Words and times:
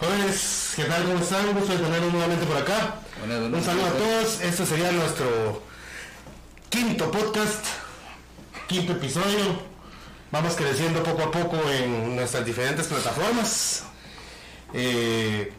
Jóvenes, 0.00 0.72
¿qué 0.76 0.84
tal? 0.84 1.04
¿Cómo 1.04 1.18
están? 1.18 1.52
Gusto 1.52 1.74
de 1.74 1.78
tenerlos 1.78 2.10
nuevamente 2.10 2.46
por 2.46 2.56
acá. 2.56 2.94
Un 3.22 3.62
saludo 3.62 3.84
a 3.84 3.90
todos. 3.90 4.40
Este 4.40 4.64
sería 4.64 4.90
nuestro 4.92 5.62
quinto 6.70 7.10
podcast, 7.10 7.66
quinto 8.66 8.92
episodio. 8.92 9.60
Vamos 10.32 10.54
creciendo 10.54 11.02
poco 11.02 11.24
a 11.24 11.30
poco 11.30 11.58
en 11.70 12.16
nuestras 12.16 12.46
diferentes 12.46 12.86
plataformas. 12.86 13.82
Eh, 14.72 15.52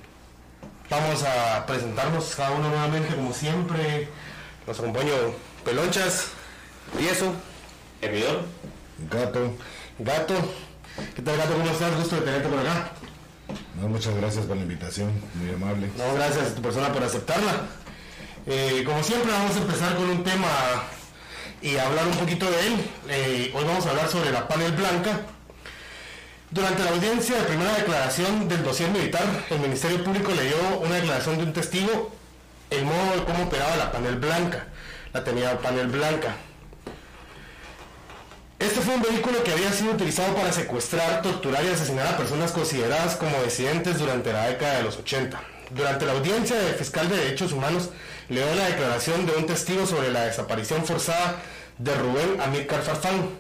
vamos 0.89 1.21
a 1.21 1.63
presentarnos 1.67 2.33
cada 2.35 2.49
uno 2.49 2.69
nuevamente 2.69 3.13
como 3.13 3.31
siempre. 3.33 4.07
Nos 4.65 4.79
acompaño 4.79 5.13
Pelonchas, 5.63 6.29
Tieso, 6.97 7.35
Hervidor, 8.01 8.41
Gato. 9.07 9.53
Gato. 9.99 10.33
¿Qué 11.15 11.21
tal 11.21 11.37
Gato? 11.37 11.53
¿Cómo 11.53 11.69
estás? 11.69 11.95
Gusto 11.95 12.15
de 12.15 12.21
tenerte 12.23 12.49
por 12.49 12.57
acá. 12.57 12.91
Muchas 13.87 14.15
gracias 14.15 14.45
por 14.45 14.57
la 14.57 14.63
invitación, 14.63 15.11
muy 15.35 15.53
amable. 15.53 15.89
No, 15.97 16.13
gracias 16.15 16.51
a 16.51 16.55
tu 16.55 16.61
persona 16.61 16.91
por 16.91 17.03
aceptarla. 17.03 17.67
Eh, 18.47 18.83
como 18.85 19.03
siempre 19.03 19.31
vamos 19.31 19.55
a 19.55 19.59
empezar 19.59 19.95
con 19.95 20.09
un 20.09 20.23
tema 20.23 20.47
y 21.61 21.77
hablar 21.77 22.07
un 22.07 22.17
poquito 22.17 22.49
de 22.49 22.67
él. 22.67 22.89
Eh, 23.09 23.51
hoy 23.53 23.63
vamos 23.65 23.85
a 23.85 23.91
hablar 23.91 24.07
sobre 24.07 24.31
la 24.31 24.47
panel 24.47 24.71
blanca. 24.71 25.21
Durante 26.49 26.83
la 26.83 26.91
audiencia 26.91 27.37
de 27.37 27.43
primera 27.43 27.73
declaración 27.75 28.47
del 28.47 28.63
dossier 28.63 28.89
militar, 28.89 29.23
el 29.49 29.59
Ministerio 29.59 30.03
Público 30.03 30.31
leyó 30.31 30.79
una 30.83 30.95
declaración 30.95 31.37
de 31.37 31.43
un 31.43 31.53
testigo, 31.53 32.11
el 32.69 32.83
modo 32.83 33.15
de 33.15 33.23
cómo 33.23 33.43
operaba 33.43 33.77
la 33.77 33.91
panel 33.91 34.15
blanca, 34.17 34.67
la 35.13 35.23
tenía 35.23 35.57
panel 35.59 35.87
blanca. 35.87 36.35
Este 38.61 38.79
fue 38.79 38.93
un 38.93 39.01
vehículo 39.01 39.43
que 39.43 39.51
había 39.51 39.71
sido 39.71 39.93
utilizado 39.93 40.35
para 40.35 40.53
secuestrar, 40.53 41.23
torturar 41.23 41.65
y 41.65 41.69
asesinar 41.69 42.05
a 42.05 42.17
personas 42.17 42.51
consideradas 42.51 43.15
como 43.15 43.41
disidentes 43.41 43.97
durante 43.97 44.31
la 44.31 44.49
década 44.49 44.77
de 44.77 44.83
los 44.83 44.97
80. 44.97 45.41
Durante 45.71 46.05
la 46.05 46.11
audiencia 46.11 46.55
del 46.59 46.75
fiscal 46.75 47.09
de 47.09 47.17
derechos 47.17 47.53
humanos 47.53 47.89
leyó 48.29 48.53
la 48.53 48.67
declaración 48.67 49.25
de 49.25 49.31
un 49.31 49.47
testigo 49.47 49.87
sobre 49.87 50.11
la 50.11 50.25
desaparición 50.25 50.85
forzada 50.85 51.37
de 51.79 51.95
Rubén 51.95 52.39
Amílcar 52.39 52.83
Farfán. 52.83 53.31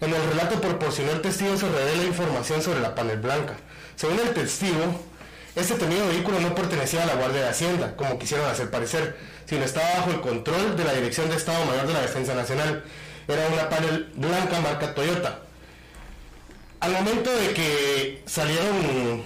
En 0.00 0.12
el 0.12 0.28
relato 0.30 0.60
proporcionó 0.60 1.12
el 1.12 1.20
testigo 1.20 1.56
se 1.56 1.68
revela 1.68 2.02
información 2.02 2.60
sobre 2.60 2.80
la 2.80 2.96
panel 2.96 3.20
blanca. 3.20 3.54
Según 3.94 4.18
el 4.18 4.34
testigo, 4.34 5.00
este 5.54 5.74
temido 5.74 6.08
vehículo 6.08 6.40
no 6.40 6.52
pertenecía 6.52 7.04
a 7.04 7.06
la 7.06 7.14
Guardia 7.14 7.42
de 7.42 7.48
Hacienda, 7.48 7.94
como 7.94 8.18
quisieron 8.18 8.50
hacer 8.50 8.70
parecer, 8.70 9.16
sino 9.46 9.64
estaba 9.64 9.98
bajo 9.98 10.10
el 10.10 10.20
control 10.20 10.76
de 10.76 10.82
la 10.82 10.94
Dirección 10.94 11.30
de 11.30 11.36
Estado 11.36 11.64
Mayor 11.64 11.86
de 11.86 11.92
la 11.92 12.00
Defensa 12.00 12.34
Nacional 12.34 12.82
era 13.28 13.48
una 13.48 13.68
panel 13.68 14.12
blanca 14.14 14.60
marca 14.60 14.94
Toyota. 14.94 15.40
Al 16.80 16.92
momento 16.92 17.34
de 17.34 17.54
que 17.54 18.22
salieron 18.26 19.24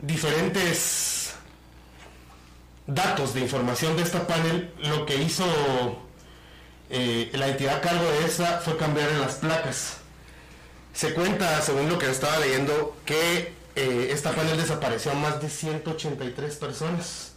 diferentes 0.00 1.34
datos 2.86 3.34
de 3.34 3.40
información 3.40 3.96
de 3.96 4.02
esta 4.02 4.26
panel, 4.26 4.72
lo 4.78 5.04
que 5.06 5.16
hizo 5.16 5.44
eh, 6.88 7.30
la 7.34 7.48
entidad 7.48 7.76
a 7.76 7.80
cargo 7.80 8.10
de 8.10 8.24
esa 8.24 8.60
fue 8.60 8.76
cambiar 8.76 9.12
las 9.12 9.36
placas. 9.36 9.98
Se 10.92 11.14
cuenta, 11.14 11.60
según 11.62 11.88
lo 11.88 11.98
que 11.98 12.10
estaba 12.10 12.38
leyendo, 12.38 12.96
que 13.04 13.52
eh, 13.76 14.08
esta 14.12 14.32
panel 14.32 14.56
desapareció 14.56 15.12
a 15.12 15.14
más 15.14 15.40
de 15.40 15.48
183 15.48 16.56
personas 16.56 17.32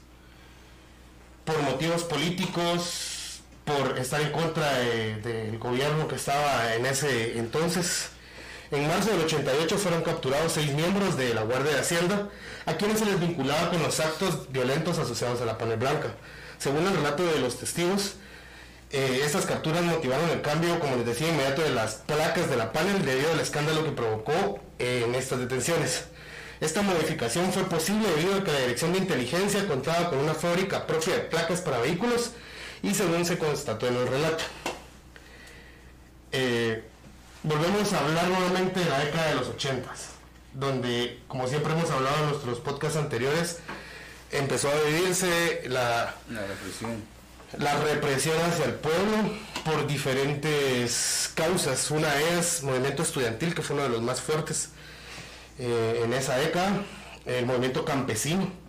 por 1.46 1.62
motivos 1.62 2.04
políticos, 2.04 3.13
por 3.66 3.98
estar 3.98 4.22
en 4.22 4.32
contra 4.32 4.72
del 4.74 5.58
gobierno 5.58 6.08
que 6.08 6.16
estaba 6.16 6.76
en 6.76 6.86
ese 6.86 7.38
entonces. 7.38 8.10
En 8.72 8.88
marzo 8.88 9.12
del 9.12 9.22
88 9.22 9.78
fueron 9.78 10.02
capturados 10.02 10.54
seis 10.54 10.72
miembros 10.74 11.16
de 11.16 11.34
la 11.34 11.44
Guardia 11.44 11.74
de 11.74 11.80
Hacienda, 11.80 12.30
a 12.66 12.74
quienes 12.74 13.00
se 13.00 13.06
les 13.06 13.20
vinculaba 13.20 13.70
con 13.70 13.82
los 13.84 14.00
actos 14.00 14.52
violentos 14.52 14.98
asociados 14.98 15.42
a 15.42 15.46
la 15.46 15.58
panel 15.58 15.78
blanca. 15.78 16.16
Según 16.58 16.88
el 16.88 16.96
relato 16.96 17.24
de 17.24 17.40
los 17.40 17.58
testigos, 17.60 18.16
eh, 18.92 19.22
estas 19.24 19.46
capturas 19.46 19.84
motivaron 19.84 20.30
el 20.30 20.42
cambio, 20.42 20.80
como 20.80 20.96
les 20.96 21.06
decía, 21.06 21.30
inmediato 21.30 21.62
de 21.62 21.72
las 21.72 21.96
placas 21.96 22.50
de 22.50 22.58
la 22.58 22.72
panel 22.72 23.06
debido 23.06 23.32
al 23.32 23.40
escándalo 23.40 23.84
que 23.84 23.92
provocó 23.92 24.60
eh, 24.80 25.04
en 25.06 25.16
estas 25.16 25.40
detenciones. 25.40 26.06
Esta 26.60 26.82
modificación 26.82 27.52
fue 27.52 27.64
posible 27.64 28.08
debido 28.16 28.36
a 28.36 28.44
que 28.44 28.52
la 28.52 28.60
Dirección 28.60 28.94
de 28.94 29.00
Inteligencia 29.00 29.68
contaba 29.68 30.10
con 30.10 30.20
una 30.20 30.34
fábrica 30.34 30.88
propia 30.88 31.16
de 31.16 31.20
placas 31.22 31.62
para 31.62 31.80
vehículos 31.80 32.32
y 32.84 32.94
según 32.94 33.26
se 33.26 33.40
constató 33.40 33.88
en 33.88 33.96
el 33.96 34.08
relato. 34.08 34.44
Eh, 36.34 36.84
volvemos 37.42 37.94
a 37.94 38.00
hablar 38.00 38.28
nuevamente 38.28 38.82
de 38.82 38.90
la 38.90 39.00
década 39.00 39.28
de 39.30 39.36
los 39.36 39.48
80, 39.48 39.90
donde, 40.54 41.22
como 41.28 41.48
siempre 41.48 41.74
hemos 41.74 41.90
hablado 41.90 42.18
en 42.24 42.30
nuestros 42.32 42.60
podcasts 42.60 42.98
anteriores, 42.98 43.60
empezó 44.32 44.70
a 44.70 44.76
vivirse 44.82 45.64
la, 45.68 46.14
represión. 46.30 47.04
La 47.58 47.80
represión 47.80 48.36
hacia 48.42 48.66
el 48.66 48.74
pueblo 48.74 49.32
por 49.64 49.88
diferentes 49.88 51.32
causas. 51.36 51.90
Una 51.90 52.20
es 52.20 52.64
movimiento 52.64 53.04
estudiantil, 53.04 53.56
que 53.56 53.62
fue 53.62 53.76
uno 53.76 53.84
de 53.84 53.90
los 53.90 54.02
más 54.02 54.20
fuertes 54.20 54.70
eh, 55.58 56.02
en 56.04 56.14
esa 56.14 56.36
década, 56.36 56.84
el 57.26 57.46
movimiento 57.46 57.86
campesino. 57.86 58.64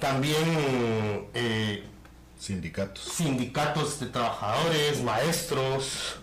También 0.00 1.28
eh, 1.34 1.55
Sindicatos. 2.46 3.02
Sindicatos 3.02 3.98
de 3.98 4.06
trabajadores, 4.06 5.02
maestros. 5.02 6.14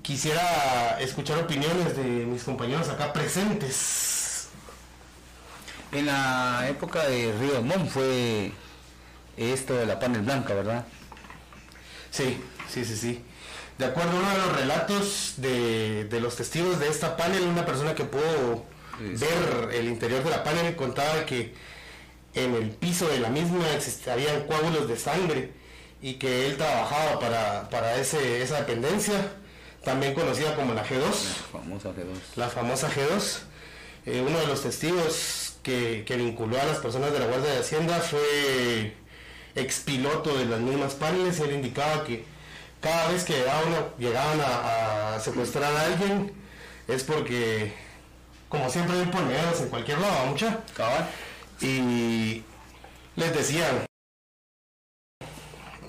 Quisiera 0.00 1.00
escuchar 1.00 1.40
opiniones 1.40 1.96
de 1.96 2.04
mis 2.04 2.44
compañeros 2.44 2.88
acá 2.88 3.12
presentes. 3.12 4.46
En 5.90 6.06
la 6.06 6.68
época 6.68 7.04
de 7.08 7.32
Río 7.40 7.62
Montt 7.62 7.90
fue 7.90 8.52
esto 9.36 9.74
de 9.74 9.86
la 9.86 9.98
panel 9.98 10.22
blanca, 10.22 10.54
¿verdad? 10.54 10.86
Sí, 12.12 12.40
sí, 12.72 12.84
sí, 12.84 12.96
sí. 12.96 13.24
De 13.76 13.86
acuerdo 13.86 14.12
a 14.12 14.20
uno 14.20 14.30
de 14.30 14.38
los 14.38 14.56
relatos 14.56 15.34
de, 15.38 16.04
de 16.04 16.20
los 16.20 16.36
testigos 16.36 16.78
de 16.78 16.86
esta 16.86 17.16
panel, 17.16 17.42
una 17.42 17.66
persona 17.66 17.96
que 17.96 18.04
pudo 18.04 18.66
ver 19.00 19.74
el 19.74 19.88
interior 19.88 20.22
de 20.22 20.30
la 20.30 20.44
panel 20.44 20.76
contaba 20.76 21.26
que 21.26 21.56
en 22.34 22.54
el 22.54 22.70
piso 22.70 23.08
de 23.08 23.18
la 23.18 23.28
misma 23.28 23.70
existirían 23.74 24.46
coágulos 24.46 24.88
de 24.88 24.96
sangre 24.96 25.52
y 26.00 26.14
que 26.14 26.46
él 26.46 26.56
trabajaba 26.56 27.18
para, 27.68 27.96
ese, 27.96 28.42
esa 28.42 28.58
dependencia, 28.58 29.32
también 29.84 30.14
conocida 30.14 30.54
como 30.54 30.74
la 30.74 30.84
G2. 30.84 31.02
La 31.02 31.58
famosa 31.58 31.88
G2. 31.90 32.36
La 32.36 32.48
famosa 32.48 32.90
G2. 32.90 33.38
Eh, 34.06 34.24
uno 34.26 34.38
de 34.38 34.46
los 34.46 34.62
testigos 34.62 35.56
que, 35.62 36.04
vinculó 36.16 36.60
a 36.60 36.64
las 36.64 36.78
personas 36.78 37.12
de 37.12 37.18
la 37.18 37.26
Guardia 37.26 37.52
de 37.52 37.58
Hacienda 37.58 37.98
fue 38.00 38.94
expiloto 39.54 40.36
de 40.38 40.46
las 40.46 40.60
mismas 40.60 40.94
paneles 40.94 41.38
y 41.38 41.42
él 41.42 41.52
indicaba 41.52 42.04
que 42.04 42.24
cada 42.80 43.08
vez 43.08 43.24
que 43.24 43.34
llegaban, 43.98 44.40
a, 44.40 45.20
secuestrar 45.20 45.74
a 45.74 45.82
alguien 45.82 46.32
es 46.88 47.04
porque, 47.04 47.74
como 48.48 48.70
siempre 48.70 48.98
hay 48.98 49.06
poneros 49.06 49.60
en 49.60 49.68
cualquier 49.68 49.98
lado, 49.98 50.26
mucha. 50.26 50.60
Cabal 50.74 51.06
y 51.60 52.42
les 53.16 53.34
decían, 53.34 53.86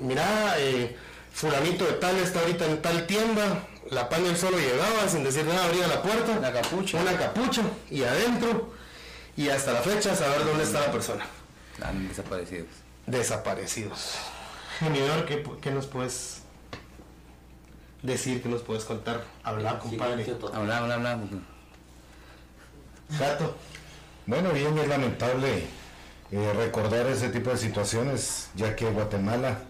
mira, 0.01 0.55
eh, 0.57 0.95
fulanito 1.31 1.85
de 1.85 1.93
tal 1.93 2.17
está 2.17 2.41
ahorita 2.41 2.65
en 2.65 2.81
tal 2.81 3.07
tienda, 3.07 3.67
la 3.89 4.09
panel 4.09 4.35
solo 4.37 4.57
llegaba 4.57 5.07
sin 5.07 5.23
decir 5.23 5.45
nada, 5.45 5.65
abría 5.65 5.87
la 5.87 6.01
puerta, 6.01 6.31
una 6.33 6.51
capucha, 6.51 7.01
una 7.01 7.17
capucha 7.17 7.61
y 7.89 8.03
adentro 8.03 8.73
y 9.37 9.49
hasta 9.49 9.73
la 9.73 9.81
fecha 9.81 10.15
saber 10.15 10.45
dónde 10.45 10.63
está 10.63 10.81
la 10.81 10.91
persona. 10.91 11.25
Están 11.73 12.07
desaparecidos. 12.07 12.67
Desaparecidos. 13.05 14.15
Genidor, 14.79 15.25
¿qué, 15.25 15.43
¿qué, 15.61 15.71
nos 15.71 15.87
puedes 15.87 16.41
decir? 18.01 18.41
¿Qué 18.41 18.49
nos 18.49 18.61
puedes 18.61 18.83
contar? 18.83 19.23
Hablar, 19.43 19.79
compadre. 19.79 20.25
Hablar, 20.53 20.83
hablar, 20.83 20.97
hablar. 20.97 21.19
Gato. 23.19 23.57
Bueno, 24.27 24.51
bien, 24.53 24.77
es 24.77 24.87
lamentable 24.87 25.63
eh, 26.31 26.53
recordar 26.55 27.07
ese 27.07 27.29
tipo 27.29 27.49
de 27.49 27.57
situaciones, 27.57 28.49
ya 28.55 28.75
que 28.75 28.85
Guatemala 28.91 29.61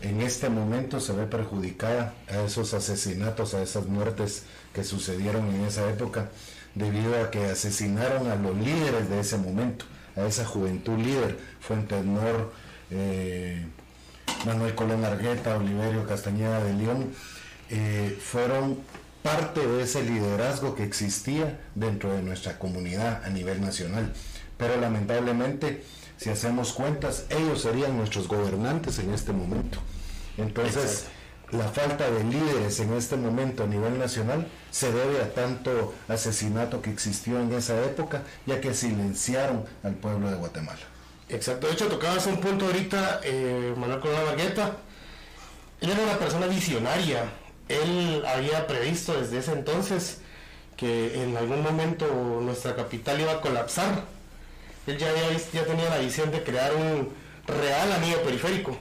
en 0.00 0.22
este 0.22 0.48
momento 0.48 0.98
se 0.98 1.12
ve 1.12 1.26
perjudicada 1.26 2.14
a 2.26 2.42
esos 2.42 2.72
asesinatos, 2.72 3.52
a 3.52 3.62
esas 3.62 3.86
muertes 3.86 4.44
que 4.72 4.82
sucedieron 4.82 5.54
en 5.54 5.60
esa 5.66 5.88
época, 5.90 6.30
debido 6.74 7.22
a 7.22 7.30
que 7.30 7.44
asesinaron 7.44 8.30
a 8.30 8.36
los 8.36 8.56
líderes 8.56 9.10
de 9.10 9.20
ese 9.20 9.36
momento, 9.36 9.84
a 10.16 10.26
esa 10.26 10.46
juventud 10.46 10.98
líder, 10.98 11.38
Fuentes 11.60 12.02
Nor, 12.02 12.50
eh, 12.90 13.66
Manuel 14.46 14.74
Colón 14.74 15.04
Argueta, 15.04 15.58
Oliverio 15.58 16.06
Castañeda 16.06 16.64
de 16.64 16.72
León, 16.72 17.12
eh, 17.68 18.18
fueron 18.22 18.78
parte 19.22 19.66
de 19.66 19.82
ese 19.82 20.02
liderazgo 20.02 20.74
que 20.74 20.84
existía 20.84 21.58
dentro 21.74 22.12
de 22.12 22.22
nuestra 22.22 22.58
comunidad 22.58 23.24
a 23.24 23.30
nivel 23.30 23.60
nacional. 23.60 24.12
Pero 24.56 24.80
lamentablemente, 24.80 25.84
si 26.16 26.30
hacemos 26.30 26.72
cuentas, 26.72 27.26
ellos 27.30 27.62
serían 27.62 27.96
nuestros 27.96 28.28
gobernantes 28.28 28.98
en 28.98 29.12
este 29.12 29.32
momento. 29.32 29.78
Entonces, 30.36 31.06
la 31.50 31.68
falta 31.68 32.10
de 32.10 32.24
líderes 32.24 32.78
en 32.80 32.92
este 32.92 33.16
momento 33.16 33.64
a 33.64 33.66
nivel 33.66 33.98
nacional 33.98 34.46
se 34.70 34.92
debe 34.92 35.22
a 35.22 35.32
tanto 35.32 35.94
asesinato 36.08 36.82
que 36.82 36.90
existió 36.90 37.40
en 37.40 37.52
esa 37.52 37.82
época, 37.84 38.22
ya 38.46 38.60
que 38.60 38.74
silenciaron 38.74 39.64
al 39.82 39.94
pueblo 39.94 40.30
de 40.30 40.36
Guatemala. 40.36 40.80
Exacto, 41.28 41.66
de 41.66 41.74
hecho 41.74 41.88
tocabas 41.88 42.26
un 42.26 42.40
punto 42.40 42.66
ahorita, 42.66 43.20
eh, 43.22 43.74
Manuel 43.76 44.00
Corona 44.00 44.22
Bargueta, 44.22 44.76
él 45.80 45.90
era 45.90 46.02
una 46.02 46.18
persona 46.18 46.46
visionaria, 46.46 47.24
él 47.68 48.24
había 48.26 48.66
previsto 48.66 49.20
desde 49.20 49.38
ese 49.38 49.52
entonces 49.52 50.18
que 50.76 51.22
en 51.22 51.36
algún 51.36 51.62
momento 51.62 52.06
nuestra 52.40 52.76
capital 52.76 53.20
iba 53.20 53.32
a 53.32 53.40
colapsar, 53.40 54.04
él 54.86 54.96
ya, 54.96 55.08
ya 55.52 55.64
tenía 55.64 55.90
la 55.90 55.98
visión 55.98 56.30
de 56.30 56.42
crear 56.42 56.74
un 56.74 57.12
real 57.46 57.92
anillo 57.92 58.22
periférico 58.22 58.76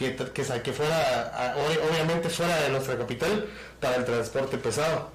que, 0.00 0.16
que, 0.62 0.72
fuera, 0.72 1.54
obviamente 1.90 2.30
fuera 2.30 2.62
de 2.62 2.70
nuestra 2.70 2.96
capital, 2.96 3.46
para 3.80 3.96
el 3.96 4.04
transporte 4.04 4.56
pesado. 4.56 5.10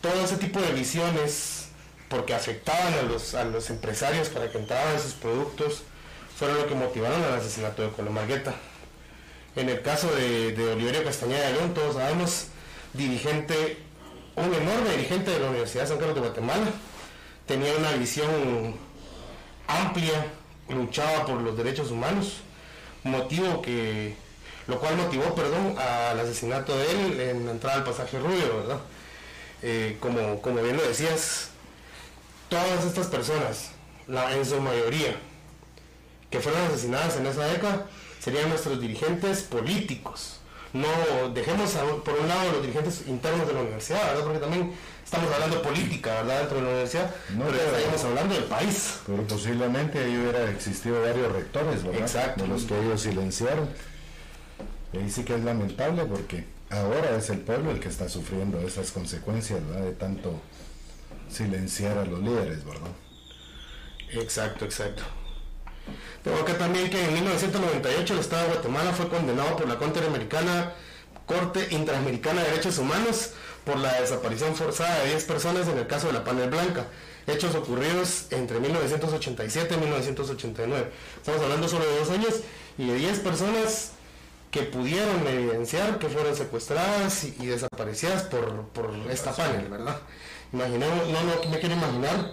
Todo 0.00 0.24
ese 0.24 0.38
tipo 0.38 0.60
de 0.60 0.72
visiones, 0.72 1.68
porque 2.08 2.34
afectaban 2.34 2.94
a 2.94 3.02
los, 3.02 3.34
a 3.34 3.44
los 3.44 3.68
empresarios 3.68 4.30
para 4.30 4.50
que 4.50 4.58
entraban 4.58 4.98
sus 4.98 5.12
productos, 5.12 5.82
fueron 6.38 6.58
lo 6.58 6.66
que 6.66 6.74
motivaron 6.74 7.22
al 7.22 7.34
asesinato 7.34 7.82
de 7.82 7.90
Colomargueta. 7.90 8.54
En 9.56 9.70
el 9.70 9.80
caso 9.80 10.14
de, 10.14 10.54
Oliverio 10.74 11.02
Castañeda 11.02 11.50
León, 11.50 11.72
todos 11.72 11.94
sabemos, 11.94 12.48
dirigente, 12.92 13.78
un 14.34 14.52
enorme 14.52 14.90
dirigente 14.90 15.30
de 15.30 15.40
la 15.40 15.48
Universidad 15.48 15.84
de 15.84 15.88
San 15.88 15.96
Carlos 15.96 16.14
de 16.14 16.20
Guatemala, 16.20 16.66
tenía 17.46 17.74
una 17.74 17.92
visión 17.92 18.76
amplia, 19.66 20.26
luchaba 20.68 21.24
por 21.24 21.40
los 21.40 21.56
derechos 21.56 21.90
humanos, 21.90 22.40
motivo 23.02 23.62
que, 23.62 24.14
lo 24.66 24.78
cual 24.78 24.98
motivó, 24.98 25.34
perdón, 25.34 25.74
al 25.78 26.20
asesinato 26.20 26.76
de 26.76 26.90
él 26.90 27.20
en 27.20 27.46
la 27.46 27.52
entrada 27.52 27.76
al 27.76 27.84
pasaje 27.84 28.18
Rubio, 28.18 28.58
¿verdad? 28.58 28.80
Eh, 29.62 29.96
como, 30.00 30.42
como 30.42 30.62
bien 30.62 30.76
lo 30.76 30.82
decías, 30.82 31.48
todas 32.50 32.84
estas 32.84 33.06
personas, 33.06 33.70
en 34.06 34.44
su 34.44 34.60
mayoría, 34.60 35.16
que 36.30 36.40
fueron 36.40 36.60
asesinadas 36.66 37.16
en 37.16 37.26
esa 37.26 37.46
década, 37.46 37.86
serían 38.26 38.48
nuestros 38.48 38.80
dirigentes 38.80 39.42
políticos. 39.42 40.40
No 40.72 40.88
dejemos 41.32 41.70
por 42.04 42.18
un 42.18 42.26
lado 42.26 42.50
los 42.54 42.62
dirigentes 42.62 43.04
internos 43.06 43.46
de 43.46 43.54
la 43.54 43.60
universidad, 43.60 44.04
¿verdad? 44.04 44.24
Porque 44.24 44.40
también 44.40 44.72
estamos 45.04 45.32
hablando 45.32 45.58
de 45.58 45.62
política, 45.62 46.22
¿verdad? 46.22 46.40
Dentro 46.40 46.56
de 46.56 46.62
la 46.64 46.68
universidad, 46.70 47.14
no, 47.36 47.44
pero 47.44 47.62
estaríamos 47.62 48.04
hablando 48.04 48.34
del 48.34 48.44
país. 48.44 48.98
Pero 49.06 49.22
posiblemente 49.28 50.00
ahí 50.00 50.16
hubiera 50.18 50.50
existido 50.50 51.00
varios 51.02 51.30
rectores, 51.30 51.84
¿verdad? 51.84 52.00
Exacto. 52.00 52.42
De 52.42 52.48
los 52.48 52.64
que 52.64 52.80
ellos 52.80 53.00
silenciaron. 53.00 53.68
Y 54.92 54.96
ahí 54.98 55.08
sí 55.08 55.22
que 55.22 55.36
es 55.36 55.44
lamentable 55.44 56.04
porque 56.04 56.46
ahora 56.70 57.16
es 57.16 57.30
el 57.30 57.38
pueblo 57.38 57.70
el 57.70 57.78
que 57.78 57.88
está 57.88 58.08
sufriendo 58.08 58.58
esas 58.58 58.90
consecuencias, 58.90 59.64
¿verdad? 59.68 59.84
De 59.84 59.92
tanto 59.92 60.40
silenciar 61.30 61.96
a 61.96 62.04
los 62.04 62.18
líderes, 62.18 62.64
¿verdad? 62.64 62.90
Exacto, 64.10 64.64
exacto. 64.64 65.04
Tengo 66.22 66.38
acá 66.38 66.58
también 66.58 66.90
que 66.90 67.04
en 67.04 67.14
1998 67.14 68.14
el 68.14 68.20
Estado 68.20 68.42
de 68.42 68.48
Guatemala 68.54 68.92
fue 68.92 69.08
condenado 69.08 69.56
por 69.56 69.68
la 69.68 69.76
Corte 69.76 69.98
Interamericana, 69.98 70.72
Corte 71.26 71.68
Interamericana 71.70 72.42
de 72.42 72.50
Derechos 72.50 72.78
Humanos 72.78 73.30
por 73.64 73.78
la 73.78 74.00
desaparición 74.00 74.54
forzada 74.54 75.00
de 75.00 75.10
10 75.10 75.24
personas 75.24 75.68
en 75.68 75.78
el 75.78 75.86
caso 75.86 76.06
de 76.06 76.12
la 76.12 76.24
panel 76.24 76.50
blanca, 76.50 76.86
hechos 77.26 77.54
ocurridos 77.54 78.26
entre 78.30 78.60
1987 78.60 79.74
y 79.74 79.78
1989. 79.78 80.90
Estamos 81.16 81.42
hablando 81.42 81.68
solo 81.68 81.84
de 81.84 81.98
dos 81.98 82.10
años 82.10 82.34
y 82.78 82.86
de 82.86 82.94
10 82.94 83.18
personas 83.20 83.92
que 84.50 84.62
pudieron 84.62 85.26
evidenciar 85.26 85.98
que 85.98 86.08
fueron 86.08 86.34
secuestradas 86.34 87.24
y, 87.24 87.46
desaparecidas 87.46 88.22
por, 88.22 88.94
esta 89.10 89.32
panel, 89.34 89.68
¿verdad? 89.68 89.98
Imaginemos, 90.52 91.08
no, 91.08 91.22
no 91.22 91.50
me 91.50 91.58
quiero 91.58 91.74
imaginar 91.74 92.32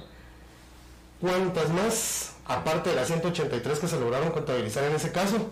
cuántas 1.19 1.69
más, 1.69 2.32
aparte 2.47 2.89
de 2.89 2.95
las 2.95 3.07
183 3.07 3.79
que 3.79 3.87
se 3.87 3.99
lograron 3.99 4.31
contabilizar 4.31 4.83
en 4.83 4.95
ese 4.95 5.11
caso, 5.11 5.51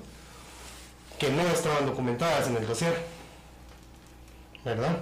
que 1.19 1.29
no 1.29 1.41
estaban 1.43 1.85
documentadas 1.85 2.47
en 2.47 2.57
el 2.57 2.67
dossier, 2.67 3.05
¿verdad? 4.65 4.99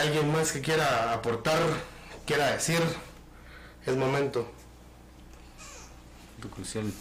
alguien 0.00 0.30
más 0.32 0.52
que 0.52 0.60
quiera 0.60 1.12
aportar, 1.12 1.58
quiera 2.26 2.52
decir, 2.52 2.80
es 3.84 3.96
momento. 3.96 4.50
Crucial. 6.54 6.92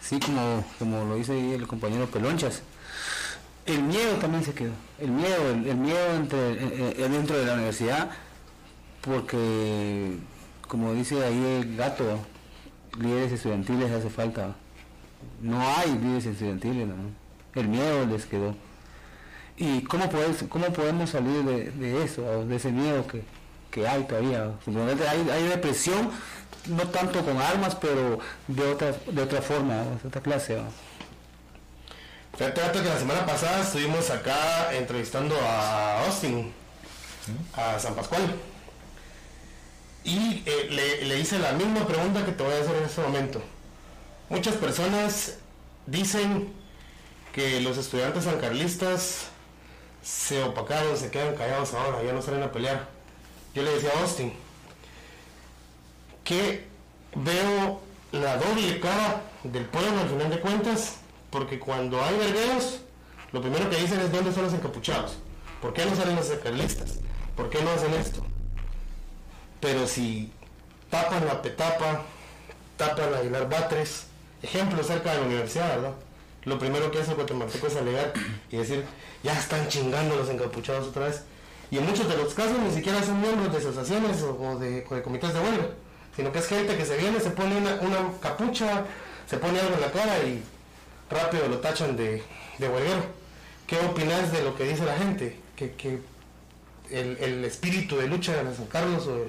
Sí, 0.00 0.18
como, 0.18 0.64
como 0.78 1.04
lo 1.04 1.16
dice 1.16 1.54
el 1.54 1.66
compañero 1.66 2.06
Pelonchas. 2.06 2.62
El 3.64 3.82
miedo 3.82 4.14
también 4.16 4.44
se 4.44 4.54
quedó. 4.54 4.72
El 4.98 5.10
miedo, 5.10 5.50
el, 5.50 5.76
miedo 5.76 6.14
entre, 6.14 6.52
eh, 6.52 6.94
eh, 6.98 7.08
dentro 7.08 7.36
de 7.36 7.46
la 7.46 7.54
universidad, 7.54 8.10
porque, 9.02 10.16
como 10.68 10.92
dice 10.94 11.24
ahí 11.24 11.60
el 11.60 11.76
gato, 11.76 12.18
líderes 12.98 13.32
estudiantiles 13.32 13.90
hace 13.90 14.10
falta. 14.10 14.54
No 15.40 15.60
hay 15.60 15.92
líderes 15.98 16.26
estudiantiles, 16.26 16.88
El 17.54 17.68
miedo 17.68 18.06
les 18.06 18.26
quedó. 18.26 18.54
¿Y 19.56 19.82
cómo, 19.84 20.10
puedes, 20.10 20.44
cómo 20.48 20.66
podemos 20.72 21.10
salir 21.10 21.42
de, 21.42 22.04
eso, 22.04 22.44
de 22.44 22.56
ese 22.56 22.70
miedo 22.70 23.06
que, 23.06 23.86
hay 23.86 24.04
todavía? 24.04 24.52
Hay, 25.10 25.30
hay 25.30 25.48
represión, 25.48 26.10
no 26.66 26.88
tanto 26.88 27.24
con 27.24 27.38
armas, 27.38 27.74
pero 27.74 28.18
de 28.48 28.72
otra, 28.72 28.92
de 29.10 29.22
otra 29.22 29.40
forma, 29.40 29.74
de 30.02 30.08
otra 30.08 30.20
clase. 30.20 30.58
Fíjate 32.36 32.82
que 32.82 32.88
la 32.88 32.98
semana 32.98 33.24
pasada 33.24 33.62
estuvimos 33.62 34.10
acá 34.10 34.74
entrevistando 34.74 35.34
a 35.40 36.04
Austin, 36.04 36.52
a 37.54 37.78
San 37.78 37.94
Pascual. 37.94 38.22
Y 40.06 40.44
eh, 40.46 41.02
le, 41.02 41.18
hice 41.18 41.36
la 41.40 41.50
misma 41.52 41.84
pregunta 41.84 42.24
que 42.24 42.30
te 42.30 42.44
voy 42.44 42.54
a 42.54 42.60
hacer 42.60 42.76
en 42.76 42.84
este 42.84 43.02
momento. 43.02 43.42
Muchas 44.28 44.54
personas 44.54 45.38
dicen 45.84 46.52
que 47.32 47.60
los 47.60 47.76
estudiantes 47.76 48.22
sancarlistas 48.22 49.26
se 50.04 50.44
opacaron, 50.44 50.96
se 50.96 51.10
quedan 51.10 51.34
callados 51.34 51.74
ahora, 51.74 52.04
ya 52.04 52.12
no 52.12 52.22
salen 52.22 52.44
a 52.44 52.52
pelear. 52.52 52.88
Yo 53.52 53.64
le 53.64 53.72
decía 53.72 53.90
a 53.96 54.02
Austin 54.02 54.32
que 56.22 56.68
veo 57.16 57.80
la 58.12 58.36
doble 58.36 58.78
cara 58.78 59.22
del 59.42 59.64
pueblo 59.64 60.00
al 60.00 60.08
final 60.08 60.30
de 60.30 60.40
cuentas, 60.40 60.98
porque 61.30 61.58
cuando 61.58 62.00
hay 62.00 62.16
vergueros, 62.16 62.78
lo 63.32 63.40
primero 63.40 63.68
que 63.68 63.76
dicen 63.76 63.98
es 63.98 64.12
dónde 64.12 64.32
son 64.32 64.44
los 64.44 64.54
encapuchados, 64.54 65.18
¿por 65.60 65.72
qué 65.72 65.84
no 65.84 65.96
salen 65.96 66.14
los 66.14 66.28
carlistas? 66.28 67.00
¿Por 67.34 67.50
qué 67.50 67.60
no 67.60 67.70
hacen 67.70 67.92
esto? 67.94 68.24
Pero 69.60 69.86
si 69.86 70.32
tapan 70.90 71.26
la 71.26 71.42
petapa, 71.42 72.02
tapan 72.76 73.14
a 73.14 73.18
Aguilar 73.18 73.48
Batres, 73.48 74.06
ejemplo 74.42 74.82
cerca 74.82 75.12
de 75.12 75.20
la 75.20 75.26
universidad, 75.26 75.76
¿verdad? 75.76 75.92
Lo 76.44 76.58
primero 76.58 76.90
que 76.90 77.00
hace 77.00 77.14
guatemalteco 77.14 77.66
es 77.66 77.76
alegar 77.76 78.12
y 78.50 78.56
decir, 78.56 78.84
ya 79.22 79.36
están 79.36 79.66
chingando 79.68 80.16
los 80.16 80.28
encapuchados 80.28 80.86
otra 80.88 81.06
vez. 81.06 81.22
Y 81.70 81.78
en 81.78 81.86
muchos 81.86 82.08
de 82.08 82.16
los 82.16 82.32
casos 82.34 82.58
ni 82.60 82.70
siquiera 82.70 83.02
son 83.02 83.20
miembros 83.20 83.52
de 83.52 83.58
asociaciones 83.58 84.22
o, 84.22 84.56
de, 84.58 84.84
comités 85.02 85.34
de 85.34 85.40
huelga, 85.40 85.66
sino 86.14 86.30
que 86.30 86.38
es 86.38 86.46
gente 86.46 86.76
que 86.76 86.84
se 86.84 86.96
viene, 86.96 87.18
se 87.18 87.30
pone 87.30 87.56
una, 87.56 87.78
capucha, 88.20 88.84
se 89.28 89.38
pone 89.38 89.58
algo 89.58 89.74
en 89.74 89.80
la 89.80 89.90
cara 89.90 90.18
y 90.20 90.40
rápido 91.10 91.48
lo 91.48 91.58
tachan 91.58 91.96
de, 91.96 92.22
de 92.58 92.68
huelguero. 92.68 93.04
¿Qué 93.66 93.80
opinas 93.80 94.30
de 94.30 94.42
lo 94.42 94.54
que 94.54 94.64
dice 94.64 94.84
la 94.84 94.96
gente? 94.96 95.40
Que, 95.56 95.98
el, 96.90 97.44
espíritu 97.44 97.96
de 97.96 98.06
lucha 98.06 98.44
de 98.44 98.54
San 98.54 98.66
Carlos 98.66 99.08
o 99.08 99.24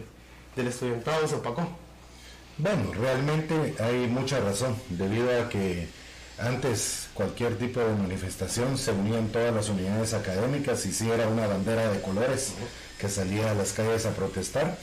del 0.58 0.68
estudiantado 0.68 1.28
se 1.28 1.36
opacó. 1.36 1.68
Bueno, 2.58 2.92
realmente 2.94 3.76
hay 3.80 4.08
mucha 4.08 4.40
razón, 4.40 4.76
debido 4.90 5.30
a 5.40 5.48
que 5.48 5.88
antes 6.40 7.08
cualquier 7.14 7.58
tipo 7.58 7.80
de 7.80 7.96
manifestación 7.96 8.78
se 8.78 8.92
unían 8.92 9.30
todas 9.30 9.54
las 9.54 9.70
unidades 9.70 10.14
académicas 10.14 10.86
y 10.86 10.92
sí 10.92 11.10
era 11.10 11.28
una 11.28 11.48
bandera 11.48 11.90
de 11.92 12.02
colores 12.02 12.54
que 13.00 13.10
salía 13.10 13.52
a 13.52 13.54
las 13.54 13.74
calles 13.74 14.06
a 14.06 14.12
protestar 14.12 14.78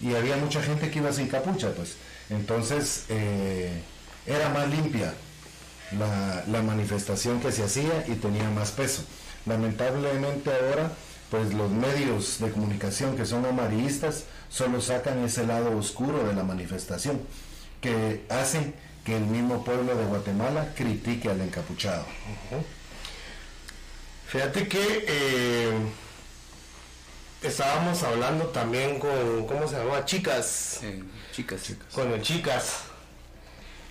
y 0.00 0.14
había 0.14 0.36
mucha 0.36 0.62
gente 0.62 0.90
que 0.90 0.98
iba 0.98 1.12
sin 1.12 1.28
capucha, 1.28 1.70
pues. 1.72 1.96
Entonces 2.30 3.04
eh, 3.08 3.82
era 4.26 4.48
más 4.50 4.68
limpia 4.68 5.12
la, 5.98 6.44
la, 6.46 6.62
manifestación 6.62 7.40
que 7.40 7.52
se 7.52 7.64
hacía 7.64 8.04
y 8.06 8.14
tenía 8.14 8.48
más 8.50 8.70
peso. 8.70 9.02
Lamentablemente 9.46 10.50
ahora, 10.50 10.92
pues 11.30 11.52
los 11.54 11.70
medios 11.70 12.38
de 12.38 12.50
comunicación 12.50 13.16
que 13.16 13.24
son 13.24 13.44
amarillistas 13.46 14.24
solo 14.48 14.80
sacan 14.80 15.24
ese 15.24 15.46
lado 15.46 15.76
oscuro 15.76 16.26
de 16.26 16.34
la 16.34 16.42
manifestación, 16.42 17.20
que 17.80 18.24
hacen 18.28 18.74
que 19.04 19.16
el 19.16 19.24
mismo 19.24 19.64
pueblo 19.64 19.96
de 19.96 20.04
Guatemala 20.04 20.72
critique 20.76 21.28
al 21.28 21.40
encapuchado. 21.40 22.04
Fíjate 24.26 24.68
que 24.68 25.04
eh, 25.08 25.72
estábamos 27.42 28.02
hablando 28.02 28.46
también 28.48 28.98
con, 28.98 29.46
¿cómo 29.46 29.66
se 29.66 29.76
llama? 29.76 30.04
Chicas. 30.04 30.80
chicas, 31.32 31.62
chicas. 31.62 31.86
Con 31.94 32.12
el 32.12 32.20
Chicas. 32.20 32.80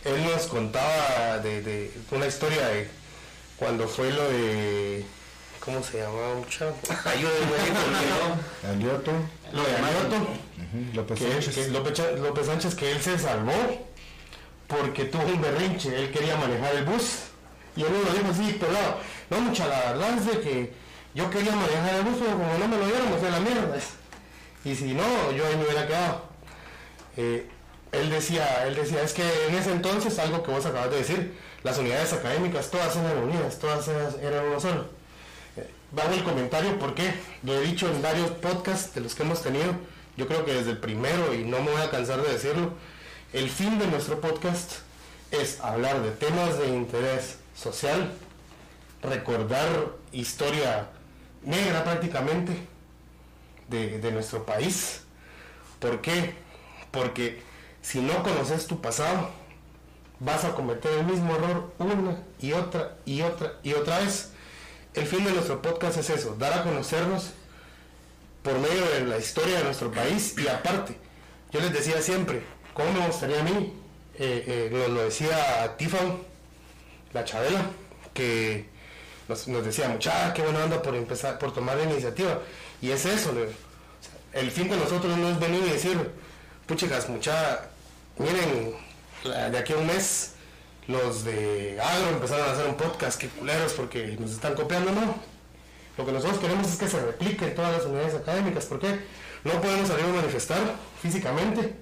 Él 0.06 0.24
nos 0.24 0.46
contaba 0.48 1.40
de, 1.40 1.92
una 2.12 2.28
historia 2.28 2.68
de 2.68 2.88
cuando 3.58 3.88
fue 3.88 4.12
lo 4.12 4.30
de 4.30 5.04
¿cómo 5.60 5.82
se 5.84 6.00
llamaba 6.02 6.36
muchacho? 6.36 6.74
Ayúdenme, 7.06 7.56
Alioto, 8.70 9.12
Lo 9.54 9.64
de 9.64 9.76
Alioto, 9.76 10.16
ujú, 10.18 10.94
López 10.96 11.20
que, 11.20 11.32
Sánchez. 11.32 11.56
que 11.56 11.68
López, 11.70 11.94
Cha- 11.94 12.12
López 12.12 12.46
Sánchez 12.46 12.76
que 12.76 12.92
él 12.92 13.02
se 13.02 13.18
salvó 13.18 13.54
porque 14.68 15.06
tuvo 15.06 15.24
un 15.24 15.42
berrinche, 15.42 15.96
él 15.98 16.12
quería 16.12 16.36
manejar 16.38 16.76
el 16.76 16.84
bus. 16.86 17.20
Y 17.76 17.84
él 17.84 17.90
lo 17.94 18.12
dijo 18.12 18.32
así 18.32 18.54
pelado, 18.54 18.98
no 19.30 19.40
mucha 19.42 19.68
la 19.68 19.92
verdad 19.94 20.18
es 20.18 20.26
de 20.26 20.40
que 20.42 20.74
yo 21.14 21.30
quería 21.30 21.52
manejar 21.56 21.96
el 21.96 22.04
bus 22.04 22.16
pero 22.20 22.32
como 22.32 22.58
no 22.58 22.68
me 22.68 22.78
lo 22.78 22.86
dieron 22.86 23.12
me 23.12 23.18
fue 23.18 23.28
a 23.28 23.32
la 23.32 23.40
mierda. 23.40 23.78
Y 24.66 24.76
si 24.76 24.94
no 24.94 25.32
yo 25.32 25.46
ahí 25.46 25.56
me 25.56 25.64
hubiera 25.64 25.86
quedado. 25.88 26.24
Eh, 27.18 27.48
él 27.92 28.10
decía 28.10 28.66
él 28.68 28.76
decía 28.76 29.02
es 29.04 29.14
que 29.14 29.24
en 29.48 29.56
ese 29.56 29.72
entonces 29.72 30.18
algo 30.20 30.44
que 30.44 30.52
vos 30.52 30.66
acabas 30.66 30.92
de 30.92 30.98
decir 30.98 31.38
las 31.64 31.78
unidades 31.78 32.12
académicas 32.14 32.70
todas 32.70 32.96
eran 32.98 33.18
unidas 33.24 33.58
todas 33.60 33.88
eran, 33.88 34.14
eran 34.22 34.46
uno 34.46 34.60
solo 34.60 34.86
Hago 35.96 36.14
el 36.14 36.24
comentario 36.24 36.78
porque 36.80 37.14
lo 37.44 37.56
he 37.56 37.62
dicho 37.62 37.88
en 37.90 38.02
varios 38.02 38.32
podcasts 38.32 38.94
de 38.94 39.02
los 39.02 39.16
que 39.16 39.24
hemos 39.24 39.42
tenido, 39.42 39.74
yo 40.16 40.28
creo 40.28 40.46
que 40.46 40.54
desde 40.54 40.72
el 40.72 40.78
primero 40.80 41.34
y 41.34 41.44
no 41.44 41.62
me 41.62 41.72
voy 41.72 41.82
a 41.82 41.90
cansar 41.90 42.22
de 42.22 42.34
decirlo, 42.34 42.74
el 43.34 43.50
fin 43.50 43.80
de 43.80 43.88
nuestro 43.88 44.20
podcast 44.20 44.80
es 45.32 45.60
hablar 45.62 46.02
de 46.02 46.12
temas 46.12 46.58
de 46.60 46.68
interés 46.70 47.38
social, 47.56 48.12
recordar 49.02 49.68
historia 50.12 50.90
negra 51.44 51.84
prácticamente 51.84 52.54
de, 53.70 54.00
de 54.00 54.12
nuestro 54.12 54.46
país. 54.46 55.02
¿Por 55.80 56.02
qué? 56.02 56.36
Porque 56.92 57.42
si 57.82 58.00
no 58.02 58.24
conoces 58.24 58.68
tu 58.68 58.82
pasado, 58.82 59.30
vas 60.20 60.44
a 60.46 60.54
cometer 60.54 60.92
el 60.94 61.06
mismo 61.06 61.36
error 61.36 61.74
una 61.78 62.24
y 62.40 62.54
otra 62.54 62.98
y 63.06 63.22
otra 63.22 63.54
y 63.64 63.74
otra 63.74 64.00
vez. 64.00 64.32
El 64.94 65.06
fin 65.06 65.24
de 65.24 65.32
nuestro 65.32 65.62
podcast 65.62 65.98
es 65.98 66.10
eso, 66.10 66.36
dar 66.40 66.54
a 66.54 66.64
conocernos 66.64 67.32
por 68.42 68.58
medio 68.60 68.86
de 68.92 69.06
la 69.06 69.18
historia 69.18 69.60
de 69.60 69.66
nuestro 69.66 69.92
país 69.92 70.36
y 70.38 70.48
aparte, 70.48 70.96
yo 71.52 71.60
les 71.60 71.74
decía 71.74 72.02
siempre, 72.02 72.42
¿cómo 72.74 72.92
me 72.94 73.06
gustaría 73.06 73.42
a 73.42 73.44
mí? 73.44 73.74
Eh, 74.20 74.70
eh, 74.72 74.88
lo, 74.90 75.04
decía 75.04 75.76
Tifan, 75.78 76.18
la 77.14 77.24
Chabela, 77.24 77.62
que 78.14 78.66
nos, 79.28 79.48
nos 79.48 79.66
decía, 79.66 79.90
mucha, 79.90 80.34
qué 80.34 80.42
buena 80.42 80.64
onda 80.64 80.82
por 80.82 80.96
empezar, 80.96 81.38
por 81.38 81.54
tomar 81.54 81.78
la 81.78 81.84
iniciativa. 81.84 82.40
Y 82.82 82.90
es 82.90 83.06
eso, 83.06 83.34
el 84.34 84.52
fin 84.52 84.70
de 84.70 84.78
nosotros 84.78 85.18
no 85.18 85.30
es 85.30 85.40
venir 85.40 85.64
y 85.66 85.70
decir, 85.70 85.98
puchicas, 86.66 87.10
mucha, 87.10 87.70
miren, 88.18 88.74
de 89.52 89.58
aquí 89.58 89.74
a 89.74 89.78
un 89.78 89.88
mes 89.88 90.34
los 90.88 91.24
de 91.24 91.80
Agro 91.82 92.10
empezaron 92.10 92.48
a 92.48 92.52
hacer 92.52 92.68
un 92.68 92.76
podcast, 92.76 93.20
qué 93.20 93.28
culeros, 93.28 93.74
porque 93.74 94.18
nos 94.20 94.32
están 94.32 94.56
copiando, 94.56 94.92
¿no? 94.92 95.16
Lo 95.98 96.06
que 96.06 96.12
nosotros 96.12 96.40
queremos 96.40 96.68
es 96.68 96.78
que 96.78 96.88
se 96.88 97.00
replique 97.04 97.46
en 97.46 97.56
todas 97.56 97.74
las 97.74 97.86
unidades 97.86 98.16
académicas, 98.16 98.66
porque 98.66 99.00
no 99.44 99.62
podemos 99.62 99.88
salir 99.88 100.06
a 100.06 100.10
manifestar 100.10 100.60
físicamente 101.02 101.76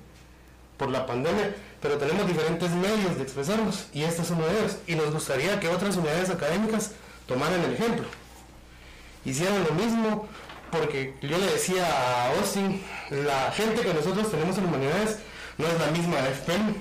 por 0.77 0.89
la 0.89 1.05
pandemia, 1.05 1.55
pero 1.81 1.97
tenemos 1.97 2.27
diferentes 2.27 2.69
medios 2.71 3.17
de 3.17 3.23
expresarnos 3.23 3.87
y 3.93 4.03
este 4.03 4.23
es 4.23 4.29
uno 4.31 4.47
de 4.47 4.59
ellos. 4.59 4.77
Y 4.87 4.95
nos 4.95 5.11
gustaría 5.11 5.59
que 5.59 5.69
otras 5.69 5.95
unidades 5.97 6.29
académicas 6.29 6.91
tomaran 7.27 7.61
el 7.61 7.73
ejemplo, 7.73 8.05
hicieran 9.23 9.63
lo 9.63 9.73
mismo, 9.75 10.27
porque 10.71 11.13
yo 11.21 11.37
le 11.37 11.45
decía 11.45 11.85
a 11.85 12.31
Austin, 12.31 12.81
la 13.11 13.51
gente 13.51 13.81
que 13.81 13.93
nosotros 13.93 14.31
tenemos 14.31 14.57
en 14.57 14.65
humanidades 14.65 15.19
no 15.57 15.67
es 15.67 15.79
la 15.79 15.91
misma 15.91 16.17
de 16.17 16.31
FPEM, 16.31 16.75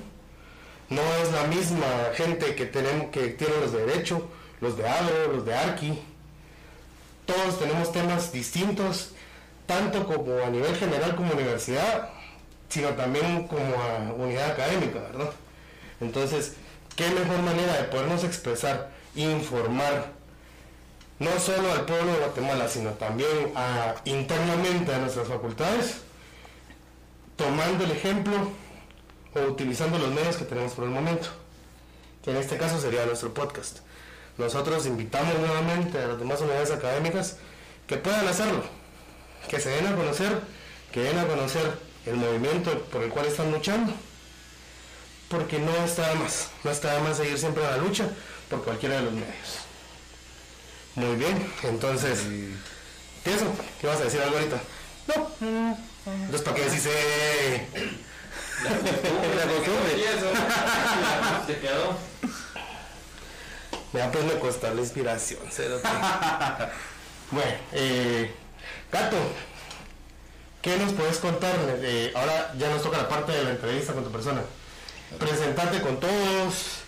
no 0.91 1.03
es 1.23 1.33
la 1.33 1.45
misma 1.45 1.87
gente 2.15 2.55
que 2.55 2.67
tenemos 2.67 3.11
que 3.11 3.29
tiene 3.29 3.55
los 3.61 3.73
de 3.73 3.87
derecho, 3.87 4.29
los 4.61 4.77
de 4.77 4.89
agro, 4.89 5.33
los 5.33 5.45
de 5.45 5.55
arqui. 5.55 5.99
Todos 7.27 7.59
tenemos 7.59 7.91
temas 7.93 8.33
distintos, 8.33 9.11
tanto 9.67 10.07
como 10.07 10.45
a 10.45 10.51
nivel 10.51 10.77
general 10.77 11.17
como 11.17 11.33
universidad, 11.33 12.11
sino 12.69 12.91
también 12.91 13.47
como 13.47 13.75
a 13.77 14.13
unidad 14.13 14.51
académica, 14.51 15.01
¿verdad? 15.01 15.31
Entonces, 16.01 16.55
¿qué 16.97 17.09
mejor 17.11 17.41
manera 17.43 17.77
de 17.77 17.85
podernos 17.85 18.25
expresar, 18.25 18.91
informar, 19.15 20.13
no 21.19 21.39
solo 21.39 21.73
al 21.73 21.87
pueblo 21.87 22.13
de 22.13 22.19
Guatemala, 22.19 22.69
sino 22.69 22.91
también 22.91 23.53
internamente 24.05 24.95
a 24.95 24.99
nuestras 24.99 25.29
facultades, 25.29 25.99
tomando 27.37 27.85
el 27.85 27.93
ejemplo 27.93 28.51
o 29.35 29.41
utilizando 29.41 29.99
los 29.99 30.13
medios 30.13 30.37
que 30.37 30.45
tenemos 30.45 30.73
por 30.73 30.85
el 30.85 30.91
momento, 30.91 31.29
que 32.23 32.31
en 32.31 32.37
este 32.37 32.57
caso 32.57 32.81
sería 32.81 33.05
nuestro 33.07 33.35
podcast. 33.35 33.79
Nosotros 34.39 34.87
invitamos 34.87 35.39
nuevamente 35.39 35.99
a 35.99 36.09
las 36.09 36.19
demás 36.19 36.41
unidades 36.41 36.71
académicas 36.71 37.37
que 37.87 37.97
puedan 37.97 38.27
hacerlo, 38.27 38.63
que 39.49 39.61
se 39.61 39.71
den 39.71 39.87
a 39.87 39.97
conocer, 39.97 40.41
que 40.93 41.01
den 41.01 41.19
a 41.19 41.27
conocer 41.27 41.79
el 42.07 42.17
movimiento 42.17 42.81
por 42.85 43.03
el 43.03 43.11
cual 43.11 43.27
están 43.27 43.51
luchando, 43.53 43.93
porque 45.29 45.59
no 45.59 45.73
está 45.85 46.09
de 46.09 46.15
más, 46.17 46.49
no 46.63 46.71
está 46.71 46.95
de 46.95 47.01
más 47.03 47.17
seguir 47.17 47.39
siempre 47.39 47.65
a 47.67 47.73
la 47.73 47.77
lucha 47.79 48.09
por 48.51 48.63
cualquiera 48.65 48.97
de 48.97 49.03
los 49.03 49.13
medios. 49.13 49.59
Muy 50.97 51.17
bien, 51.17 51.53
entonces, 51.65 52.21
¿qué? 53.25 53.37
¿Qué 53.81 53.87
vas 53.87 54.01
a 54.01 54.05
decir 54.05 54.21
algo 54.21 54.37
ahorita? 54.37 54.61
No. 55.09 55.31
Entonces, 56.07 56.43
¿para 56.43 56.57
qué 56.57 56.65
decís? 56.65 56.89
La 58.63 58.71
costumbre. 59.47 59.97
Se 61.47 61.59
quedó. 61.59 61.97
Me 63.93 64.03
pues 64.11 64.25
me 64.25 64.33
la 64.75 64.81
inspiración, 64.81 65.39
bueno, 67.31 67.53
eh, 67.73 68.35
Gato, 68.91 69.17
¿qué 70.63 70.77
nos 70.79 70.93
puedes 70.95 71.19
contar? 71.19 71.55
Eh, 71.81 72.11
ahora 72.17 72.53
ya 72.59 72.71
nos 72.71 72.83
toca 72.83 72.99
la 72.99 73.09
parte 73.09 73.31
de 73.31 73.45
la 73.45 73.51
entrevista 73.51 73.93
con 73.93 74.03
tu 74.03 74.11
persona. 74.11 74.43
Presentarte 75.19 75.81
con 75.81 76.01
todos, 76.01 76.81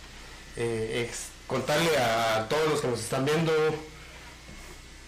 eh, 0.57 1.07
ex- 1.09 1.29
contarle 1.47 1.97
a 1.97 2.47
todos 2.49 2.69
los 2.71 2.81
que 2.81 2.89
nos 2.89 2.99
están 2.99 3.25
viendo 3.25 3.53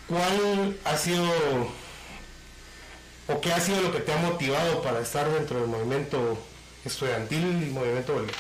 cuál 0.09 0.77
ha 0.85 0.97
sido 0.97 1.25
o 3.29 3.41
qué 3.41 3.53
ha 3.53 3.61
sido 3.61 3.83
lo 3.83 3.93
que 3.93 4.01
te 4.01 4.13
ha 4.13 4.19
motivado 4.19 4.83
para 4.83 5.01
estar 5.01 5.31
dentro 5.31 5.61
del 5.61 5.69
movimiento 5.69 6.39
estudiantil 6.85 7.69
y 7.69 7.71
movimiento 7.71 8.17
huelga. 8.17 8.33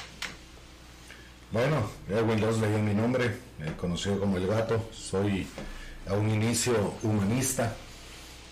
Bueno, 1.50 1.90
Erwin 2.08 2.40
Loss 2.40 2.58
leí 2.58 2.80
mi 2.82 2.94
nombre, 2.94 3.26
eh, 3.60 3.72
conocido 3.78 4.18
como 4.18 4.36
El 4.36 4.46
Gato. 4.46 4.88
Soy 4.92 5.46
a 6.06 6.14
un 6.14 6.30
inicio 6.30 6.94
humanista. 7.02 7.74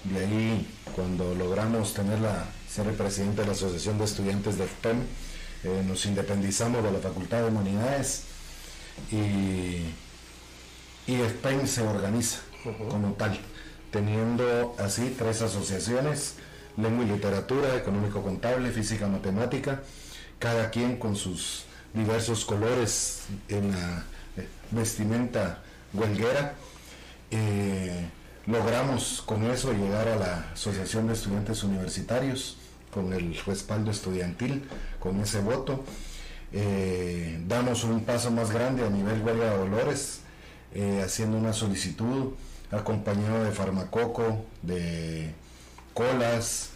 De 0.05 0.21
ahí, 0.21 0.66
cuando 0.95 1.35
logramos 1.35 1.95
tener 1.95 2.21
la, 2.21 2.47
ser 2.71 2.87
el 2.87 2.95
presidente 2.95 3.40
de 3.40 3.49
la 3.49 3.52
Asociación 3.55 3.99
de 3.99 4.05
Estudiantes 4.05 4.57
de 4.57 4.66
FPEM, 4.66 5.02
eh, 5.64 5.83
nos 5.87 6.07
independizamos 6.07 6.83
de 6.83 6.93
la 6.93 6.99
Facultad 6.99 7.43
de 7.43 7.49
Humanidades 7.49 8.23
y, 9.11 9.95
y 11.07 11.16
FPEM 11.16 11.66
se 11.66 11.83
organiza 11.83 12.40
como 12.90 13.12
tal, 13.12 13.38
teniendo 13.90 14.75
así 14.78 15.14
tres 15.16 15.43
asociaciones, 15.43 16.35
lengua 16.76 17.05
y 17.05 17.09
literatura, 17.09 17.76
económico 17.76 18.23
contable, 18.23 18.71
física 18.71 19.07
matemática, 19.07 19.83
cada 20.38 20.71
quien 20.71 20.99
con 20.99 21.16
sus 21.16 21.64
diversos 21.95 22.45
colores 22.45 23.23
en 23.49 23.73
la 23.73 24.05
eh, 24.37 24.47
vestimenta 24.71 25.62
huelguera. 25.93 26.55
Eh, 27.31 28.07
logramos 28.47 29.23
con 29.25 29.45
eso 29.50 29.73
llegar 29.73 30.09
a 30.09 30.16
la 30.16 30.50
Asociación 30.52 31.07
de 31.09 31.14
Estudiantes 31.14 31.64
Universitarios 31.64 32.59
con 32.93 33.12
el 33.12 33.37
respaldo 33.47 33.90
estudiantil, 33.90 34.69
con 35.00 35.21
ese 35.21 35.40
voto. 35.40 35.85
Eh, 36.52 37.43
damos 37.47 37.85
un 37.85 38.05
paso 38.05 38.31
más 38.31 38.50
grande 38.50 38.85
a 38.85 38.90
nivel 38.90 39.23
huelga 39.23 39.50
de 39.50 39.59
Dolores, 39.59 40.21
haciendo 41.02 41.38
una 41.38 41.55
solicitud 41.55 42.35
acompañado 42.70 43.44
de 43.44 43.52
Farmacoco, 43.52 44.44
de 44.62 45.30
Colas, 45.94 46.70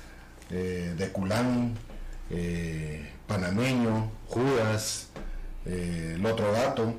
eh, 0.51 0.95
de 0.97 1.09
Culán, 1.11 1.75
eh, 2.31 3.11
Panameño, 3.27 4.11
Judas, 4.29 5.09
eh, 5.67 6.15
el 6.17 6.25
otro 6.27 6.53
gato 6.53 6.95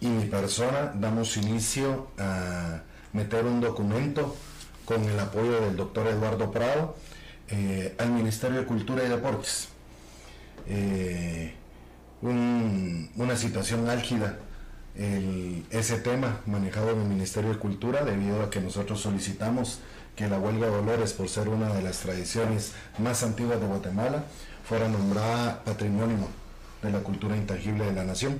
y 0.00 0.06
mi 0.08 0.24
persona 0.26 0.92
damos 0.94 1.36
inicio 1.36 2.08
a 2.18 2.82
meter 3.12 3.44
un 3.44 3.60
documento 3.60 4.36
con 4.84 5.02
el 5.04 5.18
apoyo 5.18 5.60
del 5.60 5.76
doctor 5.76 6.06
Eduardo 6.08 6.50
Prado 6.50 6.96
al 7.98 8.10
Ministerio 8.10 8.58
de 8.60 8.66
Cultura 8.66 9.04
y 9.04 9.08
Deportes. 9.08 9.68
Un- 12.22 13.10
una 13.16 13.36
situación 13.36 13.88
álgida 13.88 14.38
el- 14.96 15.64
ese 15.70 15.98
tema 15.98 16.40
manejado 16.46 16.90
en 16.90 17.00
el 17.00 17.08
Ministerio 17.08 17.50
de 17.50 17.58
Cultura 17.58 18.04
debido 18.04 18.42
a 18.42 18.50
que 18.50 18.60
nosotros 18.60 19.00
solicitamos 19.00 19.80
que 20.16 20.28
la 20.28 20.38
huelga 20.38 20.66
de 20.66 20.72
Dolores, 20.72 21.12
por 21.12 21.28
ser 21.28 21.48
una 21.48 21.72
de 21.72 21.82
las 21.82 21.98
tradiciones 21.98 22.72
más 22.98 23.22
antiguas 23.24 23.60
de 23.60 23.66
Guatemala, 23.66 24.24
fuera 24.68 24.88
nombrada 24.88 25.64
patrimonio 25.64 26.28
de 26.82 26.92
la 26.92 27.00
cultura 27.00 27.36
intangible 27.36 27.84
de 27.84 27.92
la 27.92 28.04
nación. 28.04 28.38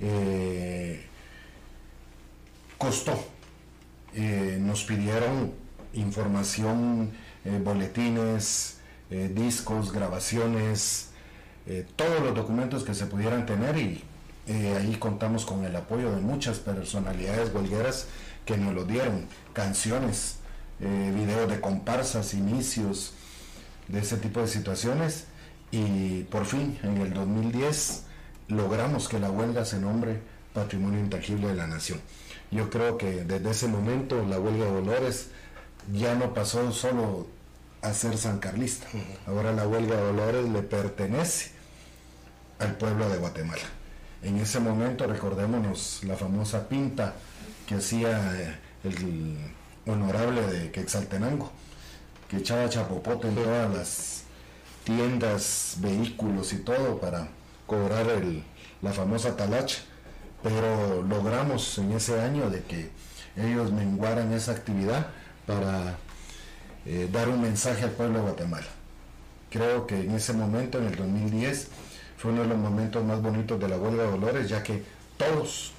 Eh, 0.00 1.04
costó. 2.78 3.12
Eh, 4.14 4.58
nos 4.60 4.84
pidieron 4.84 5.52
información, 5.92 7.10
eh, 7.44 7.60
boletines, 7.62 8.78
discos, 9.10 9.92
grabaciones, 9.92 11.10
todos 11.94 12.20
los 12.20 12.34
documentos 12.34 12.82
que 12.82 12.94
se 12.94 13.06
pudieran 13.06 13.46
tener 13.46 13.76
y 13.76 14.02
ahí 14.48 14.96
contamos 14.98 15.46
con 15.46 15.64
el 15.64 15.74
apoyo 15.76 16.14
de 16.14 16.20
muchas 16.20 16.58
personalidades 16.58 17.54
huelgueras 17.54 18.06
que 18.44 18.56
nos 18.56 18.74
lo 18.74 18.84
dieron, 18.84 19.26
canciones, 19.52 20.36
videos 20.80 21.48
de 21.50 21.60
comparsas, 21.60 22.34
inicios 22.34 23.12
de 23.88 24.00
ese 24.00 24.16
tipo 24.16 24.40
de 24.40 24.48
situaciones 24.48 25.24
y 25.70 26.24
por 26.24 26.44
fin 26.44 26.78
en 26.82 26.98
el 26.98 27.14
2010 27.14 28.02
logramos 28.48 29.08
que 29.08 29.18
la 29.18 29.30
huelga 29.30 29.64
se 29.64 29.78
nombre 29.78 30.20
Patrimonio 30.52 31.00
Intangible 31.00 31.48
de 31.48 31.54
la 31.54 31.66
Nación. 31.66 32.00
Yo 32.50 32.70
creo 32.70 32.98
que 32.98 33.24
desde 33.24 33.50
ese 33.50 33.68
momento 33.68 34.24
la 34.24 34.38
huelga 34.38 34.66
de 34.66 34.72
Dolores 34.72 35.28
ya 35.92 36.14
no 36.14 36.34
pasó 36.34 36.70
solo 36.72 37.26
a 37.82 37.92
ser 37.92 38.16
sancarlista. 38.16 38.86
Ahora 39.26 39.52
la 39.52 39.66
huelga 39.66 39.96
de 39.96 40.02
Dolores 40.02 40.48
le 40.48 40.62
pertenece 40.62 41.50
al 42.58 42.76
pueblo 42.76 43.08
de 43.08 43.18
Guatemala. 43.18 43.62
En 44.24 44.38
ese 44.38 44.58
momento 44.58 45.06
recordémonos 45.06 46.02
la 46.04 46.16
famosa 46.16 46.68
pinta 46.68 47.14
que 47.66 47.76
hacía 47.76 48.10
eh, 48.34 48.54
el 48.84 49.36
honorable 49.86 50.42
de 50.46 50.70
Quetzaltenango, 50.72 51.52
que 52.28 52.38
echaba 52.38 52.68
chapopote 52.68 53.28
en 53.28 53.34
todas 53.36 53.72
las 53.72 54.22
tiendas, 54.82 55.76
vehículos 55.78 56.52
y 56.52 56.58
todo 56.58 56.98
para 56.98 57.28
cobrar 57.66 58.06
la 58.82 58.92
famosa 58.92 59.36
talacha 59.36 59.82
pero 60.44 61.02
logramos 61.02 61.78
en 61.78 61.92
ese 61.92 62.20
año 62.20 62.50
de 62.50 62.62
que 62.62 62.90
ellos 63.34 63.72
menguaran 63.72 64.30
esa 64.34 64.52
actividad 64.52 65.06
para 65.46 65.96
eh, 66.84 67.08
dar 67.10 67.30
un 67.30 67.40
mensaje 67.40 67.84
al 67.84 67.92
pueblo 67.92 68.18
de 68.18 68.24
Guatemala. 68.24 68.66
Creo 69.50 69.86
que 69.86 69.98
en 70.00 70.10
ese 70.10 70.34
momento, 70.34 70.78
en 70.78 70.86
el 70.88 70.96
2010, 70.96 71.68
fue 72.24 72.32
uno 72.32 72.40
de 72.40 72.48
los 72.48 72.56
momentos 72.56 73.04
más 73.04 73.20
bonitos 73.20 73.60
de 73.60 73.68
la 73.68 73.76
huelga 73.76 74.04
de 74.04 74.10
Dolores, 74.12 74.48
ya 74.48 74.62
que 74.62 74.82
todos 75.18 75.72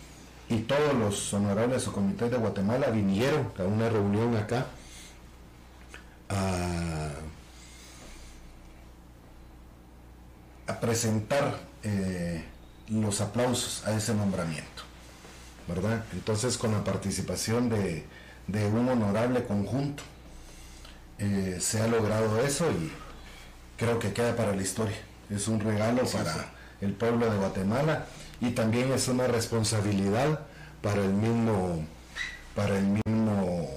y 0.48 0.60
todos 0.60 0.94
los 0.94 1.34
honorables 1.34 1.88
o 1.88 1.92
comités 1.92 2.30
de 2.30 2.38
Guatemala 2.38 2.92
vinieron 2.92 3.52
a 3.58 3.64
una 3.64 3.90
reunión 3.90 4.38
acá 4.38 4.68
a, 6.30 7.10
presentar 10.80 11.58
eh, 11.82 12.46
los 12.90 13.22
aplausos 13.22 13.84
a 13.88 13.98
ese 13.98 14.14
nombramiento, 14.14 14.84
¿verdad? 15.68 16.06
Entonces 16.14 16.60
con 16.60 16.74
la 16.74 16.84
participación 16.84 17.70
de, 17.70 18.06
un 18.68 18.88
honorable 18.88 19.46
conjunto 19.46 20.04
eh, 21.18 21.58
se 21.60 21.82
ha 21.82 21.88
logrado 21.88 22.40
eso 22.40 22.70
y 22.70 22.92
creo 23.78 23.98
que 23.98 24.14
queda 24.14 24.36
para 24.36 24.56
la 24.56 24.62
historia. 24.62 25.15
Es 25.30 25.48
un 25.48 25.60
regalo 25.60 26.04
para 26.06 26.52
el 26.82 26.94
pueblo 26.94 27.30
de 27.30 27.38
Guatemala 27.38 28.06
y 28.42 28.52
también 28.52 28.92
es 28.92 29.08
una 29.08 29.28
responsabilidad 29.28 30.40
para 30.82 31.04
el 31.04 31.14
mismo, 31.14 31.84
para 32.56 32.78
el 32.78 32.86
mismo, 32.86 33.70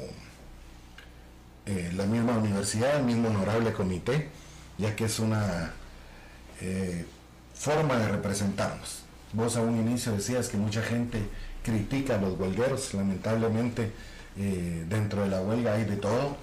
eh, 1.67 1.93
la 1.95 2.05
misma 2.05 2.39
universidad, 2.39 2.99
el 2.99 3.05
mismo 3.05 3.29
honorable 3.29 3.73
comité, 3.73 4.29
ya 4.77 4.95
que 4.95 5.05
es 5.05 5.19
una 5.19 5.73
eh, 6.61 7.07
forma 7.55 7.97
de 7.97 8.09
representarnos. 8.09 9.03
Vos 9.33 9.57
a 9.57 9.63
un 9.63 9.77
inicio 9.79 10.13
decías 10.13 10.49
que 10.49 10.57
mucha 10.57 10.83
gente 10.83 11.19
critica 11.63 12.17
a 12.17 12.19
los 12.19 12.39
huelgueros, 12.39 12.95
lamentablemente 12.95 13.93
eh, 14.39 14.85
dentro 14.89 15.23
de 15.23 15.29
la 15.29 15.41
huelga 15.41 15.75
hay 15.75 15.85
de 15.85 15.97
todo. 15.97 16.37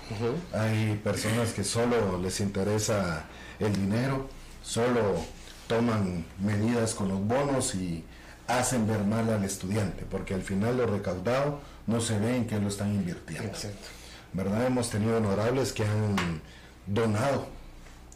Hay 0.54 1.00
personas 1.04 1.54
que 1.54 1.64
solo 1.64 2.20
les 2.22 2.40
interesa 2.42 3.26
el 3.60 3.74
dinero, 3.74 4.30
solo 4.66 5.16
toman 5.68 6.26
medidas 6.40 6.94
con 6.94 7.10
los 7.10 7.26
bonos 7.26 7.76
y 7.76 8.04
hacen 8.48 8.88
ver 8.88 9.04
mal 9.04 9.30
al 9.30 9.44
estudiante, 9.44 10.06
porque 10.10 10.34
al 10.34 10.42
final 10.42 10.78
lo 10.78 10.88
recaudado 10.88 11.60
no 11.88 12.02
se 12.02 12.18
ve 12.20 12.36
en 12.36 12.48
qué 12.48 12.60
lo 12.60 12.68
están 12.68 12.94
invirtiendo. 12.94 13.58
¿Verdad? 14.34 14.66
Hemos 14.66 14.90
tenido 14.90 15.18
honorables 15.18 15.72
que 15.72 15.84
han 15.84 16.42
donado 16.86 17.48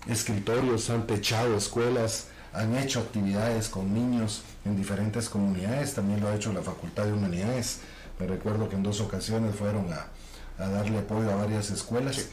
escritorios, 0.08 0.90
han 0.90 1.08
techado 1.08 1.56
escuelas, 1.56 2.28
han 2.54 2.76
hecho 2.76 3.00
actividades 3.00 3.70
con 3.70 3.94
niños 3.94 4.42
en 4.66 4.76
diferentes 4.76 5.30
comunidades, 5.30 5.94
también 5.94 6.20
lo 6.20 6.28
ha 6.28 6.36
hecho 6.36 6.52
la 6.52 6.62
Facultad 6.62 7.06
de 7.06 7.14
Humanidades. 7.14 7.80
Me 8.20 8.28
recuerdo 8.28 8.68
que 8.70 8.76
en 8.76 8.84
dos 8.84 9.02
ocasiones 9.02 9.56
fueron 9.56 9.88
a, 9.94 10.08
darle 10.58 11.00
apoyo 11.00 11.32
a 11.32 11.36
varias 11.36 11.72
escuelas 11.72 12.28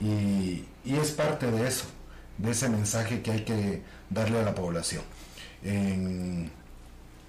y, 0.00 0.64
es 0.84 1.10
parte 1.10 1.50
de 1.50 1.68
eso, 1.68 1.84
de 2.38 2.50
ese 2.50 2.68
mensaje 2.68 3.22
que 3.22 3.30
hay 3.32 3.44
que 3.44 3.82
darle 4.08 4.40
a 4.40 4.42
la 4.42 4.54
población. 4.54 5.02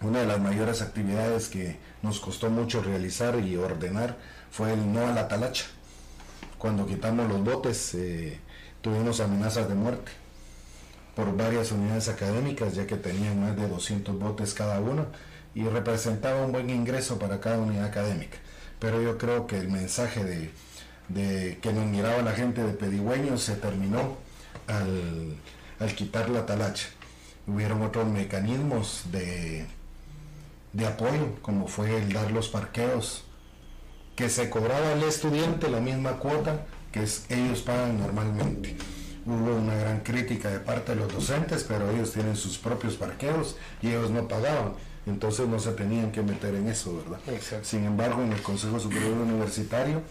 Una 0.02 0.22
de 0.22 0.26
las 0.26 0.40
mayores 0.40 0.82
actividades 0.82 1.48
que 1.48 1.78
nos 2.02 2.20
costó 2.20 2.50
mucho 2.50 2.82
realizar 2.82 3.40
y 3.40 3.56
ordenar 3.56 4.18
fue 4.50 4.74
el 4.74 4.92
no 4.92 5.08
a 5.08 5.12
la 5.12 5.28
talacha. 5.28 5.66
Cuando 6.58 6.88
quitamos 6.88 7.30
los 7.30 7.44
botes 7.44 7.94
eh, 7.94 8.40
tuvimos 8.82 9.20
amenazas 9.20 9.68
de 9.70 9.76
muerte 9.76 10.12
por 11.16 11.36
varias 11.36 11.72
unidades 11.72 12.08
académicas, 12.10 12.74
ya 12.74 12.88
que 12.88 12.96
tenían 12.96 13.42
más 13.42 13.56
de 13.56 13.68
200 13.68 14.18
botes 14.18 14.54
cada 14.54 14.80
uno 14.80 15.06
y 15.54 15.64
representaba 15.64 16.46
un 16.46 16.52
buen 16.52 16.70
ingreso 16.70 17.20
para 17.20 17.40
cada 17.40 17.60
unidad 17.60 17.86
académica. 17.86 18.38
Pero 18.80 19.02
yo 19.02 19.18
creo 19.18 19.48
que 19.48 19.58
el 19.58 19.70
mensaje 19.70 20.24
de, 20.24 21.60
que 21.62 21.74
nos 21.74 21.86
miraba 21.86 22.22
la 22.22 22.32
gente 22.32 22.64
de 22.64 22.74
Pedigüeño 22.74 23.38
se 23.38 23.56
terminó 23.56 24.18
al, 24.72 25.38
quitar 25.96 26.30
la 26.30 26.46
talacha. 26.46 26.88
Hubieron 27.48 27.82
otros 27.82 28.08
mecanismos 28.08 29.04
de, 29.12 29.66
de 30.74 30.86
apoyo, 30.86 31.36
como 31.42 31.68
fue 31.68 31.98
el 31.98 32.14
dar 32.14 32.32
los 32.32 32.50
parqueos, 32.50 33.24
que 34.16 34.30
se 34.30 34.50
cobraba 34.50 34.94
al 34.94 35.04
estudiante 35.04 35.70
la 35.70 35.80
misma 35.80 36.14
cuota 36.14 36.66
que 36.92 37.00
ellos 37.30 37.62
pagan 37.62 38.00
normalmente 38.00 38.76
hubo 39.26 39.56
una 39.56 39.76
gran 39.76 40.00
crítica 40.00 40.50
de 40.50 40.60
parte 40.60 40.94
de 40.94 41.02
los 41.02 41.14
docentes, 41.14 41.64
pero 41.68 41.90
ellos 41.92 42.12
tienen 42.12 42.36
sus 42.36 42.58
propios 42.58 42.96
parqueos 42.96 43.56
y 43.82 43.90
ellos 43.90 44.10
no 44.10 44.28
pagaban. 44.28 44.74
Entonces 45.06 45.48
no 45.48 45.60
se 45.60 45.72
tenían 45.72 46.12
que 46.12 46.22
meter 46.22 46.54
en 46.56 46.68
eso, 46.68 46.96
¿verdad? 46.98 47.20
Sin 47.64 47.86
embargo, 47.86 48.22
en 48.22 48.32
el 48.32 48.42
Consejo 48.42 48.80
Superior 48.80 49.14
Universitario 49.14 50.02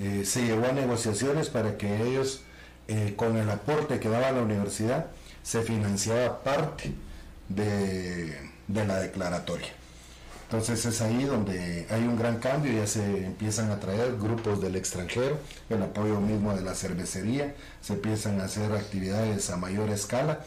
eh, 0.00 0.24
se 0.24 0.44
llevó 0.44 0.66
a 0.66 0.72
negociaciones 0.72 1.48
para 1.48 1.76
que 1.76 2.02
ellos, 2.02 2.42
eh, 2.92 3.14
con 3.16 3.36
el 3.36 3.48
aporte 3.48 3.98
que 3.98 4.08
daba 4.08 4.30
la 4.32 4.42
universidad, 4.42 5.06
se 5.42 5.62
financiaba 5.62 6.42
parte 6.42 6.92
de 7.48 8.36
la 8.68 8.98
declaratoria. 8.98 9.68
Entonces 10.52 10.84
es 10.84 11.00
ahí 11.00 11.24
donde 11.24 11.86
hay 11.88 12.02
un 12.02 12.18
gran 12.18 12.36
cambio, 12.36 12.70
ya 12.74 12.86
se 12.86 13.24
empiezan 13.24 13.70
a 13.70 13.80
traer 13.80 14.18
grupos 14.18 14.60
del 14.60 14.76
extranjero, 14.76 15.38
el 15.70 15.82
apoyo 15.82 16.20
mismo 16.20 16.54
de 16.54 16.60
la 16.60 16.74
cervecería, 16.74 17.54
se 17.80 17.94
empiezan 17.94 18.38
a 18.38 18.44
hacer 18.44 18.70
actividades 18.72 19.48
a 19.48 19.56
mayor 19.56 19.88
escala 19.88 20.40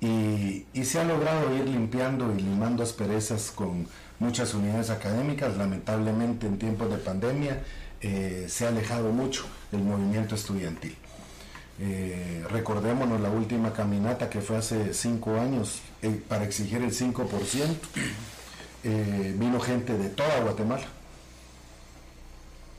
y, 0.00 0.64
se 0.82 0.98
ha 0.98 1.04
logrado 1.04 1.54
ir 1.54 1.68
limpiando 1.68 2.34
y 2.34 2.40
limando 2.40 2.82
asperezas 2.82 3.50
con 3.50 3.86
muchas 4.18 4.54
unidades 4.54 4.88
académicas. 4.88 5.58
Lamentablemente 5.58 6.46
en 6.46 6.58
tiempos 6.58 6.90
de 6.90 6.96
pandemia 6.96 7.62
eh, 8.00 8.46
se 8.48 8.66
ha 8.66 8.68
alejado 8.68 9.10
mucho 9.10 9.46
el 9.72 9.82
movimiento 9.82 10.34
estudiantil. 10.34 10.96
Eh, 11.80 12.44
recordémonos 12.50 13.20
la 13.20 13.30
última 13.30 13.72
caminata 13.72 14.28
que 14.28 14.40
fue 14.40 14.56
hace 14.56 14.92
cinco 14.94 15.38
años 15.38 15.80
eh, 16.02 16.20
para 16.28 16.44
exigir 16.44 16.82
el 16.82 16.92
5%. 16.92 17.66
Eh, 18.84 19.34
vino 19.36 19.60
gente 19.60 19.96
de 19.96 20.08
toda 20.08 20.40
Guatemala. 20.40 20.86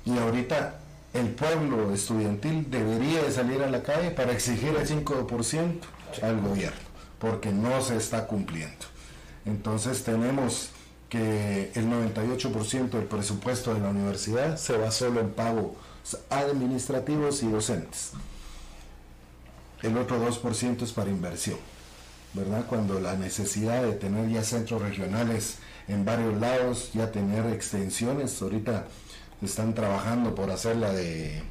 Y 0.05 0.17
ahorita 0.17 0.79
el 1.13 1.29
pueblo 1.29 1.93
estudiantil 1.93 2.69
debería 2.69 3.23
de 3.23 3.31
salir 3.31 3.61
a 3.63 3.69
la 3.69 3.83
calle 3.83 4.11
para 4.11 4.31
exigir 4.31 4.69
el 4.69 4.87
5% 4.87 5.79
al 6.21 6.41
gobierno, 6.41 6.79
porque 7.19 7.51
no 7.51 7.81
se 7.81 7.97
está 7.97 8.27
cumpliendo. 8.27 8.85
Entonces 9.45 10.03
tenemos 10.03 10.71
que 11.09 11.71
el 11.73 11.87
98% 11.87 12.89
del 12.91 13.05
presupuesto 13.05 13.73
de 13.73 13.79
la 13.79 13.89
universidad 13.89 14.57
se 14.57 14.77
va 14.77 14.91
solo 14.91 15.19
en 15.19 15.31
pagos 15.31 15.71
administrativos 16.29 17.43
y 17.43 17.49
docentes. 17.49 18.11
El 19.81 19.97
otro 19.97 20.23
2% 20.23 20.83
es 20.83 20.91
para 20.91 21.09
inversión, 21.09 21.57
¿verdad? 22.33 22.65
Cuando 22.67 22.99
la 22.99 23.15
necesidad 23.15 23.81
de 23.81 23.93
tener 23.93 24.29
ya 24.29 24.43
centros 24.43 24.81
regionales 24.81 25.57
en 25.87 26.05
varios 26.05 26.39
lados, 26.39 26.91
ya 26.93 27.11
tener 27.11 27.47
extensiones. 27.47 28.41
Ahorita 28.41 28.85
están 29.41 29.73
trabajando 29.73 30.35
por 30.35 30.51
hacer 30.51 30.75
la 30.75 30.91
de 30.93 31.41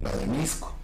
la 0.00 0.10
de 0.12 0.26
Misco, 0.26 0.74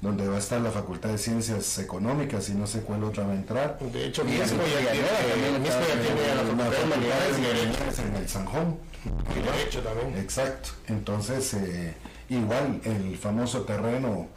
donde 0.00 0.28
va 0.28 0.36
a 0.36 0.38
estar 0.38 0.60
la 0.60 0.70
Facultad 0.70 1.10
de 1.10 1.18
Ciencias 1.18 1.78
Económicas 1.78 2.48
y 2.50 2.54
no 2.54 2.66
sé 2.66 2.80
cuál 2.80 3.04
otra 3.04 3.24
va 3.24 3.32
a 3.32 3.36
entrar. 3.36 3.78
De 3.78 4.06
hecho, 4.06 4.22
en 4.22 4.36
ya 4.36 4.44
tiene, 4.44 4.56
la 4.56 6.42
Facultad 6.42 6.70
de 6.70 7.42
de 7.42 8.08
en 8.08 8.16
el 8.16 8.28
Sanjón. 8.28 8.78
Y 9.04 9.40
Derecho 9.40 9.80
también. 9.80 10.18
Exacto. 10.18 10.70
Entonces, 10.88 11.54
eh, 11.54 11.94
igual 12.28 12.80
el 12.84 13.16
famoso 13.16 13.62
terreno 13.62 14.28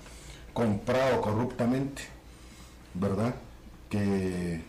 comprado 0.53 1.21
corruptamente, 1.21 2.03
¿verdad? 2.93 3.35
Que 3.89 4.61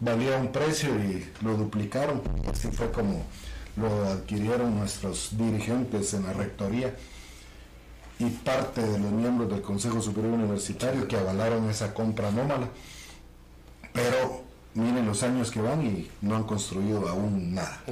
valía 0.00 0.36
un 0.36 0.50
precio 0.52 0.90
y 0.96 1.26
lo 1.42 1.56
duplicaron. 1.56 2.22
Así 2.50 2.68
fue 2.68 2.90
como 2.90 3.24
lo 3.76 4.04
adquirieron 4.04 4.78
nuestros 4.78 5.36
dirigentes 5.36 6.14
en 6.14 6.24
la 6.24 6.32
rectoría 6.32 6.94
y 8.22 8.30
parte 8.30 8.80
de 8.80 8.98
los 8.98 9.10
miembros 9.10 9.50
del 9.50 9.62
Consejo 9.62 10.00
Superior 10.00 10.34
Universitario 10.34 11.08
que 11.08 11.16
avalaron 11.16 11.68
esa 11.68 11.92
compra 11.92 12.28
anómala. 12.28 12.68
Pero 13.92 14.42
miren 14.74 15.06
los 15.06 15.22
años 15.22 15.50
que 15.50 15.60
van 15.60 15.84
y 15.84 16.08
no 16.20 16.36
han 16.36 16.44
construido 16.44 17.08
aún 17.08 17.54
nada. 17.54 17.82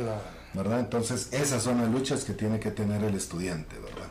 ¿verdad? 0.54 0.80
Entonces, 0.80 1.28
esas 1.32 1.62
son 1.62 1.78
las 1.78 1.90
luchas 1.90 2.24
que 2.24 2.32
tiene 2.32 2.60
que 2.60 2.70
tener 2.70 3.02
el 3.04 3.14
estudiante, 3.14 3.76
¿verdad? 3.78 4.10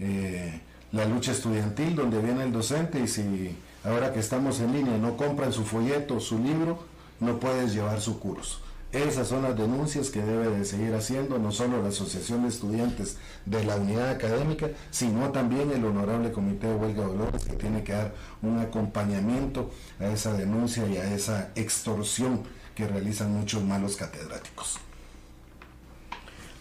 Eh, 0.00 0.60
la 0.92 1.04
lucha 1.06 1.32
estudiantil, 1.32 1.96
donde 1.96 2.20
viene 2.20 2.44
el 2.44 2.52
docente 2.52 3.00
y 3.00 3.08
si 3.08 3.56
ahora 3.84 4.12
que 4.12 4.20
estamos 4.20 4.60
en 4.60 4.72
línea 4.72 4.96
no 4.98 5.16
compran 5.16 5.52
su 5.52 5.64
folleto, 5.64 6.20
su 6.20 6.38
libro, 6.38 6.78
no 7.20 7.38
puedes 7.38 7.74
llevar 7.74 8.00
su 8.00 8.18
curso. 8.20 8.60
Esas 8.92 9.28
son 9.28 9.42
las 9.42 9.54
denuncias 9.54 10.08
que 10.08 10.22
debe 10.22 10.48
de 10.48 10.64
seguir 10.64 10.94
haciendo 10.94 11.38
no 11.38 11.52
solo 11.52 11.82
la 11.82 11.90
Asociación 11.90 12.42
de 12.42 12.48
Estudiantes 12.48 13.18
de 13.44 13.62
la 13.64 13.76
Unidad 13.76 14.08
Académica, 14.08 14.68
sino 14.90 15.30
también 15.30 15.70
el 15.70 15.84
Honorable 15.84 16.32
Comité 16.32 16.68
de 16.68 16.74
Huelga 16.74 17.02
de 17.02 17.08
Dolores, 17.08 17.44
que 17.44 17.52
tiene 17.52 17.84
que 17.84 17.92
dar 17.92 18.14
un 18.40 18.58
acompañamiento 18.58 19.70
a 20.00 20.06
esa 20.06 20.32
denuncia 20.32 20.86
y 20.86 20.96
a 20.96 21.14
esa 21.14 21.50
extorsión 21.54 22.44
que 22.74 22.86
realizan 22.86 23.30
muchos 23.30 23.62
malos 23.62 23.96
catedráticos. 23.96 24.78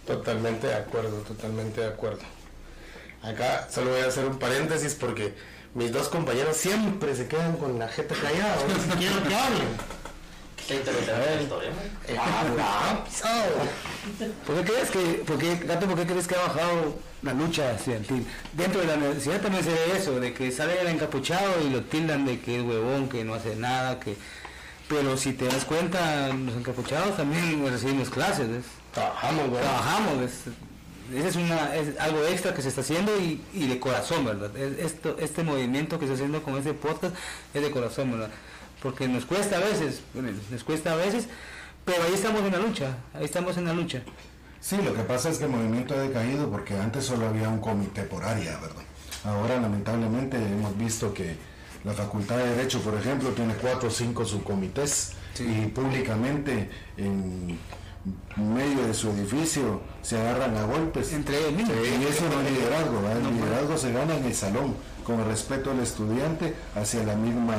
Totalmente 0.05 0.67
de 0.67 0.75
acuerdo, 0.75 1.21
totalmente 1.21 1.79
de 1.79 1.87
acuerdo. 1.87 2.23
Acá 3.21 3.69
solo 3.71 3.91
voy 3.91 4.01
a 4.01 4.07
hacer 4.07 4.25
un 4.25 4.37
paréntesis 4.37 4.95
porque 4.95 5.33
mis 5.75 5.93
dos 5.93 6.09
compañeros 6.09 6.57
siempre 6.57 7.15
se 7.15 7.27
quedan 7.27 7.55
con 7.55 7.79
la 7.79 7.87
jeta 7.87 8.15
callada, 8.15 8.57
que 8.99 9.35
hablen. 9.35 9.96
Qué 10.67 10.75
interesante 10.75 11.35
la 11.35 11.41
historia, 11.41 11.69
¿no? 11.69 12.21
Ah, 12.21 13.03
¿Por 14.45 14.55
qué 14.57 14.63
crees 14.71 14.89
que, 14.91 14.99
por 15.25 15.37
qué, 15.37 15.55
Gato, 15.65 15.85
por 15.87 15.95
qué 15.97 16.05
crees 16.05 16.27
que 16.27 16.35
ha 16.35 16.39
bajado 16.41 16.95
la 17.21 17.33
lucha 17.33 17.71
estudiantil? 17.71 18.25
Dentro 18.53 18.81
de 18.81 18.87
la 18.87 18.95
universidad 18.95 19.39
también 19.41 19.63
se 19.63 19.69
ve 19.71 19.97
eso, 19.97 20.19
de 20.19 20.33
que 20.33 20.51
sale 20.51 20.79
el 20.81 20.87
encapuchado 20.87 21.61
y 21.65 21.69
lo 21.69 21.83
tildan 21.83 22.25
de 22.25 22.39
que 22.41 22.57
es 22.59 22.63
huevón, 22.65 23.07
que 23.09 23.23
no 23.23 23.33
hace 23.35 23.55
nada, 23.55 23.99
que... 23.99 24.17
Pero 24.89 25.17
si 25.17 25.33
te 25.33 25.45
das 25.45 25.65
cuenta, 25.65 26.29
los 26.29 26.55
encapuchados 26.55 27.17
también 27.17 27.65
recibimos 27.71 28.09
clases, 28.09 28.49
¿ves? 28.49 28.65
Trabajamos, 28.93 29.51
¿verdad? 29.51 29.61
Trabajamos, 29.69 30.19
¿ves? 30.19 30.33
Ese 31.13 31.27
es, 31.29 31.35
una, 31.37 31.73
es 31.75 31.97
algo 31.99 32.25
extra 32.25 32.53
que 32.53 32.61
se 32.61 32.67
está 32.67 32.81
haciendo 32.81 33.17
y, 33.17 33.41
y 33.53 33.67
de 33.67 33.79
corazón, 33.79 34.25
¿verdad? 34.25 34.55
Es- 34.57 34.79
Esto, 34.79 35.15
este 35.19 35.43
movimiento 35.43 35.97
que 35.99 36.05
se 36.07 36.13
está 36.13 36.25
haciendo 36.25 36.43
con 36.43 36.57
este 36.57 36.73
podcast 36.73 37.15
es 37.53 37.61
de 37.61 37.71
corazón, 37.71 38.11
¿verdad? 38.11 38.29
Porque 38.81 39.07
nos 39.07 39.25
cuesta 39.25 39.57
a 39.57 39.59
veces, 39.59 40.01
nos 40.51 40.63
cuesta 40.63 40.93
a 40.93 40.95
veces, 40.95 41.27
pero 41.83 42.03
ahí 42.03 42.13
estamos 42.13 42.41
en 42.41 42.51
la 42.51 42.59
lucha, 42.59 42.97
ahí 43.13 43.25
estamos 43.25 43.57
en 43.57 43.65
la 43.65 43.73
lucha. 43.73 44.01
Sí, 44.59 44.77
lo 44.83 44.93
que 44.93 45.03
pasa 45.03 45.29
es 45.29 45.37
que 45.37 45.45
el 45.45 45.51
movimiento 45.51 45.93
ha 45.93 45.99
decaído 45.99 46.49
porque 46.49 46.77
antes 46.77 47.05
solo 47.05 47.27
había 47.27 47.49
un 47.49 47.59
comité 47.59 48.03
por 48.03 48.23
área, 48.23 48.57
¿verdad? 48.59 48.83
Ahora 49.23 49.59
lamentablemente 49.59 50.37
hemos 50.37 50.77
visto 50.77 51.13
que 51.13 51.35
la 51.83 51.93
Facultad 51.93 52.37
de 52.37 52.55
Derecho, 52.55 52.81
por 52.81 52.95
ejemplo, 52.95 53.29
tiene 53.29 53.53
cuatro 53.55 53.87
o 53.87 53.91
cinco 53.91 54.25
subcomités 54.25 55.13
y 55.39 55.67
públicamente 55.67 56.69
en 56.97 57.57
medio 58.35 58.85
de 58.85 58.93
su 58.93 59.09
edificio 59.11 59.81
se 60.01 60.19
agarran 60.19 60.55
a 60.57 60.65
golpes. 60.65 61.13
Entre 61.13 61.37
ellos 61.37 61.53
mismos. 61.53 61.75
Y 61.77 62.05
eso 62.05 62.27
no 62.29 62.41
es 62.41 62.51
liderazgo, 62.51 63.01
¿verdad? 63.01 63.17
el 63.17 63.35
liderazgo 63.35 63.77
se 63.77 63.91
gana 63.91 64.15
en 64.15 64.25
el 64.25 64.33
salón, 64.33 64.75
con 65.05 65.19
el 65.19 65.25
respeto 65.25 65.69
del 65.71 65.81
estudiante 65.81 66.55
hacia 66.75 67.03
la 67.03 67.15
misma 67.15 67.55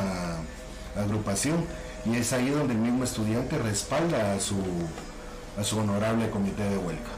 agrupación. 0.99 1.65
Y 2.05 2.17
es 2.17 2.33
ahí 2.33 2.51
donde 2.51 2.75
el 2.75 2.81
mismo 2.81 3.05
estudiante 3.05 3.59
respalda 3.59 4.33
a 4.35 4.41
su, 4.41 4.57
a 5.59 5.65
su 5.65 5.79
honorable 5.79 6.31
comité 6.31 6.63
de 6.63 6.79
huelga, 6.79 7.11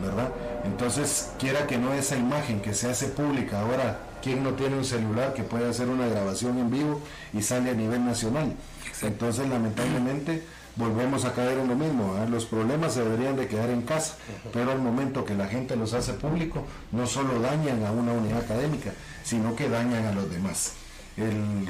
¿verdad? 0.00 0.28
Entonces, 0.64 1.30
quiera 1.38 1.66
que 1.66 1.76
no 1.76 1.92
esa 1.92 2.16
imagen 2.16 2.60
que 2.60 2.72
se 2.72 2.88
hace 2.88 3.08
pública 3.08 3.60
ahora, 3.60 3.98
¿quién 4.22 4.42
no 4.42 4.54
tiene 4.54 4.76
un 4.76 4.84
celular 4.84 5.34
que 5.34 5.42
puede 5.42 5.68
hacer 5.68 5.88
una 5.88 6.06
grabación 6.06 6.58
en 6.58 6.70
vivo 6.70 7.00
y 7.32 7.42
sale 7.42 7.70
a 7.70 7.74
nivel 7.74 8.04
nacional? 8.04 8.54
Entonces, 9.02 9.48
lamentablemente, 9.48 10.44
volvemos 10.76 11.24
a 11.24 11.32
caer 11.32 11.58
en 11.58 11.68
lo 11.68 11.74
mismo. 11.74 12.12
¿verdad? 12.12 12.28
Los 12.28 12.46
problemas 12.46 12.94
se 12.94 13.02
deberían 13.02 13.36
de 13.36 13.48
quedar 13.48 13.70
en 13.70 13.82
casa, 13.82 14.14
pero 14.52 14.72
al 14.72 14.78
momento 14.78 15.24
que 15.24 15.34
la 15.34 15.48
gente 15.48 15.76
los 15.76 15.92
hace 15.92 16.14
público, 16.14 16.64
no 16.92 17.06
solo 17.06 17.40
dañan 17.40 17.84
a 17.84 17.92
una 17.92 18.12
unidad 18.12 18.38
académica, 18.38 18.92
sino 19.24 19.54
que 19.56 19.68
dañan 19.68 20.06
a 20.06 20.12
los 20.12 20.30
demás. 20.30 20.74
El 21.16 21.68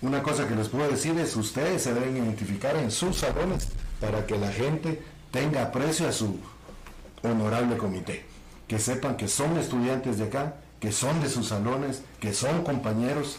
una 0.00 0.22
cosa 0.22 0.46
que 0.46 0.54
les 0.54 0.68
puedo 0.68 0.88
decir 0.88 1.18
es 1.18 1.34
ustedes 1.36 1.82
se 1.82 1.94
deben 1.94 2.16
identificar 2.16 2.76
en 2.76 2.90
sus 2.90 3.16
salones 3.16 3.68
para 4.00 4.26
que 4.26 4.38
la 4.38 4.52
gente 4.52 5.02
tenga 5.30 5.62
aprecio 5.62 6.08
a 6.08 6.12
su 6.12 6.38
honorable 7.22 7.76
comité. 7.76 8.24
Que 8.68 8.78
sepan 8.78 9.16
que 9.16 9.28
son 9.28 9.56
estudiantes 9.56 10.18
de 10.18 10.24
acá, 10.24 10.56
que 10.78 10.92
son 10.92 11.20
de 11.20 11.28
sus 11.28 11.48
salones, 11.48 12.02
que 12.20 12.32
son 12.32 12.62
compañeros 12.62 13.38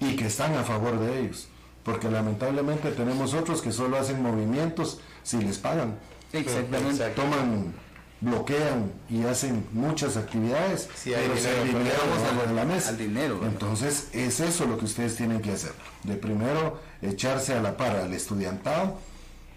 y 0.00 0.16
que 0.16 0.26
están 0.26 0.54
a 0.54 0.64
favor 0.64 0.98
de 0.98 1.20
ellos. 1.20 1.48
Porque 1.84 2.10
lamentablemente 2.10 2.90
tenemos 2.90 3.34
otros 3.34 3.62
que 3.62 3.70
solo 3.70 3.96
hacen 3.96 4.22
movimientos 4.22 4.98
si 5.22 5.38
les 5.38 5.58
pagan. 5.58 5.96
Exactamente. 6.32 7.08
Toman, 7.10 7.72
bloquean 8.20 8.92
y 9.10 9.24
hacen 9.24 9.66
muchas 9.72 10.16
actividades, 10.16 10.88
Sí, 10.94 11.12
hay 11.12 11.22
pero 11.28 11.34
dinero, 11.34 11.56
pero 11.66 11.78
dinero 11.78 11.96
al- 12.42 12.48
de 12.48 12.54
la 12.54 12.64
mesa. 12.64 12.88
al 12.90 12.98
dinero. 12.98 13.40
Entonces 13.44 14.08
es 14.12 14.40
eso 14.40 14.66
lo 14.66 14.78
que 14.78 14.86
ustedes 14.86 15.16
tienen 15.16 15.40
que 15.42 15.52
hacer. 15.52 15.72
De 16.02 16.14
primero 16.16 16.80
echarse 17.02 17.54
a 17.54 17.60
la 17.60 17.76
par 17.76 17.96
al 17.96 18.12
estudiantado, 18.14 18.98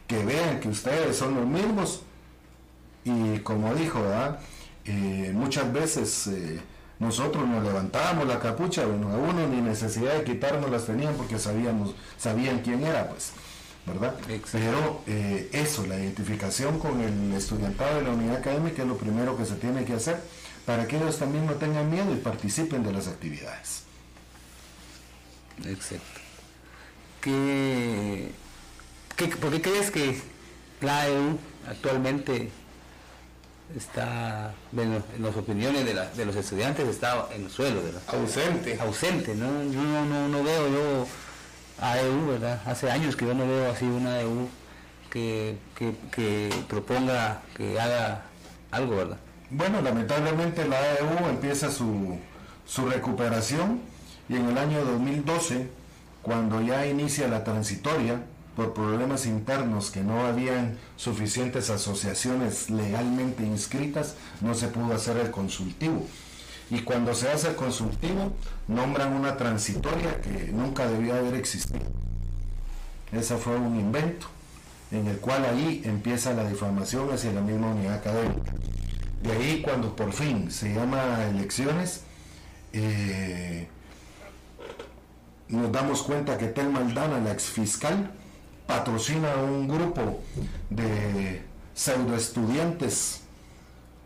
que 0.07 0.23
vean 0.25 0.59
que 0.59 0.67
ustedes 0.69 1.15
son 1.15 1.35
los 1.35 1.45
mismos 1.45 2.01
y 3.05 3.39
como 3.39 3.73
dijo. 3.75 4.01
Eh, 4.85 5.31
muchas 5.35 5.71
veces 5.71 6.27
eh, 6.27 6.59
nosotros 6.97 7.47
nos 7.47 7.63
levantábamos 7.63 8.27
la 8.27 8.39
capucha, 8.39 8.85
bueno, 8.85 9.09
a 9.13 9.17
uno 9.17 9.47
ni 9.47 9.61
necesidad 9.61 10.13
de 10.15 10.23
quitarnos 10.23 10.69
las 10.71 10.85
tenían 10.85 11.13
porque 11.13 11.37
sabíamos, 11.37 11.93
sabían 12.17 12.59
quién 12.59 12.83
era, 12.83 13.07
pues, 13.07 13.31
¿verdad? 13.89 14.15
Exacto. 14.29 14.51
Pero 14.53 15.01
eh, 15.07 15.49
eso, 15.51 15.85
la 15.85 15.97
identificación 15.97 16.79
con 16.79 17.01
el 17.01 17.33
estudiantado 17.33 17.97
de 17.97 18.03
la 18.03 18.11
unidad 18.11 18.37
académica 18.37 18.81
es 18.83 18.87
lo 18.87 18.97
primero 18.97 19.37
que 19.37 19.45
se 19.45 19.55
tiene 19.55 19.83
que 19.85 19.93
hacer 19.93 20.21
para 20.65 20.87
que 20.87 20.95
ellos 20.97 21.17
también 21.19 21.45
no 21.45 21.53
tengan 21.53 21.89
miedo 21.91 22.13
y 22.13 22.17
participen 22.17 22.83
de 22.83 22.93
las 22.93 23.07
actividades. 23.07 23.83
Exacto. 25.65 26.19
¿Qué, 27.21 28.31
qué, 29.15 29.27
por 29.27 29.51
qué 29.51 29.61
crees 29.61 29.91
que 29.91 30.21
la 30.81 31.07
EU 31.09 31.37
actualmente 31.67 32.49
está, 33.75 34.53
bueno, 34.71 35.03
en 35.15 35.21
las 35.23 35.35
opiniones 35.35 35.85
de, 35.85 35.93
la- 35.93 36.09
de 36.11 36.25
los 36.25 36.35
estudiantes, 36.35 36.87
está 36.87 37.27
en 37.35 37.43
el 37.45 37.51
suelo, 37.51 37.83
¿verdad? 37.83 38.01
Ausente. 38.07 38.79
ausente, 38.79 39.35
¿no? 39.35 39.47
Yo 39.71 39.83
no, 39.83 40.05
no, 40.05 40.27
no 40.29 40.43
veo 40.43 40.69
yo 40.69 41.07
a 41.81 41.99
EU, 42.01 42.27
¿verdad? 42.27 42.61
Hace 42.65 42.89
años 42.91 43.15
que 43.15 43.25
yo 43.25 43.33
no 43.33 43.47
veo 43.47 43.71
así 43.71 43.85
una 43.85 44.21
EU 44.21 44.47
que, 45.09 45.57
que, 45.75 45.95
que 46.11 46.49
proponga, 46.67 47.41
que 47.55 47.79
haga 47.79 48.23
algo, 48.71 48.95
¿verdad? 48.97 49.17
Bueno, 49.51 49.81
lamentablemente 49.81 50.67
la 50.67 50.77
AEU 50.77 51.27
empieza 51.27 51.71
su, 51.71 52.19
su 52.67 52.85
recuperación 52.85 53.81
y 54.27 54.35
en 54.35 54.45
el 54.47 54.57
año 54.59 54.85
2012, 54.85 55.67
cuando 56.21 56.61
ya 56.61 56.85
inicia 56.85 57.27
la 57.27 57.43
transitoria, 57.43 58.21
por 58.55 58.73
problemas 58.73 59.25
internos 59.25 59.89
que 59.89 60.01
no 60.01 60.25
habían 60.25 60.77
suficientes 60.97 61.69
asociaciones 61.69 62.69
legalmente 62.69 63.43
inscritas, 63.43 64.15
no 64.41 64.53
se 64.53 64.67
pudo 64.67 64.93
hacer 64.93 65.17
el 65.17 65.31
consultivo. 65.31 66.05
Y 66.69 66.81
cuando 66.81 67.15
se 67.15 67.29
hace 67.29 67.49
el 67.49 67.55
consultivo, 67.55 68.33
nombran 68.67 69.13
una 69.13 69.37
transitoria 69.37 70.21
que 70.21 70.51
nunca 70.51 70.87
debía 70.87 71.17
haber 71.17 71.35
existido. 71.35 71.85
Ese 73.11 73.37
fue 73.37 73.55
un 73.55 73.79
invento 73.79 74.27
en 74.91 75.07
el 75.07 75.17
cual 75.17 75.45
ahí 75.45 75.81
empieza 75.85 76.33
la 76.33 76.47
difamación 76.47 77.11
hacia 77.11 77.31
la 77.31 77.41
misma 77.41 77.71
unidad 77.71 77.95
académica. 77.95 78.53
De 79.23 79.31
ahí 79.31 79.61
cuando 79.61 79.95
por 79.95 80.13
fin 80.13 80.51
se 80.51 80.73
llama 80.73 81.25
elecciones, 81.25 82.03
eh, 82.71 83.67
nos 85.47 85.71
damos 85.71 86.03
cuenta 86.03 86.37
que 86.37 86.47
Tel 86.47 86.69
Maldana, 86.69 87.19
la 87.19 87.31
exfiscal, 87.31 88.11
patrocina 88.67 89.33
a 89.33 89.37
un 89.37 89.67
grupo 89.67 90.21
de 90.69 91.41
pseudo 91.73 92.15
estudiantes 92.15 93.21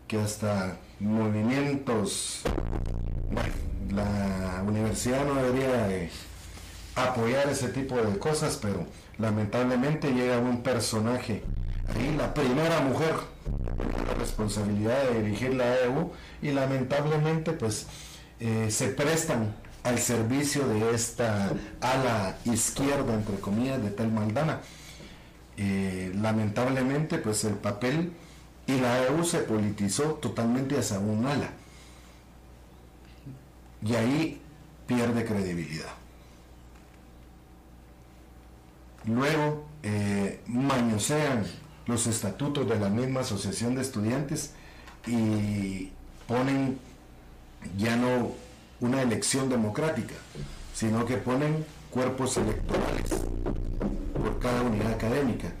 que 0.08 0.18
hasta 0.18 0.78
movimientos, 1.00 2.42
bueno, 3.30 3.52
la 3.90 4.62
universidad 4.66 5.24
no 5.24 5.34
debería 5.34 6.08
apoyar 6.96 7.48
ese 7.48 7.68
tipo 7.68 7.96
de 7.96 8.18
cosas, 8.18 8.58
pero 8.60 8.86
lamentablemente 9.18 10.12
llega 10.12 10.38
un 10.38 10.62
personaje, 10.62 11.42
ahí 11.88 12.14
la 12.16 12.32
primera 12.34 12.80
mujer, 12.80 13.14
la 14.06 14.14
responsabilidad 14.14 15.10
de 15.10 15.22
dirigir 15.22 15.54
la 15.54 15.78
EU 15.80 16.12
y 16.42 16.50
lamentablemente 16.50 17.52
pues 17.52 17.86
eh, 18.40 18.70
se 18.70 18.88
prestan 18.88 19.54
al 19.84 19.98
servicio 19.98 20.66
de 20.66 20.94
esta 20.94 21.52
ala 21.80 22.36
izquierda, 22.44 23.14
entre 23.14 23.36
comillas, 23.36 23.82
de 23.82 23.90
Tel 23.90 24.10
Maldana. 24.10 24.60
Eh, 25.56 26.10
lamentablemente, 26.16 27.18
pues 27.18 27.44
el 27.44 27.54
papel 27.54 28.12
y 28.66 28.78
la 28.78 29.06
EU 29.06 29.24
se 29.24 29.40
politizó 29.40 30.14
totalmente 30.14 30.78
hacia 30.78 30.98
un 30.98 31.26
ala. 31.26 31.50
Y 33.82 33.94
ahí 33.94 34.40
pierde 34.86 35.24
credibilidad. 35.24 35.92
Luego 39.04 39.66
eh, 39.82 40.40
mañosean 40.46 41.44
los 41.86 42.06
estatutos 42.06 42.66
de 42.66 42.78
la 42.78 42.88
misma 42.88 43.20
asociación 43.20 43.74
de 43.74 43.82
estudiantes 43.82 44.52
y 45.06 45.90
ponen 46.26 46.78
ya 47.76 47.96
no 47.96 48.32
una 48.80 49.02
elección 49.02 49.50
democrática, 49.50 50.14
sino 50.74 51.04
que 51.04 51.18
ponen 51.18 51.64
cuerpos 51.90 52.38
electorales 52.38 53.10
por 54.14 54.38
cada 54.38 54.62
unidad 54.62 54.92
académica. 54.92 55.52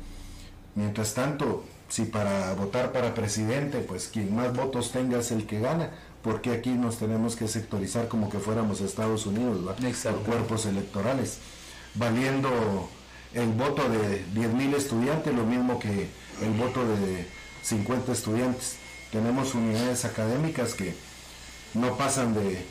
Mientras 0.74 1.14
tanto, 1.14 1.64
si 1.94 2.06
para 2.06 2.52
votar 2.54 2.90
para 2.90 3.14
presidente, 3.14 3.78
pues 3.78 4.08
quien 4.12 4.34
más 4.34 4.52
votos 4.52 4.90
tenga 4.90 5.20
es 5.20 5.30
el 5.30 5.46
que 5.46 5.60
gana, 5.60 5.90
porque 6.24 6.50
aquí 6.50 6.70
nos 6.70 6.98
tenemos 6.98 7.36
que 7.36 7.46
sectorizar 7.46 8.08
como 8.08 8.28
que 8.28 8.40
fuéramos 8.40 8.80
Estados 8.80 9.26
Unidos, 9.26 9.60
por 10.02 10.22
cuerpos 10.24 10.66
electorales, 10.66 11.38
valiendo 11.94 12.50
el 13.32 13.46
voto 13.52 13.88
de 13.88 14.24
10.000 14.34 14.74
estudiantes, 14.74 15.32
lo 15.32 15.46
mismo 15.46 15.78
que 15.78 16.08
el 16.42 16.50
voto 16.58 16.84
de 16.84 17.28
50 17.62 18.10
estudiantes. 18.10 18.74
Tenemos 19.12 19.54
unidades 19.54 20.04
académicas 20.04 20.74
que 20.74 20.96
no 21.74 21.96
pasan 21.96 22.34
de 22.34 22.66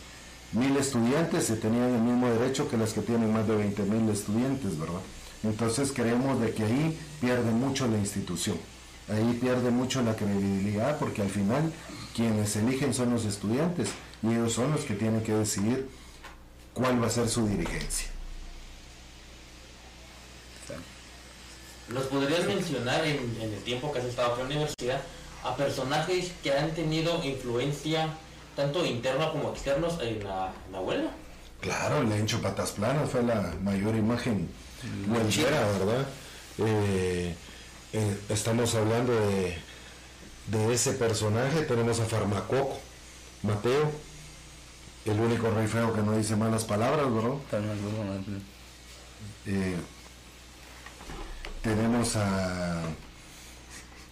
mil 0.52 0.76
estudiantes 0.76 1.50
y 1.50 1.54
tenían 1.54 1.94
el 1.94 2.02
mismo 2.02 2.30
derecho 2.30 2.70
que 2.70 2.76
las 2.76 2.92
que 2.92 3.00
tienen 3.00 3.32
más 3.32 3.48
de 3.48 3.56
20 3.56 3.84
mil 3.84 4.10
estudiantes, 4.10 4.78
¿verdad? 4.78 5.00
Entonces 5.44 5.94
creemos 5.94 6.42
de 6.42 6.52
que 6.52 6.64
ahí 6.64 7.00
pierde 7.22 7.52
mucho 7.52 7.88
la 7.88 7.98
institución, 7.98 8.58
ahí 9.10 9.38
pierde 9.42 9.70
mucho 9.72 10.02
la 10.02 10.16
credibilidad 10.16 10.98
porque 11.00 11.22
al 11.22 11.30
final 11.30 11.72
quienes 12.16 12.56
eligen 12.56 12.94
son 12.94 13.12
los 13.12 13.26
estudiantes 13.26 13.90
y 14.22 14.28
ellos 14.28 14.54
son 14.54 14.72
los 14.72 14.82
que 14.82 14.94
tienen 14.94 15.22
que 15.24 15.34
decidir 15.34 15.90
cuál 16.74 17.02
va 17.02 17.08
a 17.08 17.10
ser 17.10 17.28
su 17.28 17.48
dirigencia. 17.48 18.08
¿Nos 21.90 22.06
podrías 22.06 22.46
mencionar 22.46 23.06
en, 23.06 23.20
el 23.42 23.62
tiempo 23.64 23.92
que 23.92 24.00
has 24.00 24.06
estado 24.06 24.34
en 24.34 24.40
la 24.40 24.46
universidad 24.46 25.02
a 25.44 25.56
personajes 25.56 26.32
que 26.42 26.54
han 26.54 26.72
tenido 26.72 27.22
influencia 27.24 28.10
tanto 28.56 28.86
internos 28.86 29.32
como 29.32 29.50
externos 29.50 29.98
en 30.02 30.24
la, 30.24 30.54
huelga. 30.80 31.10
Claro, 31.60 32.00
el 32.00 32.10
Lencho 32.10 32.42
Patas 32.42 32.72
Planas 32.72 33.10
fue 33.10 33.24
la 33.24 33.54
mayor 33.62 33.96
imagen 33.96 34.50
huelguera, 35.08 35.66
¿verdad? 35.80 36.06
Eh, 36.60 37.36
eh, 37.94 38.20
estamos 38.30 38.76
hablando 38.76 39.14
de, 39.14 39.58
de 40.48 40.74
ese 40.74 40.94
personaje, 40.94 41.62
tenemos 41.62 42.00
a 42.00 42.06
Farmacoco, 42.06 42.78
Mateo, 43.44 43.92
el 45.06 45.20
único 45.20 45.50
rey 45.52 45.68
feo 45.68 45.94
que 45.94 46.02
no 46.02 46.18
dice 46.18 46.36
malas 46.36 46.64
palabras, 46.64 47.14
¿verdad? 47.14 47.34
Eh, 49.46 49.76
tenemos 51.62 52.16
a, 52.16 52.82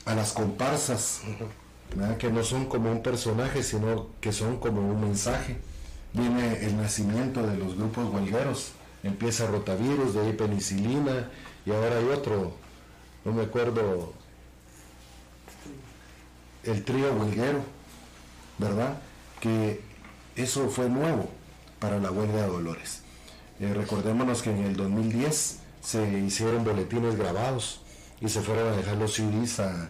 a 0.06 0.16
las 0.16 0.32
comparsas, 0.34 1.22
que 2.20 2.30
no 2.30 2.44
son 2.44 2.66
como 2.66 2.92
un 2.92 3.04
personaje, 3.04 3.64
sino 3.64 4.08
que 4.22 4.32
son 4.32 4.58
como 4.58 4.82
un 4.82 5.02
mensaje. 5.02 5.58
Viene 6.14 6.66
el 6.66 6.78
nacimiento 6.78 7.42
de 7.46 7.58
los 7.58 7.76
grupos 7.78 8.14
huelgueros, 8.14 8.72
empieza 9.04 9.48
rotavirus, 9.48 10.14
de 10.14 10.22
ahí 10.22 10.34
penicilina, 10.34 11.30
y 11.66 11.72
ahora 11.72 11.98
hay 11.98 12.06
otro, 12.06 12.54
no 13.26 13.34
me 13.34 13.44
acuerdo, 13.44 14.14
el 16.64 16.84
trío 16.84 17.14
huelguero, 17.14 17.64
¿verdad? 18.58 18.98
Que 19.40 19.82
eso 20.36 20.70
fue 20.70 20.90
nuevo 20.90 21.30
para 21.80 22.00
la 22.00 22.12
huelga 22.12 22.44
de 22.44 22.48
Dolores. 22.48 23.02
Eh, 23.60 23.74
recordémonos 23.74 24.42
que 24.42 24.52
en 24.52 24.64
el 24.64 24.76
2010 24.76 25.60
se 25.82 26.20
hicieron 26.20 26.64
boletines 26.64 27.16
grabados 27.16 27.82
y 28.20 28.30
se 28.30 28.42
fueron 28.42 28.72
a 28.72 28.78
dejar 28.78 28.98
los 28.98 29.14
CDs 29.14 29.60
a, 29.60 29.90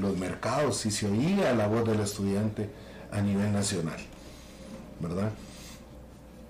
los 0.00 0.16
mercados 0.18 0.84
y 0.84 0.90
se 0.90 1.06
oía 1.06 1.54
la 1.54 1.68
voz 1.68 1.86
del 1.86 2.00
estudiante 2.00 2.68
a 3.12 3.20
nivel 3.20 3.52
nacional, 3.52 3.98
¿verdad? 4.98 5.30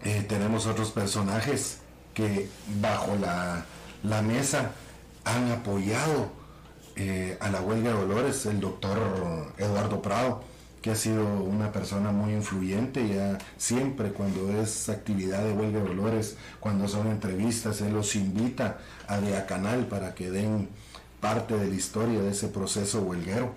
Eh, 0.03 0.25
tenemos 0.27 0.67
otros 0.67 0.91
personajes 0.91 1.81
que 2.15 2.49
bajo 2.81 3.15
la, 3.17 3.67
mesa 4.23 4.71
han 5.25 5.51
apoyado 5.51 6.31
eh, 6.97 7.37
a 7.41 7.51
la 7.51 7.61
huelga 7.61 7.93
de 7.93 8.01
Dolores, 8.01 8.47
el 8.47 8.61
doctor 8.61 8.99
Eduardo 9.59 10.01
Prado, 10.01 10.43
que 10.81 10.91
ha 10.91 10.97
sido 10.97 11.25
una 11.43 11.73
persona 11.73 12.13
muy 12.13 12.35
influyente, 12.35 13.09
ya 13.09 13.39
siempre 13.57 14.13
cuando 14.13 14.51
es 14.61 14.91
actividad 14.91 15.43
de 15.43 15.53
huelga 15.53 15.81
de 15.81 15.89
Dolores, 15.89 16.37
cuando 16.61 16.89
son 16.89 17.07
entrevistas, 17.07 17.81
él 17.81 17.95
los 17.95 18.15
invita 18.17 18.79
a 19.09 19.17
Vía 19.19 19.47
Canal 19.47 19.87
para 19.87 20.15
que 20.15 20.31
den 20.31 20.69
parte 21.21 21.57
de 21.57 21.69
la 21.69 21.75
historia 21.75 22.21
de 22.21 22.33
ese 22.33 22.49
proceso 22.49 23.01
huelguero. 23.01 23.55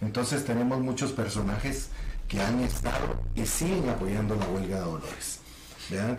Entonces 0.00 0.46
tenemos 0.46 0.80
muchos 0.80 1.12
personajes 1.12 1.90
que 2.28 2.40
han 2.40 2.60
estado 2.60 3.20
y 3.34 3.44
siguen 3.44 3.90
apoyando 3.90 4.34
la 4.36 4.46
huelga 4.46 4.76
de 4.76 4.82
Dolores. 4.82 5.40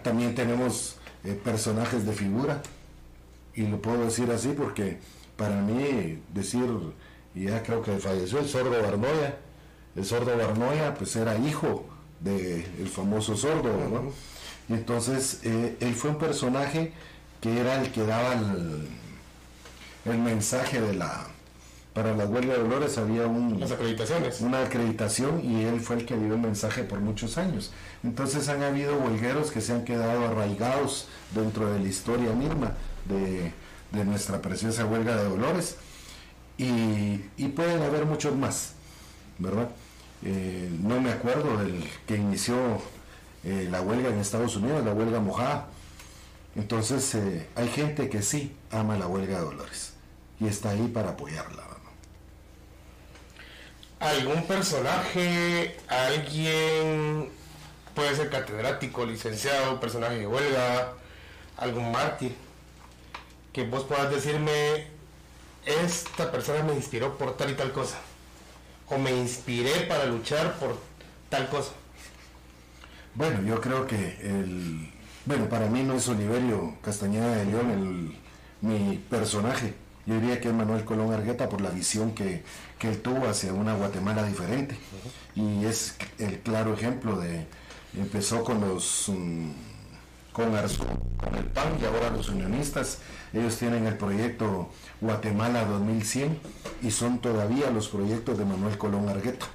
También 0.03 0.35
tenemos 0.35 0.97
eh, 1.23 1.33
personajes 1.33 2.05
de 2.05 2.13
figura, 2.13 2.61
y 3.55 3.67
lo 3.67 3.81
puedo 3.81 4.05
decir 4.05 4.31
así 4.31 4.49
porque 4.49 4.97
para 5.35 5.61
mí 5.61 6.19
decir, 6.33 6.65
ya 7.35 7.63
creo 7.63 7.81
que 7.81 7.97
falleció 7.97 8.39
el 8.39 8.47
sordo 8.47 8.81
Barnoya, 8.81 9.37
el 9.95 10.05
sordo 10.05 10.37
Barnoya 10.37 10.93
pues 10.93 11.15
era 11.15 11.37
hijo 11.37 11.85
del 12.19 12.87
famoso 12.87 13.35
sordo, 13.35 13.71
Y 14.69 14.73
entonces 14.73 15.39
eh, 15.43 15.77
él 15.79 15.95
fue 15.95 16.11
un 16.11 16.17
personaje 16.17 16.93
que 17.41 17.59
era 17.59 17.81
el 17.81 17.91
que 17.91 18.05
daba 18.05 18.33
el, 18.33 18.87
el 20.05 20.17
mensaje 20.19 20.79
de 20.79 20.93
la 20.93 21.27
para 21.93 22.15
la 22.15 22.25
huelga 22.25 22.53
de 22.53 22.59
Dolores 22.59 22.97
había 22.97 23.27
un, 23.27 23.59
Las 23.59 23.71
acreditaciones. 23.71 24.39
una 24.39 24.63
acreditación 24.63 25.43
y 25.43 25.63
él 25.63 25.81
fue 25.81 25.97
el 25.97 26.05
que 26.05 26.15
dio 26.15 26.35
el 26.35 26.39
mensaje 26.39 26.83
por 26.83 26.99
muchos 27.01 27.37
años. 27.37 27.73
Entonces 28.01 28.47
han 28.47 28.63
habido 28.63 28.95
huelgueros 28.97 29.51
que 29.51 29.59
se 29.59 29.73
han 29.73 29.83
quedado 29.83 30.25
arraigados 30.25 31.09
dentro 31.35 31.69
de 31.73 31.79
la 31.79 31.87
historia 31.87 32.31
misma 32.31 32.77
de, 33.05 33.51
nuestra 34.03 34.41
preciosa 34.41 34.85
huelga 34.85 35.15
de 35.17 35.23
Dolores 35.25 35.75
y, 36.57 37.17
pueden 37.55 37.81
haber 37.81 38.05
muchos 38.05 38.35
más, 38.35 38.73
¿verdad? 39.37 39.69
Eh, 40.23 40.69
no 40.81 41.01
me 41.01 41.11
acuerdo 41.11 41.57
del 41.57 41.83
que 42.07 42.15
inició 42.15 42.55
eh, 43.43 43.67
la 43.69 43.81
huelga 43.81 44.09
en 44.09 44.19
Estados 44.19 44.55
Unidos, 44.55 44.85
la 44.85 44.93
huelga 44.93 45.19
mojada. 45.19 45.67
Entonces 46.55 47.15
eh, 47.15 47.47
hay 47.55 47.67
gente 47.69 48.09
que 48.09 48.21
sí 48.21 48.55
ama 48.71 48.97
la 48.97 49.07
huelga 49.07 49.39
de 49.39 49.45
Dolores 49.45 49.93
y 50.39 50.47
está 50.47 50.69
ahí 50.69 50.87
para 50.87 51.11
apoyarla. 51.11 51.71
¿Algún 54.01 54.41
personaje, 54.47 55.77
alguien, 55.87 57.29
puede 57.93 58.15
ser 58.15 58.31
catedrático, 58.31 59.05
licenciado, 59.05 59.79
personaje 59.79 60.17
de 60.17 60.25
huelga, 60.25 60.93
algún 61.55 61.91
mártir, 61.91 62.35
que 63.53 63.63
vos 63.65 63.83
puedas 63.83 64.11
decirme, 64.11 64.87
esta 65.65 66.31
persona 66.31 66.63
me 66.63 66.73
inspiró 66.73 67.17
por 67.17 67.37
tal 67.37 67.51
y 67.51 67.55
tal 67.55 67.71
cosa, 67.71 67.99
o 68.87 68.97
me 68.97 69.11
inspiré 69.11 69.81
para 69.81 70.05
luchar 70.05 70.57
por 70.59 70.77
tal 71.29 71.49
cosa? 71.49 71.71
Bueno, 73.15 73.41
yo 73.43 73.59
creo 73.59 73.85
que 73.87 74.17
el, 74.21 74.91
bueno, 75.25 75.49
para 75.49 75.67
mí 75.67 75.83
no 75.83 75.95
es 75.95 76.07
Oliverio 76.07 76.75
Castañeda 76.81 77.35
de 77.35 77.45
León 77.45 77.71
el, 77.71 78.17
mi 78.61 78.97
personaje, 78.97 79.73
yo 80.05 80.19
diría 80.19 80.39
que 80.39 80.47
es 80.47 80.53
Manuel 80.53 80.83
Colón 80.83 81.13
Argueta 81.13 81.47
por 81.47 81.61
la 81.61 81.69
visión 81.69 82.13
que, 82.13 82.43
él 82.81 83.01
tuvo 83.01 83.27
hacia 83.27 83.53
una 83.53 83.75
Guatemala 83.75 84.23
diferente. 84.25 84.75
Y 85.35 85.65
es 85.65 85.95
el 86.17 86.39
claro 86.39 86.73
ejemplo 86.73 87.17
de, 87.19 87.45
empezó 87.95 88.43
con 88.43 88.59
los, 88.61 89.09
mm, 89.09 89.51
con, 90.33 90.51
con 91.17 91.35
el 91.35 91.45
PAN 91.45 91.77
y 91.81 91.85
ahora 91.85 92.09
los 92.09 92.29
unionistas. 92.29 92.99
Ellos 93.33 93.57
tienen 93.57 93.87
el 93.87 93.97
proyecto 93.97 94.69
Guatemala 95.01 95.65
2100 95.65 96.37
y 96.81 96.91
son 96.91 97.19
todavía 97.19 97.69
los 97.71 97.87
proyectos 97.89 98.37
de 98.37 98.45
Manuel 98.45 98.77
Colón 98.77 99.09
Argueta. 99.09 99.45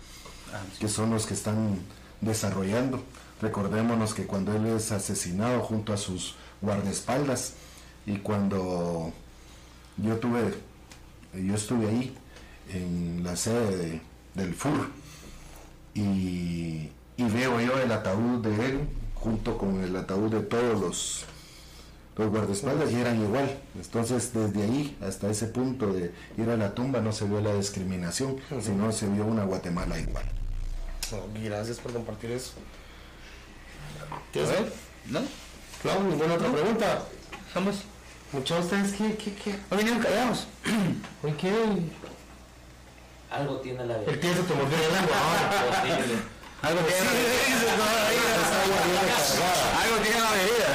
que 0.80 0.88
son 0.88 1.10
los 1.10 1.26
que 1.26 1.34
están 1.34 1.78
desarrollando. 2.20 3.02
Recordémonos 3.42 4.14
que 4.14 4.24
cuando 4.26 4.54
él 4.56 4.66
es 4.66 4.92
asesinado 4.92 5.60
junto 5.60 5.92
a 5.92 5.96
sus 5.98 6.36
guardaespaldas 6.62 7.54
y 8.06 8.16
cuando 8.18 9.12
yo 9.98 10.16
tuve, 10.16 10.54
yo 11.34 11.54
estuve 11.54 11.88
ahí 11.88 12.16
en 12.72 13.22
la 13.22 13.36
sede 13.36 13.76
de- 13.76 14.00
del 14.34 14.54
FUR 14.54 14.88
y, 15.94 16.90
y 17.16 17.24
veo 17.32 17.60
yo 17.60 17.78
el 17.78 17.90
ataúd 17.92 18.42
de 18.42 18.66
él 18.66 18.80
junto 19.16 19.58
con 19.58 19.82
el 19.82 19.94
ataúd 19.96 20.30
de 20.30 20.40
todos 20.40 20.80
los, 20.80 21.24
los 22.16 22.30
guardaespaldas 22.30 22.90
y 22.92 22.96
eran 22.96 23.20
igual. 23.20 23.58
Entonces 23.74 24.32
desde 24.32 24.62
ahí 24.62 24.96
hasta 25.02 25.28
ese 25.30 25.46
punto 25.48 25.92
de 25.92 26.12
ir 26.36 26.50
a 26.50 26.56
la 26.56 26.74
tumba 26.74 27.00
no 27.00 27.12
se 27.12 27.26
vio 27.26 27.40
la 27.40 27.54
discriminación, 27.54 28.36
sino 28.60 28.92
se 28.92 29.08
vio 29.08 29.24
una 29.24 29.44
Guatemala 29.44 29.98
igual. 29.98 30.24
Gracias 31.42 31.78
por 31.78 31.92
compartir 31.92 32.30
eso. 32.32 32.52
A 34.10 34.32
¿Tienes 34.32 34.50
ver, 34.50 34.72
¿No? 35.06 35.20
Clau, 35.82 36.02
ninguna 36.02 36.34
otra 36.34 36.50
pregunta? 36.50 37.02
Vamos. 37.54 37.76
Muchos 38.32 38.58
de 38.58 38.64
ustedes, 38.64 38.92
¿qué, 38.92 39.16
qué, 39.16 39.34
qué? 39.34 39.50
Hoy 39.70 39.78
vinieron 39.78 40.02
callados. 40.02 40.48
¿Hoy 41.22 41.32
qué? 41.32 41.52
Algo 43.30 43.56
tiene 43.60 43.86
la 43.86 43.98
El 43.98 44.06
de... 44.06 44.16
tío 44.16 44.34
se 44.34 44.42
te 44.42 44.54
mordió 44.54 44.76
la 44.78 45.00
lengua. 45.00 46.22
Algo 46.66 46.80
tiene 46.80 47.00
Algo 49.82 49.96
tiene 50.02 50.20
la 50.20 50.30
bebida. 50.32 50.70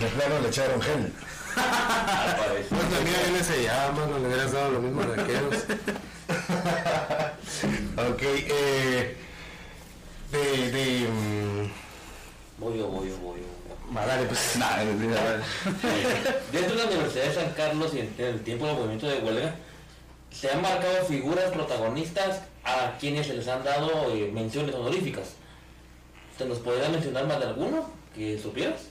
De 0.00 0.06
plano 0.08 0.40
le 0.40 0.48
echaron 0.48 0.82
gel. 0.82 1.12
Pues 1.54 2.90
la 2.90 3.00
mía 3.00 3.18
viene 3.24 3.44
sellada, 3.44 3.92
mano, 3.92 4.18
le 4.18 4.26
hubieras 4.26 4.52
dado 4.52 4.70
lo 4.72 4.80
mismo 4.80 5.02
a 5.02 5.04
aquellos. 5.04 5.54
ok, 8.10 8.22
eh. 8.22 9.16
De. 10.32 10.70
de. 10.72 11.08
mm, 11.08 11.70
Voy 12.58 12.78
yo, 12.78 12.88
voy 12.88 13.08
yo, 13.10 13.16
voy 13.18 13.40
yo. 13.40 13.46
Dale, 13.94 14.26
pues. 14.26 14.58
Verdad. 14.58 15.40
Dentro 16.50 16.76
de 16.76 16.82
la 16.82 16.90
Universidad 16.90 17.24
de 17.26 17.34
San 17.34 17.50
Carlos 17.50 17.94
y 17.94 18.00
en 18.00 18.14
en 18.18 18.24
el 18.24 18.40
tiempo 18.42 18.66
del 18.66 18.74
movimiento 18.74 19.06
de 19.06 19.18
huelga, 19.18 19.54
se 20.38 20.50
han 20.50 20.60
marcado 20.62 21.04
figuras 21.06 21.50
protagonistas 21.52 22.40
a 22.64 22.96
quienes 22.98 23.26
se 23.26 23.34
les 23.34 23.46
han 23.48 23.62
dado 23.64 24.10
eh, 24.14 24.30
menciones 24.32 24.74
honoríficas. 24.74 25.34
¿Se 26.36 26.44
nos 26.46 26.58
podría 26.58 26.88
mencionar 26.88 27.26
más 27.26 27.38
de 27.38 27.46
alguno 27.46 27.88
que 28.14 28.38
supieras? 28.38 28.82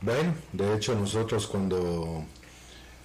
Bueno, 0.00 0.34
de 0.52 0.74
hecho 0.74 0.94
nosotros 0.94 1.46
cuando 1.46 2.24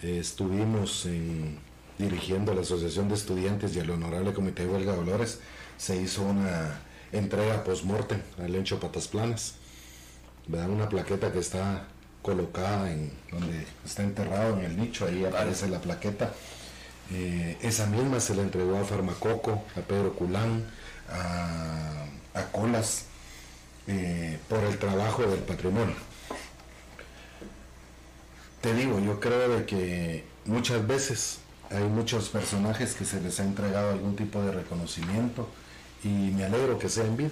eh, 0.01 0.17
estuvimos 0.19 1.05
en- 1.05 1.59
dirigiendo 1.97 2.53
la 2.55 2.61
Asociación 2.61 3.07
de 3.07 3.15
Estudiantes 3.15 3.75
y 3.75 3.79
el 3.79 3.89
Honorable 3.91 4.33
Comité 4.33 4.65
de 4.65 4.73
Huelga 4.73 4.95
Dolores, 4.95 5.39
se 5.77 5.95
hizo 5.95 6.23
una 6.23 6.79
entrega 7.11 7.63
post-mortem 7.63 8.19
al 8.43 8.55
Encho 8.55 8.79
Patas 8.79 9.07
Planas. 9.07 9.55
¿verdad? 10.47 10.69
Una 10.69 10.89
plaqueta 10.89 11.31
que 11.31 11.39
está 11.39 11.85
colocada 12.21 12.91
en 12.91 13.11
donde 13.31 13.65
está 13.85 14.03
enterrado 14.03 14.57
en 14.59 14.65
el 14.65 14.77
nicho, 14.77 15.05
ahí 15.05 15.23
aparece 15.23 15.67
la 15.69 15.79
plaqueta. 15.79 16.33
Eh, 17.11 17.57
esa 17.61 17.85
misma 17.87 18.19
se 18.19 18.35
la 18.35 18.43
entregó 18.43 18.77
a 18.77 18.83
Farmacoco, 18.83 19.63
a 19.75 19.81
Pedro 19.81 20.13
Culán, 20.13 20.65
a, 21.09 22.05
Colas, 22.51 23.05
eh, 23.87 24.39
por 24.47 24.59
el 24.59 24.77
trabajo 24.77 25.23
del 25.23 25.39
patrimonio. 25.39 25.95
Te 28.61 28.73
digo, 28.73 28.99
yo 28.99 29.19
creo 29.19 29.49
de 29.49 29.65
que 29.65 30.23
muchas 30.45 30.85
veces 30.87 31.39
hay 31.69 31.83
muchos 31.83 32.29
personajes 32.29 32.93
que 32.93 33.05
se 33.05 33.19
les 33.21 33.39
ha 33.39 33.43
entregado 33.43 33.91
algún 33.91 34.15
tipo 34.15 34.41
de 34.41 34.51
reconocimiento 34.51 35.49
y 36.03 36.07
me 36.07 36.45
alegro 36.45 36.77
que 36.79 36.89
sea 36.89 37.05
en 37.05 37.17
vida, 37.17 37.31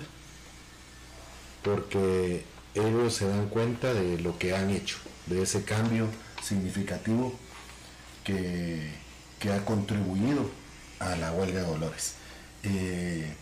porque 1.63 2.43
ellos 2.73 3.13
se 3.13 3.27
dan 3.27 3.47
cuenta 3.49 3.93
de 3.93 4.19
lo 4.19 4.37
que 4.37 4.55
han 4.55 4.69
hecho, 4.71 4.97
de 5.27 5.43
ese 5.43 5.63
cambio 5.63 6.07
significativo 6.41 7.33
que, 8.23 8.91
que 9.41 9.51
ha 9.51 9.65
contribuido 9.65 10.49
a 10.99 11.15
la 11.15 11.33
huelga 11.33 11.61
de 11.61 11.65
Dolores. 11.65 12.13
Eh, 12.63 13.33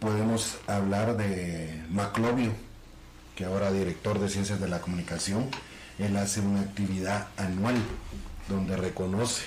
podemos 0.00 0.56
hablar 0.66 1.18
de 1.18 1.84
Maclovio, 1.90 2.52
que 3.36 3.44
ahora 3.44 3.70
director 3.70 4.18
de 4.18 4.30
Ciencias 4.30 4.58
de 4.58 4.68
la 4.68 4.80
Comunicación, 4.80 5.48
él 5.98 6.16
hace 6.16 6.40
una 6.40 6.62
actividad 6.62 7.28
anual 7.36 7.76
donde 8.48 8.74
reconoce 8.76 9.42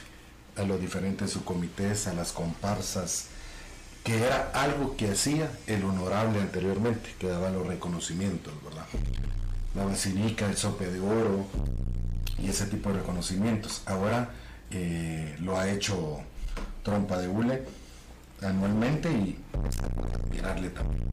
a 0.56 0.62
los 0.62 0.80
diferentes 0.80 1.32
subcomités, 1.32 2.06
a 2.08 2.14
las 2.14 2.32
comparsas, 2.32 3.26
que 4.04 4.24
era 4.24 4.52
algo 4.54 4.96
que 4.96 5.10
hacía 5.10 5.52
el 5.66 5.84
honorable 5.84 6.40
anteriormente, 6.40 7.16
que 7.18 7.28
daba 7.28 7.50
los 7.50 7.66
reconocimientos, 7.66 8.54
¿verdad? 8.64 8.86
La 9.74 9.86
basilica, 9.86 10.46
el 10.46 10.58
sope 10.58 10.92
de 10.92 11.00
oro 11.00 11.48
y 12.38 12.50
ese 12.50 12.68
tipo 12.68 12.90
de 12.92 13.00
reconocimientos. 13.00 13.82
Ahora 13.88 14.30
eh, 14.74 15.36
lo 15.42 15.58
ha 15.58 15.70
hecho 15.70 16.20
Trompa 16.84 17.18
de 17.20 17.28
Hule 17.28 17.64
anualmente 18.42 19.10
y 19.12 19.38
admirarle 20.14 20.70
también. 20.70 21.04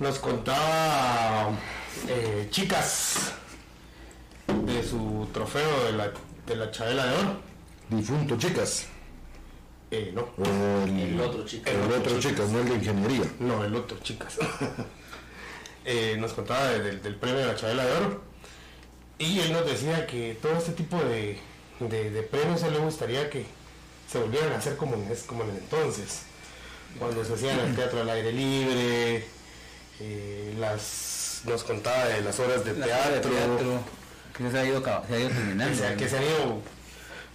Nos 0.00 0.18
contaba 0.18 1.50
eh, 2.08 2.48
chicas 2.50 3.32
de 4.64 4.82
su 4.82 5.28
trofeo 5.32 5.84
de 5.84 5.92
la, 5.92 6.10
de 6.46 6.56
la 6.56 6.70
Chabela 6.70 7.06
de 7.06 7.16
Oro. 7.18 7.36
Difunto, 7.90 8.36
chicas. 8.36 8.86
Eh, 9.90 10.12
no, 10.14 10.28
el, 10.84 10.98
El 11.14 11.20
otro 11.20 11.44
chico. 11.44 11.70
El 11.70 11.92
otro 11.92 12.18
chicas, 12.18 12.48
no 12.50 12.58
el 12.60 12.68
de 12.68 12.74
ingeniería. 12.74 13.24
no, 13.38 13.62
el 13.64 13.74
otro, 13.74 13.98
chicas. 14.00 14.38
Eh, 15.86 16.16
nos 16.18 16.32
contaba 16.32 16.64
de- 16.68 16.78
del- 16.82 17.02
del 17.02 17.14
premio 17.16 17.40
de 17.40 17.46
la 17.48 17.54
Chabela 17.56 17.84
de 17.84 17.92
Oro. 17.92 18.22
Y 19.18 19.40
él 19.40 19.52
nos 19.52 19.64
decía 19.66 20.06
que 20.06 20.36
todo 20.42 20.56
este 20.58 20.72
tipo 20.72 20.98
de, 20.98 21.38
de, 21.80 22.10
de 22.10 22.22
premios 22.22 22.62
a 22.62 22.66
él 22.66 22.74
le 22.74 22.78
gustaría 22.80 23.30
que 23.30 23.46
se 24.10 24.18
volvieran 24.18 24.52
a 24.52 24.56
hacer 24.58 24.76
como 24.76 24.94
en, 24.96 25.04
como 25.26 25.44
en 25.44 25.50
el 25.50 25.56
entonces. 25.58 26.22
Cuando 26.98 27.24
se 27.24 27.34
hacían 27.34 27.58
el 27.60 27.74
teatro 27.74 28.00
al 28.00 28.10
aire 28.10 28.32
libre, 28.32 29.26
eh, 30.00 30.54
las, 30.58 31.40
nos 31.44 31.64
contaba 31.64 32.04
de 32.06 32.22
las 32.22 32.38
horas 32.40 32.64
de 32.64 32.72
La 32.74 32.86
obra 32.86 33.10
de 33.10 33.20
teatro, 33.20 33.30
teatro, 33.30 33.80
que 34.36 34.50
se 34.50 34.58
ha 34.58 34.64
ido, 34.64 34.82
ca- 34.82 35.02
se 35.08 35.14
ha 35.14 35.18
ido 35.20 35.28
terminando. 35.30 35.74
o 35.74 35.78
sea, 35.78 35.96
que 35.96 36.08
se 36.08 36.16
han 36.18 36.22
ido, 36.24 36.60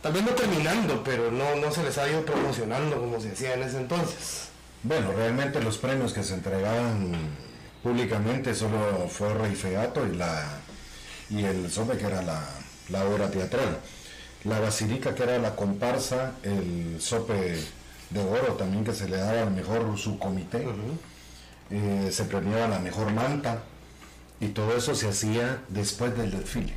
también 0.02 0.26
no 0.26 0.32
terminando, 0.32 1.04
pero 1.04 1.32
no, 1.32 1.56
no 1.56 1.72
se 1.72 1.84
les 1.84 1.98
ha 1.98 2.10
ido 2.10 2.24
promocionando 2.26 2.98
como 3.00 3.20
se 3.20 3.32
hacía 3.32 3.54
en 3.56 3.64
ese 3.64 3.78
entonces. 3.78 4.48
Bueno, 4.84 5.12
realmente 5.12 5.62
los 5.62 5.78
premios 5.78 6.14
que 6.14 6.24
se 6.24 6.34
entregaban 6.36 7.12
públicamente 7.84 8.56
solo 8.56 9.08
fue 9.10 9.34
Rey 9.34 9.56
Feato 9.56 10.06
y 10.08 10.16
la 10.16 10.46
y 11.30 11.44
el 11.44 11.70
Sobe 11.72 11.98
que 11.98 12.06
era 12.06 12.22
la, 12.22 12.44
la 12.90 13.06
obra 13.06 13.30
teatral. 13.30 13.80
La 14.44 14.60
Basilica 14.60 15.14
que 15.16 15.24
era 15.24 15.38
la 15.38 15.56
comparsa, 15.56 16.34
el 16.44 16.98
Sope 17.00 17.58
de 18.10 18.20
Oro 18.20 18.54
también 18.54 18.84
que 18.84 18.94
se 18.94 19.10
le 19.10 19.18
daba 19.18 19.44
al 19.44 19.52
mejor 19.52 19.98
subcomité, 19.98 20.66
eh, 21.70 22.10
se 22.12 22.24
premiaba 22.26 22.68
la 22.68 22.80
mejor 22.80 23.12
manta 23.12 23.64
y 24.40 24.48
todo 24.48 24.76
eso 24.76 24.96
se 24.96 25.10
hacía 25.10 25.62
después 25.70 26.18
del 26.18 26.32
desfile. 26.32 26.74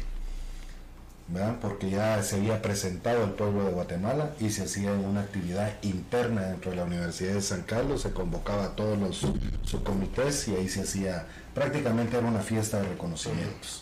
¿verdad? 1.28 1.56
porque 1.60 1.88
ya 1.88 2.22
se 2.22 2.36
había 2.36 2.60
presentado 2.60 3.24
el 3.24 3.30
pueblo 3.30 3.64
de 3.64 3.72
Guatemala 3.72 4.32
y 4.40 4.50
se 4.50 4.64
hacía 4.64 4.92
una 4.92 5.22
actividad 5.22 5.72
interna 5.82 6.42
dentro 6.42 6.72
de 6.72 6.76
la 6.76 6.84
Universidad 6.84 7.34
de 7.34 7.42
San 7.42 7.62
Carlos, 7.62 8.02
se 8.02 8.12
convocaba 8.12 8.64
a 8.64 8.76
todos 8.76 8.98
los 8.98 9.26
subcomités 9.64 10.48
y 10.48 10.56
ahí 10.56 10.68
se 10.68 10.82
hacía, 10.82 11.26
prácticamente 11.54 12.18
era 12.18 12.26
una 12.26 12.40
fiesta 12.40 12.80
de 12.80 12.88
reconocimientos, 12.88 13.81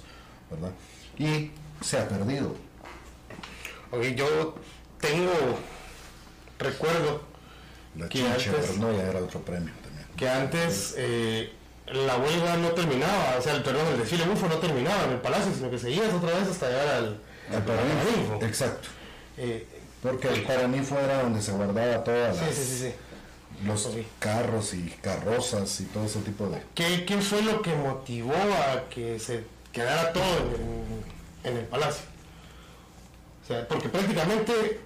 ¿verdad? 0.51 0.71
Y 1.19 1.51
se 1.85 1.99
ha 1.99 2.09
perdido. 2.09 2.55
Ok, 3.91 4.03
yo 4.17 4.55
tengo 5.01 5.33
recuerdo 6.59 7.23
La 7.97 8.09
Que 8.09 8.23
antes- 8.27 8.49
pero 8.53 8.73
no, 8.79 8.93
ya 8.97 9.03
era 9.09 9.19
otro 9.21 9.41
premio 9.41 9.73
también. 9.83 10.07
que 10.17 10.29
antes 10.29 10.95
eh, 10.97 11.53
la 11.87 12.17
huelga 12.19 12.57
no 12.59 12.69
terminaba, 12.69 13.37
o 13.39 13.43
sea, 13.43 13.55
el, 13.55 13.63
perdón, 13.65 13.87
el 13.93 13.99
desfile 13.99 14.25
bufo 14.27 14.47
no 14.49 14.59
terminaba 14.59 15.05
en 15.05 15.11
el 15.13 15.19
palacio, 15.21 15.53
sino 15.53 15.71
que 15.71 15.79
seguías 15.79 16.13
otra 16.15 16.39
vez 16.39 16.49
hasta 16.49 16.69
llegar 16.69 16.89
al, 16.89 17.21
El 17.49 17.57
al 17.57 17.65
Paraninfo. 17.65 18.39
Exacto. 18.47 18.89
Eh, 19.39 19.67
Porque 20.03 20.29
el 20.29 20.43
Paraninfo 20.45 20.99
era 21.01 21.23
donde 21.23 21.43
se 21.43 21.51
guardaba 21.53 22.05
todas 22.05 22.37
las, 22.41 22.55
sí, 22.55 22.63
sí, 22.65 22.79
sí. 22.79 22.93
los 23.67 23.89
carros 24.21 24.73
y 24.75 24.83
carrozas 25.03 25.81
y 25.81 25.85
todo 25.87 26.05
ese 26.05 26.21
tipo 26.21 26.47
de... 26.49 26.63
¿Qué, 26.75 27.05
qué 27.05 27.21
fue 27.21 27.43
lo 27.43 27.61
que 27.63 27.75
motivó 27.75 28.35
a 28.35 28.89
que 28.89 29.19
se 29.19 29.45
quedara 29.73 30.13
todo 30.13 30.39
en, 31.45 31.51
en 31.51 31.57
el 31.59 31.65
palacio? 31.67 32.03
O 33.45 33.47
sea, 33.47 33.67
porque 33.69 33.89
prácticamente 33.89 34.81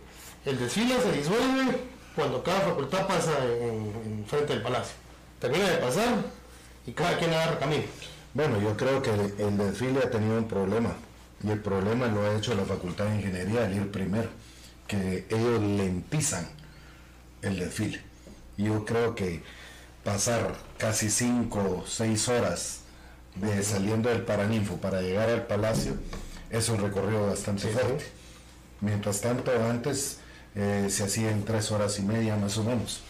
el 0.45 0.59
desfile 0.59 1.01
se 1.01 1.13
disuelve 1.13 1.81
cuando 2.15 2.43
cada 2.43 2.61
facultad 2.61 3.07
pasa 3.07 3.33
en, 3.45 3.93
en 4.05 4.25
frente 4.27 4.55
del 4.55 4.63
palacio. 4.63 4.95
Termina 5.41 5.69
de 5.69 5.77
pasar 5.79 6.15
y 6.87 6.93
cada 6.93 7.19
quien 7.19 7.33
agarra 7.33 7.59
camino. 7.59 7.85
Bueno, 8.33 8.61
yo 8.61 8.77
creo 8.77 9.03
que 9.03 9.11
el, 9.11 9.35
el 9.39 9.59
desfile 9.59 10.01
ha 10.01 10.11
tenido 10.11 10.39
un 10.39 10.49
problema 10.49 10.93
y 11.43 11.51
el 11.51 11.61
problema 11.61 12.07
lo 12.07 12.23
ha 12.23 12.37
hecho 12.37 12.55
la 12.55 12.65
Facultad 12.65 13.07
de 13.07 13.17
Ingeniería 13.17 13.65
al 13.65 13.75
ir 13.75 13.91
primero. 13.91 14.29
que 14.87 15.27
ellos 15.31 15.61
lentizan 15.61 16.49
el 17.43 17.59
desfile. 17.59 18.01
Yo 18.57 18.85
creo 18.85 19.15
que 19.15 19.43
pasar 20.05 20.55
casi 20.79 21.11
cinco 21.11 21.83
o 21.83 21.87
seis 21.87 22.29
horas 22.29 22.81
de 23.37 23.63
saliendo 23.63 24.09
del 24.09 24.23
Paraninfo 24.23 24.77
para 24.77 25.01
llegar 25.03 25.29
al 25.29 25.47
Palacio 25.47 25.95
es 26.51 26.69
un 26.69 26.81
recorrido 26.81 27.27
bastante 27.27 27.69
fuerte. 27.69 28.05
Mientras 28.81 29.21
tanto, 29.21 29.51
antes 29.69 30.19
eh, 30.55 30.87
se 30.91 31.05
hacía 31.05 31.31
en 31.31 31.45
tres 31.45 31.71
horas 31.73 31.99
y 31.99 32.03
media 32.03 32.37
más 32.37 32.57
o 32.59 32.65
menos. 32.65 33.01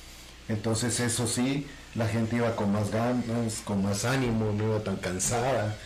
Entonces, 0.48 0.98
eso 1.00 1.26
sí, 1.26 1.66
la 1.94 2.06
gente 2.06 2.36
iba 2.36 2.54
con 2.56 2.72
más 2.72 2.90
ganas, 2.90 3.60
con 3.64 3.82
más 3.82 4.04
ánimo, 4.04 4.52
no 4.52 4.64
iba 4.64 4.80
tan 4.80 4.96
cansada. 4.96 5.76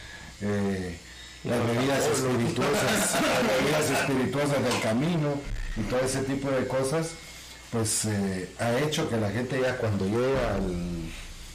Eh, 0.40 0.98
las 1.44 1.66
bebidas 1.66 2.06
espirituosas, 2.06 3.14
las 3.22 3.58
bebidas 3.58 3.90
espirituosas 3.90 4.62
del 4.62 4.80
camino 4.80 5.34
y 5.76 5.82
todo 5.82 6.00
ese 6.00 6.20
tipo 6.22 6.50
de 6.50 6.66
cosas, 6.66 7.10
pues 7.70 8.04
eh, 8.04 8.50
ha 8.58 8.78
hecho 8.78 9.08
que 9.08 9.16
la 9.16 9.30
gente 9.30 9.60
ya 9.60 9.76
cuando 9.78 10.06
llega 10.06 10.54
al, 10.54 11.10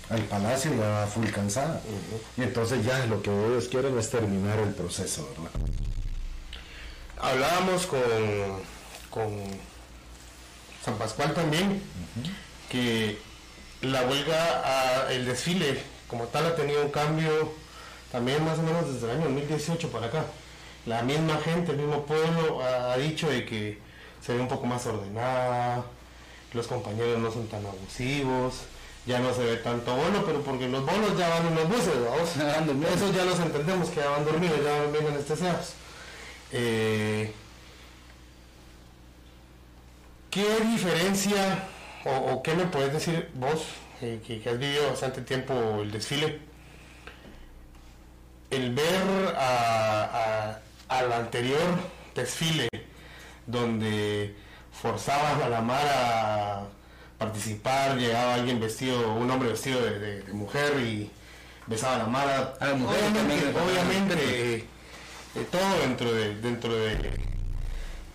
al 0.10 0.22
palacio 0.24 0.76
ya 0.76 1.08
full 1.08 1.28
cansada. 1.30 1.82
Y 2.38 2.44
entonces 2.44 2.86
ya 2.86 3.06
lo 3.06 3.22
que 3.22 3.30
ellos 3.30 3.68
quieren 3.68 3.98
es 3.98 4.10
terminar 4.10 4.60
el 4.60 4.74
proceso, 4.74 5.28
¿verdad? 5.38 5.52
Hablábamos 7.20 7.86
con, 7.88 8.02
con 9.10 9.30
San 10.84 10.98
Pascual 10.98 11.34
también, 11.34 11.82
que 12.70 13.18
la 13.82 14.02
huelga, 14.04 14.62
ah, 14.66 15.08
el 15.12 15.26
desfile 15.26 15.80
como 16.08 16.26
tal 16.26 16.46
ha 16.46 16.56
tenido 16.56 16.84
un 16.84 16.92
cambio 16.92 17.54
también 18.12 18.44
más 18.46 18.60
o 18.60 18.62
menos 18.62 18.94
desde 18.94 19.06
el 19.06 19.18
año 19.18 19.26
2018 19.26 19.90
para 19.90 20.08
acá. 20.08 20.26
La 20.86 21.02
misma 21.02 21.38
gente, 21.38 21.72
el 21.72 21.78
mismo 21.78 22.06
pueblo 22.06 22.62
ha, 22.62 22.94
ha 22.94 22.98
dicho 22.98 23.30
de 23.30 23.46
que 23.46 23.80
se 24.22 24.34
ve 24.34 24.42
un 24.42 24.48
poco 24.48 24.66
más 24.66 24.86
ordenada, 24.86 25.86
los 26.54 26.68
compañeros 26.68 27.20
no 27.20 27.32
son 27.32 27.48
tan 27.48 27.66
abusivos, 27.66 28.64
ya 29.06 29.20
no 29.20 29.34
se 29.34 29.44
ve 29.44 29.58
tanto 29.58 29.96
bono, 29.96 30.24
pero 30.26 30.42
porque 30.42 30.68
los 30.70 30.86
bonos 30.86 31.18
ya 31.18 31.28
van 31.30 31.48
en 31.48 31.56
los 31.56 31.68
buses, 31.70 31.94
¿vamos? 32.06 32.66
Durmiendo. 32.66 32.88
Eso 32.96 33.12
ya 33.14 33.26
los 33.26 33.40
entendemos 33.40 33.90
que 33.90 33.98
ya 34.02 34.10
van 34.10 34.26
dormidos, 34.26 34.60
ya 34.64 34.72
van 34.82 34.92
bien 34.94 35.08
anestesiados. 35.08 35.74
Eh, 36.52 37.34
¿Qué 40.32 40.60
diferencia 40.62 41.68
o, 42.06 42.12
o 42.34 42.44
qué 42.44 42.56
me 42.56 42.66
puedes 42.66 42.92
decir 42.94 43.30
vos, 43.36 43.66
eh, 44.02 44.20
que, 44.26 44.40
que 44.42 44.50
has 44.50 44.58
vivido 44.58 44.90
bastante 44.90 45.22
tiempo 45.22 45.54
el 45.82 45.92
desfile, 45.92 46.40
el 48.50 48.74
ver 48.74 49.36
a- 49.38 50.60
a- 50.90 50.98
al 50.98 51.12
anterior 51.14 51.60
desfile 52.16 52.68
donde 53.46 54.36
forzaban 54.72 55.42
a 55.42 55.50
la 55.50 55.62
mar 55.62 55.86
a 55.88 56.64
participar, 57.24 57.98
llegaba 57.98 58.36
alguien 58.36 58.60
vestido, 58.60 59.14
un 59.14 59.30
hombre 59.32 59.50
vestido 59.50 59.82
de, 59.82 60.00
de- 60.00 60.22
de 60.24 60.34
mujer 60.34 60.80
y 60.80 61.10
besaba 61.68 61.96
a 61.96 61.98
la 62.00 62.06
mar. 62.06 62.58
A 62.60 62.66
la 62.68 62.74
mujer 62.76 63.00
obviamente, 63.12 63.46
también 63.48 63.70
obviamente 63.70 64.16
eh, 64.56 64.66
eh, 65.36 65.48
todo 65.52 65.80
dentro 65.82 66.14
de 66.14 66.36
dentro 66.36 66.74
de, 66.76 67.12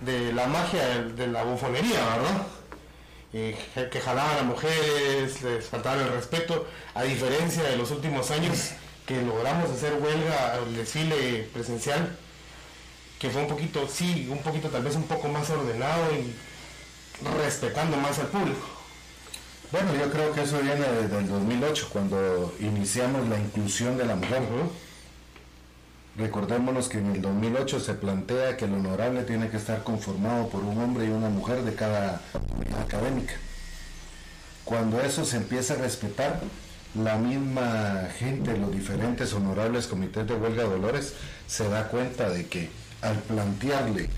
de 0.00 0.32
la 0.32 0.46
magia 0.46 0.86
de, 0.88 1.12
de 1.14 1.26
la 1.26 1.42
bufonería, 1.44 2.00
¿verdad? 2.16 2.42
Eh, 3.32 3.56
que 3.92 4.00
jalaban 4.00 4.38
a 4.38 4.42
mujeres, 4.42 5.42
les 5.42 5.64
faltaba 5.66 6.00
el 6.02 6.08
respeto, 6.12 6.66
a 6.94 7.02
diferencia 7.02 7.62
de 7.62 7.76
los 7.76 7.90
últimos 7.90 8.30
años 8.30 8.70
que 9.06 9.20
logramos 9.22 9.70
hacer 9.70 9.94
huelga 9.94 10.54
al 10.54 10.74
desfile 10.76 11.48
presencial, 11.52 12.16
que 13.18 13.28
fue 13.30 13.42
un 13.42 13.48
poquito, 13.48 13.86
sí, 13.88 14.28
un 14.30 14.38
poquito 14.38 14.68
tal 14.68 14.82
vez 14.82 14.94
un 14.96 15.04
poco 15.04 15.28
más 15.28 15.48
ordenado 15.50 16.04
y 16.14 16.34
respetando 17.42 17.96
más 17.96 18.18
al 18.18 18.28
público. 18.28 18.66
Bueno, 19.70 19.94
yo 19.94 20.10
creo 20.10 20.32
que 20.32 20.44
eso 20.44 20.58
viene 20.60 20.80
desde 20.80 21.18
el 21.18 21.28
2008, 21.28 21.88
cuando 21.92 22.54
iniciamos 22.58 23.28
la 23.28 23.38
inclusión 23.38 23.98
de 23.98 24.06
la 24.06 24.16
mujer. 24.16 24.40
Recordémonos 26.16 26.88
que 26.88 26.98
en 26.98 27.12
el 27.12 27.20
2008 27.20 27.78
se 27.78 27.92
plantea 27.92 28.56
que 28.56 28.64
el 28.64 28.72
honorable 28.72 29.24
tiene 29.24 29.50
que 29.50 29.58
estar 29.58 29.84
conformado 29.84 30.48
por 30.48 30.64
un 30.64 30.78
hombre 30.78 31.04
y 31.04 31.10
una 31.10 31.28
mujer 31.28 31.64
de 31.64 31.74
cada 31.74 32.22
unidad 32.56 32.80
académica. 32.80 33.34
Cuando 34.64 35.02
eso 35.02 35.26
se 35.26 35.36
empieza 35.36 35.74
a 35.74 35.76
respetar, 35.76 36.40
la 36.94 37.18
misma 37.18 38.08
gente, 38.18 38.56
los 38.56 38.72
diferentes 38.72 39.34
honorables 39.34 39.86
comités 39.86 40.26
de 40.26 40.34
huelga 40.34 40.62
de 40.62 40.70
dolores, 40.70 41.12
se 41.46 41.68
da 41.68 41.88
cuenta 41.88 42.30
de 42.30 42.46
que 42.46 42.70
al 43.02 43.18
plantearle 43.18 44.08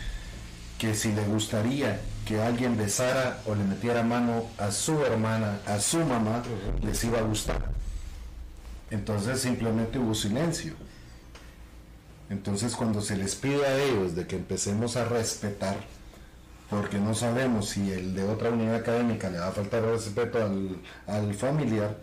que 0.78 0.94
si 0.94 1.12
le 1.12 1.24
gustaría 1.24 2.00
que 2.30 2.40
alguien 2.40 2.76
besara 2.76 3.40
o 3.44 3.56
le 3.56 3.64
metiera 3.64 4.04
mano 4.04 4.44
a 4.56 4.70
su 4.70 5.04
hermana, 5.04 5.58
a 5.66 5.80
su 5.80 5.98
mamá, 5.98 6.44
les 6.80 7.02
iba 7.02 7.18
a 7.18 7.22
gustar. 7.22 7.60
Entonces 8.88 9.40
simplemente 9.40 9.98
hubo 9.98 10.14
silencio. 10.14 10.74
Entonces 12.28 12.76
cuando 12.76 13.00
se 13.00 13.16
les 13.16 13.34
pide 13.34 13.66
a 13.66 13.82
ellos 13.82 14.14
de 14.14 14.28
que 14.28 14.36
empecemos 14.36 14.96
a 14.96 15.06
respetar, 15.06 15.74
porque 16.70 17.00
no 17.00 17.16
sabemos 17.16 17.70
si 17.70 17.90
el 17.90 18.14
de 18.14 18.22
otra 18.22 18.50
unidad 18.50 18.76
académica 18.76 19.28
le 19.28 19.40
va 19.40 19.48
a 19.48 19.52
faltar 19.52 19.82
respeto 19.82 20.40
al, 20.40 20.76
al 21.08 21.34
familiar, 21.34 21.96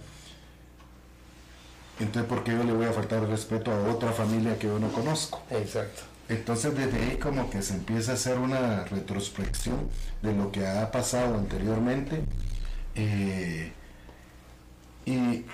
entonces 2.02 2.28
¿por 2.28 2.44
qué 2.44 2.52
yo 2.52 2.66
le 2.66 2.74
voy 2.74 2.86
a 2.86 2.92
faltar 2.92 3.26
respeto 3.30 3.72
a 3.72 3.82
otra 3.90 4.12
familia 4.12 4.60
que 4.60 4.68
yo 4.68 4.78
no 4.78 4.92
conozco? 4.92 5.42
Exacto. 5.52 6.17
Entonces 6.30 6.76
desde 6.76 7.02
ahí 7.02 7.18
como 7.18 7.50
que 7.50 7.62
se 7.62 7.74
empieza 7.74 8.12
a 8.12 8.16
hacer 8.16 8.38
una 8.38 8.84
retrospección 8.86 9.90
de 10.22 10.34
lo 10.34 10.52
que 10.52 10.68
ha 10.68 10.92
pasado 10.92 11.36
anteriormente 11.36 12.22
eh, 12.96 13.72
y 15.06 15.46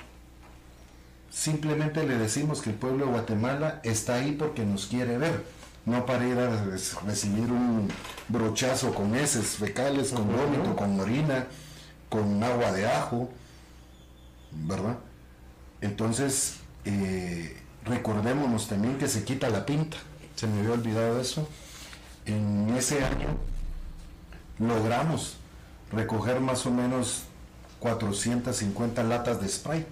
simplemente 1.30 2.08
le 2.08 2.18
decimos 2.18 2.62
que 2.62 2.72
el 2.72 2.76
pueblo 2.76 3.06
de 3.06 3.12
Guatemala 3.12 3.82
está 3.84 4.16
ahí 4.16 4.32
porque 4.32 4.66
nos 4.66 4.88
quiere 4.88 5.18
ver, 5.18 5.44
no 5.86 6.06
para 6.06 6.28
ir 6.28 6.40
a 6.40 6.50
recibir 7.06 7.52
un 7.52 7.90
brochazo 8.30 8.96
con 8.96 9.14
heces 9.14 9.58
fecales, 9.58 10.12
con 10.12 10.28
vómito, 10.28 10.76
con 10.76 11.00
orina, 11.00 11.48
con 12.10 12.42
agua 12.42 12.72
de 12.72 12.88
ajo, 12.88 13.30
¿verdad? 14.52 14.98
Entonces, 15.82 16.58
eh, 16.86 17.58
recordémonos 17.84 18.68
también 18.68 18.98
que 18.98 19.08
se 19.08 19.24
quita 19.24 19.50
la 19.50 19.66
pinta. 19.66 19.98
Se 20.36 20.48
me 20.48 20.60
había 20.60 20.74
olvidado 20.74 21.20
eso. 21.20 21.48
En 22.26 22.74
ese 22.76 23.04
año 23.04 23.30
logramos 24.60 25.38
recoger 25.92 26.40
más 26.40 26.66
o 26.66 26.72
menos 26.72 27.24
450 27.80 29.04
latas 29.04 29.42
de 29.42 29.50
spray 29.50 29.86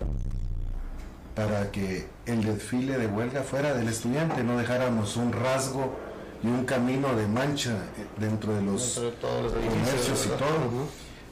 para 1.35 1.71
que 1.71 2.07
el 2.25 2.43
desfile 2.43 2.97
de 2.97 3.07
huelga 3.07 3.43
fuera 3.43 3.73
del 3.73 3.87
estudiante, 3.87 4.43
no 4.43 4.57
dejáramos 4.57 5.15
un 5.17 5.31
rasgo 5.31 5.97
y 6.43 6.47
un 6.47 6.65
camino 6.65 7.15
de 7.15 7.27
mancha 7.27 7.71
eh, 7.71 8.05
dentro 8.17 8.53
de 8.53 8.61
los 8.61 8.95
Dentro 8.95 9.11
de 9.11 9.17
todos 9.17 9.43
los 9.43 9.53
edificios, 9.53 9.83
comercios 9.83 10.25
y 10.25 10.29
todo, 10.29 10.87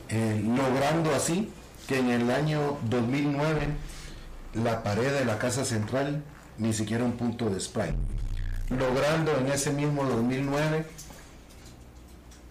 eh, 0.10 0.43
logrando 0.45 1.14
así 1.16 1.51
que 1.88 1.99
en 1.99 2.10
el 2.10 2.30
año 2.32 2.78
2009 2.89 3.68
la 4.55 4.84
pared 4.84 5.12
de 5.12 5.26
la 5.26 5.38
casa 5.38 5.66
central 5.66 6.24
ni 6.57 6.74
siquiera 6.74 7.03
un 7.03 7.14
punto 7.14 7.49
de 7.49 7.60
spray, 7.60 7.93
logrando 8.70 9.38
en 9.38 9.47
ese 9.51 9.72
mismo 9.72 10.03
2009 10.05 10.86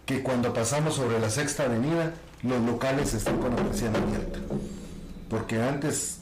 que 0.06 0.22
cuando 0.22 0.52
pasamos 0.52 0.94
sobre 0.96 1.20
la 1.20 1.30
sexta 1.30 1.64
avenida 1.64 2.12
los 2.42 2.60
locales 2.62 3.14
están 3.14 3.38
con 3.38 3.54
la 3.54 3.62
persiana 3.62 3.98
abierta, 3.98 4.38
porque 5.28 5.60
antes 5.60 6.18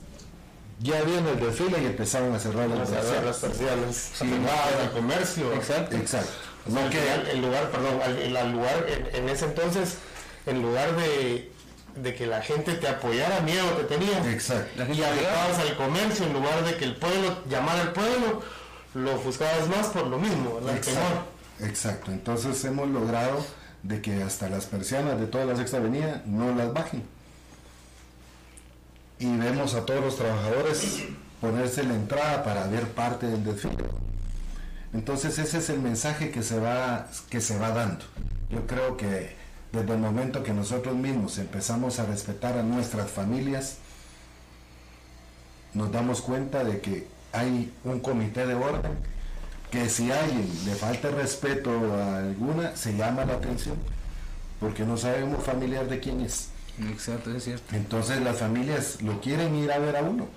ya 0.80 1.00
viene 1.02 1.30
el 1.30 1.40
desfile 1.40 1.82
y 1.82 1.86
empezaban 1.86 2.34
a 2.34 2.38
cerrar 2.38 2.68
las 2.68 2.90
Las, 2.90 3.36
persianas. 3.38 4.10
Sí, 4.14 4.30
al 4.82 4.92
comercio. 4.92 5.52
Exacto. 5.54 5.96
Exacto. 5.96 6.30
O 6.66 6.70
sea, 6.70 6.80
No 6.80 6.86
al 6.86 6.90
que 6.90 6.98
final, 6.98 7.26
el 7.28 7.40
lugar, 7.42 7.70
perdón, 7.70 8.00
el, 8.22 8.52
lugar, 8.52 8.86
en, 8.88 9.22
en 9.22 9.28
ese 9.28 9.44
entonces, 9.46 9.96
en 10.46 10.60
lugar 10.62 10.94
de, 10.96 11.50
de 11.96 12.14
que 12.14 12.26
la 12.26 12.42
gente 12.42 12.74
te 12.74 12.88
apoyara, 12.88 13.40
miedo 13.40 13.66
te 13.70 13.84
tenía. 13.84 14.30
Exacto. 14.30 14.82
Y 14.92 15.02
afectabas 15.02 15.58
al 15.60 15.76
comercio, 15.76 16.26
en 16.26 16.32
lugar 16.32 16.64
de 16.64 16.76
que 16.76 16.84
el 16.84 16.96
pueblo 16.96 17.38
llamara 17.48 17.80
al 17.82 17.92
pueblo, 17.92 18.42
lo 18.96 19.14
ofuscabas 19.14 19.68
más 19.68 19.88
por 19.88 20.06
lo 20.06 20.18
mismo, 20.18 20.56
¿verdad? 20.56 20.76
Exacto, 20.76 21.24
exacto. 21.60 22.12
Entonces 22.12 22.64
hemos 22.64 22.88
logrado 22.88 23.44
de 23.82 24.00
que 24.00 24.22
hasta 24.22 24.48
las 24.48 24.66
persianas 24.66 25.20
de 25.20 25.26
toda 25.26 25.44
la 25.44 25.56
sexta 25.56 25.76
avenida 25.76 26.22
no 26.26 26.54
las 26.54 26.72
bajen. 26.72 27.04
Y 29.18 29.36
vemos 29.36 29.74
a 29.74 29.86
todos 29.86 30.02
los 30.02 30.16
trabajadores 30.16 31.04
ponerse 31.40 31.84
la 31.84 31.94
entrada 31.94 32.42
para 32.44 32.66
ver 32.66 32.88
parte 32.88 33.26
del 33.26 33.44
desfile. 33.44 33.84
Entonces 34.92 35.38
ese 35.38 35.58
es 35.58 35.70
el 35.70 35.80
mensaje 35.80 36.30
que 36.30 36.42
se 36.42 36.58
va, 36.58 37.08
que 37.30 37.40
se 37.40 37.58
va 37.58 37.70
dando. 37.70 38.04
Yo 38.50 38.66
creo 38.66 38.96
que 38.96 39.36
desde 39.72 39.92
el 39.92 39.98
momento 39.98 40.42
que 40.42 40.52
nosotros 40.52 40.94
mismos 40.96 41.38
empezamos 41.38 41.98
a 41.98 42.06
respetar 42.06 42.56
a 42.56 42.62
nuestras 42.62 43.10
familias, 43.10 43.76
nos 45.74 45.92
damos 45.92 46.22
cuenta 46.22 46.64
de 46.64 46.80
que 46.80 47.06
hay 47.32 47.72
un 47.84 48.00
comité 48.00 48.46
de 48.46 48.54
orden 48.54 48.92
que 49.70 49.88
si 49.88 50.10
a 50.10 50.22
alguien 50.22 50.48
le 50.64 50.74
falta 50.74 51.10
respeto 51.10 51.70
a 51.94 52.18
alguna, 52.18 52.76
se 52.76 52.96
llama 52.96 53.24
la 53.24 53.34
atención, 53.34 53.76
porque 54.60 54.84
no 54.84 54.96
sabemos 54.96 55.42
familiar 55.44 55.88
de 55.88 56.00
quién 56.00 56.20
es. 56.20 56.48
Exacto, 56.90 57.34
es 57.34 57.44
cierto. 57.44 57.74
Entonces 57.74 58.20
las 58.20 58.38
familias 58.38 59.02
lo 59.02 59.20
quieren 59.20 59.54
ir 59.56 59.72
a 59.72 59.78
ver 59.78 59.96
a 59.96 60.02
uno. 60.02 60.28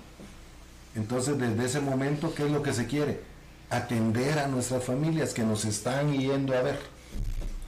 Entonces 0.94 1.38
desde 1.38 1.64
ese 1.64 1.80
momento, 1.80 2.34
¿qué 2.34 2.44
es 2.44 2.50
lo 2.50 2.62
que 2.62 2.72
se 2.72 2.86
quiere? 2.86 3.20
Atender 3.68 4.38
a 4.38 4.48
nuestras 4.48 4.82
familias 4.82 5.32
que 5.32 5.42
nos 5.42 5.64
están 5.64 6.12
yendo 6.12 6.56
a 6.56 6.62
ver. 6.62 6.78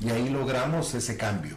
Y 0.00 0.10
ahí 0.10 0.28
logramos 0.28 0.94
ese 0.94 1.16
cambio, 1.16 1.54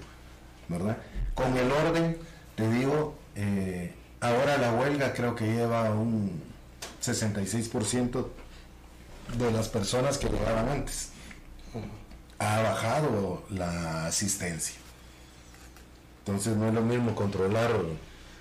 ¿verdad? 0.68 0.98
Con 1.34 1.58
el 1.58 1.72
orden, 1.72 2.18
te 2.56 2.70
digo, 2.70 3.16
eh, 3.36 3.94
ahora 4.22 4.58
la 4.58 4.72
huelga 4.74 5.14
creo 5.14 5.36
que 5.36 5.46
lleva 5.46 5.90
un 5.90 6.42
66% 7.08 8.28
de 9.38 9.52
las 9.52 9.70
personas 9.70 10.18
que 10.18 10.30
llegaban 10.30 10.70
antes. 10.70 11.10
Ha 12.40 12.62
bajado 12.62 13.44
la 13.50 14.08
asistencia. 14.08 14.76
Entonces 16.20 16.58
no 16.58 16.68
es 16.68 16.74
lo 16.74 16.82
mismo 16.82 17.16
controlar 17.16 17.72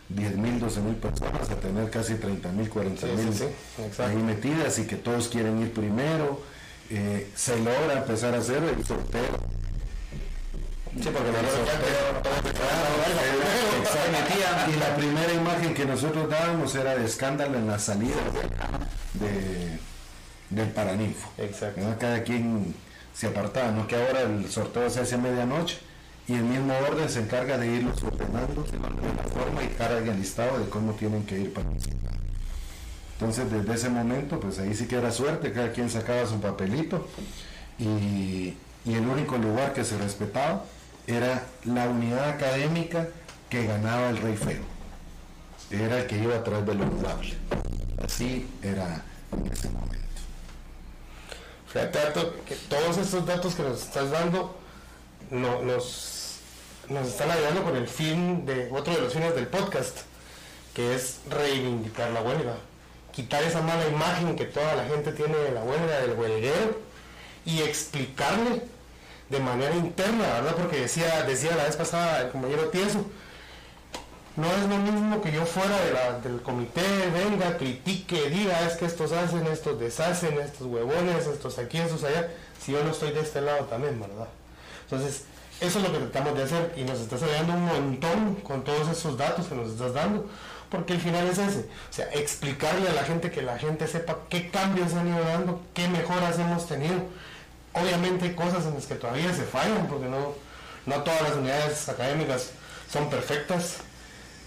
10 0.09 0.37
mil, 0.37 0.59
12 0.61 0.81
mil 0.81 0.95
personas 0.97 1.51
a 1.51 1.57
tener 1.57 1.91
casi 1.91 2.15
30 2.15 2.53
mil, 2.53 2.69
40 2.69 3.07
mil 3.07 3.33
Sí, 3.33 3.45
sí, 3.77 4.03
ahí 4.03 4.17
metidas 4.17 4.79
y 4.79 4.87
que 4.87 4.97
todos 4.97 5.29
quieren 5.29 5.61
ir 5.61 5.73
primero. 5.73 6.41
Eh, 6.91 7.31
se 7.35 7.57
logra 7.59 7.99
empezar 7.99 8.35
a 8.35 8.39
hacer 8.39 8.63
el 8.63 8.85
sorteo. 8.85 9.39
Sí, 11.03 11.11
porque 11.13 11.31
sorteo, 11.33 11.75
exacto. 13.81 14.71
Y 14.73 14.77
la 14.79 14.97
primera 14.97 15.33
imagen 15.33 15.75
que 15.75 15.85
nosotros 15.85 16.29
dábamos 16.31 16.75
era 16.75 16.95
de 16.97 17.05
escándalo 17.05 17.59
en 17.59 17.67
la 17.67 17.79
salida 17.79 18.17
de, 19.15 19.27
de- 19.27 19.79
del 20.51 20.69
Paraninfo. 20.71 21.29
Exacto. 21.39 21.81
Cada 21.99 22.23
quien 22.23 22.75
se 23.13 23.27
apartaba, 23.29 23.71
no 23.73 23.87
que 23.87 23.97
ahora 23.97 24.23
el 24.23 24.49
sorteo 24.51 24.89
se 24.89 25.01
hace 25.01 25.17
a 25.17 25.19
medianoche 25.19 25.79
y 26.29 26.35
el 26.35 26.45
mismo 26.45 26.73
orden 26.89 27.09
se 27.09 27.21
encarga 27.21 27.59
de 27.59 27.67
irlos 27.67 28.03
ordenando 28.03 28.63
de 28.63 28.79
la 28.79 29.23
forma 29.25 29.63
y 29.63 29.69
carga 29.69 30.13
el 30.13 30.19
listado 30.19 30.59
de 30.59 30.69
cómo 30.69 30.93
tienen 30.93 31.25
que 31.27 31.39
ir 31.39 31.53
participando. 31.53 32.19
Entonces 33.19 33.51
desde 33.51 33.75
ese 33.75 33.89
momento 33.91 34.41
pues 34.41 34.59
ahí 34.59 34.75
sí 34.75 34.87
que 34.87 34.97
era 34.97 35.11
suerte, 35.11 35.53
cada 35.53 35.73
quien 35.73 35.91
sacaba 35.91 36.27
su 36.27 36.41
papelito 36.41 37.07
y, 37.79 38.55
y 38.85 38.95
el 38.95 39.07
único 39.07 39.37
lugar 39.39 39.73
que 39.73 39.85
se 39.85 39.97
respetaba 39.99 40.65
era 41.07 41.45
la 41.65 41.89
unidad 41.89 42.31
académica 42.31 43.09
que 43.51 43.67
ganaba 43.67 44.11
el 44.11 44.19
rey 44.19 44.37
feo. 44.37 44.63
Era 45.71 46.01
el 46.01 46.07
que 46.07 46.19
iba 46.19 46.37
atrás 46.37 46.65
del 46.67 46.81
honorable. 46.83 47.35
Así 48.05 48.47
era 48.63 49.03
en 49.33 49.53
ese 49.53 49.69
momento. 49.71 49.95
Fíjate, 51.73 51.99
que 52.47 52.55
todos 52.69 52.99
estos 52.99 53.27
datos 53.27 53.55
que 53.55 53.63
nos 53.63 53.83
estás 53.83 54.11
dando 54.11 54.57
no- 55.31 55.63
nos, 55.63 56.37
nos 56.89 57.09
están 57.09 57.31
ayudando 57.31 57.65
con 57.65 57.77
el 57.77 57.89
fin 57.89 58.47
de 58.47 58.69
otro 58.71 58.95
de 58.95 59.01
los 59.01 59.13
fines 59.13 59.35
del 59.35 59.49
podcast, 59.49 59.99
que 60.75 60.95
es 60.95 61.19
reivindicar 61.31 62.11
la 62.11 62.21
huelga, 62.23 62.55
quitar 63.13 63.43
esa 63.43 63.61
mala 63.63 63.87
imagen 63.89 64.37
que 64.37 64.45
toda 64.45 64.75
la 64.77 64.85
gente 64.85 65.13
tiene 65.13 65.37
de 65.37 65.53
la 65.53 65.63
huelga, 65.63 66.01
del 66.01 66.13
huelguero, 66.13 66.79
y 67.47 67.61
explicarle 67.63 68.63
de 69.35 69.41
manera 69.41 69.75
interna, 69.75 70.25
¿verdad? 70.35 70.55
Porque 70.57 70.81
decía, 70.81 71.23
decía 71.25 71.57
la 71.57 71.65
vez 71.65 71.77
pasada 71.77 72.23
el 72.23 72.31
compañero 72.31 72.69
Tieso, 72.69 73.05
no 74.37 74.47
es 74.51 74.69
lo 74.69 74.79
mismo 74.79 75.21
que 75.21 75.33
yo 75.33 75.45
fuera 75.45 75.77
del 76.23 76.41
comité, 76.43 76.83
venga, 77.13 77.57
critique, 77.57 78.31
diga, 78.31 78.67
es 78.67 78.75
que 78.75 78.87
estos 78.87 79.13
hacen, 79.13 79.47
estos 79.47 79.79
deshacen, 79.79 80.39
estos 80.39 80.67
huevones, 80.67 81.27
estos 81.27 81.59
aquí, 81.59 81.79
estos 81.79 82.03
allá, 82.05 82.31
si 82.61 82.73
yo 82.73 82.83
no 82.83 82.91
estoy 82.91 83.13
de 83.13 83.21
este 83.21 83.41
lado 83.41 83.65
también, 83.67 84.01
¿verdad? 84.01 84.29
Entonces, 84.85 85.25
eso 85.61 85.79
es 85.79 85.85
lo 85.85 85.93
que 85.93 85.99
tratamos 85.99 86.37
de 86.37 86.45
hacer 86.45 86.75
y 86.77 86.83
nos 86.83 87.01
estás 87.01 87.23
ayudando 87.23 87.53
un 87.55 87.65
montón 87.65 88.35
con 88.37 88.65
todos 88.65 88.89
esos 88.89 89.17
datos 89.17 89.47
que 89.47 89.55
nos 89.55 89.71
estás 89.71 89.95
dando, 89.95 90.29
porque 90.69 90.95
el 90.95 91.01
final 91.01 91.27
es 91.29 91.39
ese, 91.39 91.61
o 91.61 91.93
sea, 91.93 92.07
explicarle 92.13 92.89
a 92.89 92.93
la 92.93 93.05
gente 93.05 93.31
que 93.31 93.43
la 93.43 93.59
gente 93.59 93.87
sepa 93.87 94.19
qué 94.29 94.51
cambios 94.51 94.95
han 94.95 95.09
ido 95.09 95.25
dando, 95.25 95.61
qué 95.75 95.87
mejoras 95.89 96.39
hemos 96.39 96.67
tenido. 96.67 97.03
Obviamente 97.75 98.35
cosas 98.35 98.67
en 98.67 98.75
las 98.75 98.87
que 98.87 98.95
todavía 98.95 99.35
se 99.35 99.43
fallan, 99.43 99.87
porque 99.89 100.07
no, 100.07 100.35
no 100.87 101.03
todas 101.03 101.23
las 101.23 101.37
unidades 101.37 101.89
académicas 101.89 102.51
son 102.91 103.11
perfectas. 103.11 103.79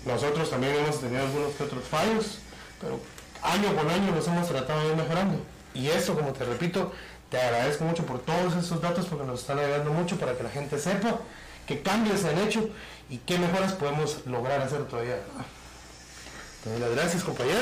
Nosotros 0.05 0.49
también 0.49 0.75
hemos 0.75 1.01
tenido 1.01 1.23
algunos 1.23 1.53
que 1.53 1.63
otros 1.63 1.83
fallos, 1.83 2.39
pero 2.79 2.99
año 3.41 3.75
con 3.75 3.89
año 3.89 4.15
los 4.15 4.27
hemos 4.27 4.47
tratado 4.47 4.81
de 4.81 4.89
ir 4.89 4.95
mejorando. 4.95 5.39
Y 5.73 5.87
eso, 5.89 6.15
como 6.15 6.31
te 6.31 6.45
repito, 6.45 6.93
te 7.29 7.39
agradezco 7.39 7.83
mucho 7.83 8.05
por 8.05 8.19
todos 8.19 8.55
esos 8.55 8.81
datos 8.81 9.05
porque 9.05 9.25
nos 9.25 9.41
están 9.41 9.59
ayudando 9.59 9.91
mucho 9.91 10.17
para 10.17 10.35
que 10.35 10.43
la 10.43 10.49
gente 10.49 10.79
sepa 10.79 11.19
qué 11.67 11.81
cambios 11.81 12.21
se 12.21 12.29
han 12.29 12.37
hecho 12.39 12.69
y 13.09 13.17
qué 13.17 13.37
mejoras 13.37 13.73
podemos 13.73 14.25
lograr 14.25 14.61
hacer 14.61 14.85
todavía. 14.85 15.19
Las 16.79 16.91
gracias, 16.91 17.23
compañero. 17.23 17.59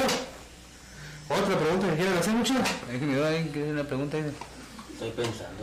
¿Otra 1.30 1.58
pregunta 1.58 1.90
que 1.90 1.96
quieren 1.96 2.18
hacer, 2.18 2.34
mucho? 2.34 2.54
Que 3.54 3.72
una 3.72 3.84
pregunta. 3.84 4.18
Estoy 4.96 5.12
pensando. 5.12 5.62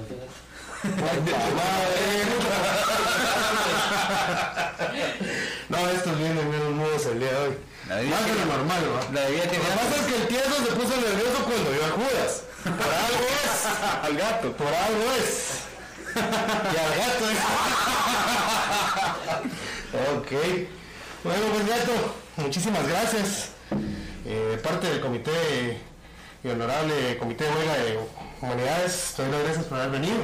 No, 5.70 5.78
estos 5.88 6.18
vienen 6.18 6.50
menos 6.50 6.70
nudos 6.74 7.06
el 7.06 7.18
día 7.18 7.30
de 7.30 7.36
hoy. 7.36 7.56
La 7.88 7.94
Más 8.02 8.26
de 8.26 8.34
lo 8.34 8.44
normal, 8.44 8.84
¿va? 8.94 9.10
La 9.14 9.22
debía 9.22 9.44
Lo 9.44 9.50
tener 9.50 9.66
que 9.66 9.72
pasa 9.72 9.96
es 9.96 10.02
que 10.02 10.16
el 10.16 10.28
tieso 10.28 10.54
se 10.56 10.72
puso 10.72 11.00
nervioso 11.00 11.44
cuando 11.44 11.70
vio 11.70 11.86
a 11.86 11.90
Judas. 11.92 12.42
Por 12.62 12.72
algo 12.72 13.26
es. 13.42 13.66
Al 14.04 14.16
gato. 14.18 14.52
Por 14.52 14.66
algo 14.66 15.12
es. 15.18 15.64
Y 16.14 16.76
al 16.76 16.94
gato 16.98 17.30
es. 17.30 17.38
ok. 20.18 20.32
Bueno, 21.24 21.44
pues 21.54 21.66
gato, 21.68 22.14
muchísimas 22.36 22.86
gracias. 22.86 23.48
Eh, 24.26 24.48
de 24.50 24.58
parte 24.58 24.88
del 24.88 25.00
comité 25.00 25.80
y 26.44 26.48
honorable 26.48 27.16
comité 27.18 27.44
de 27.44 27.50
huelga 27.50 27.74
de 27.74 27.98
humanidades, 28.40 29.14
te 29.16 29.22
doy 29.22 29.32
las 29.32 29.42
gracias 29.44 29.64
por 29.66 29.78
haber 29.78 30.00
venido. 30.00 30.16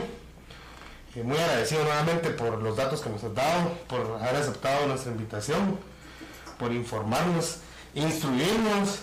Y 1.14 1.20
muy 1.20 1.38
agradecido 1.38 1.82
nuevamente 1.84 2.30
por 2.30 2.62
los 2.62 2.76
datos 2.76 3.00
que 3.00 3.10
nos 3.10 3.22
has 3.24 3.34
dado, 3.34 3.72
por 3.88 4.00
haber 4.20 4.36
aceptado 4.36 4.86
nuestra 4.86 5.12
invitación, 5.12 5.78
por 6.58 6.72
informarnos, 6.72 7.58
instruirnos 7.94 9.00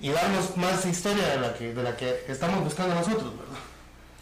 y 0.00 0.10
darnos 0.10 0.56
más 0.56 0.86
historia 0.86 1.26
de 1.28 1.40
la 1.40 1.54
que, 1.54 1.74
de 1.74 1.82
la 1.82 1.96
que 1.96 2.24
estamos 2.28 2.64
buscando 2.64 2.94
nosotros, 2.94 3.32
¿verdad? 3.36 3.58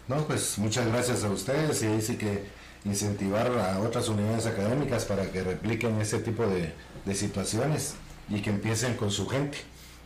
No, 0.09 0.17
pues 0.27 0.59
muchas 0.59 0.87
gracias 0.87 1.23
a 1.23 1.29
ustedes 1.29 1.83
y 1.83 1.87
ahí 1.87 2.01
sí 2.01 2.17
que 2.17 2.47
incentivar 2.85 3.47
a 3.59 3.79
otras 3.81 4.09
unidades 4.09 4.47
académicas 4.47 5.05
para 5.05 5.31
que 5.31 5.43
repliquen 5.43 6.01
ese 6.01 6.19
tipo 6.21 6.47
de, 6.47 6.73
de 7.05 7.15
situaciones 7.15 7.95
y 8.29 8.41
que 8.41 8.51
empiecen 8.51 8.95
con 8.95 9.11
su 9.11 9.29
gente, 9.29 9.59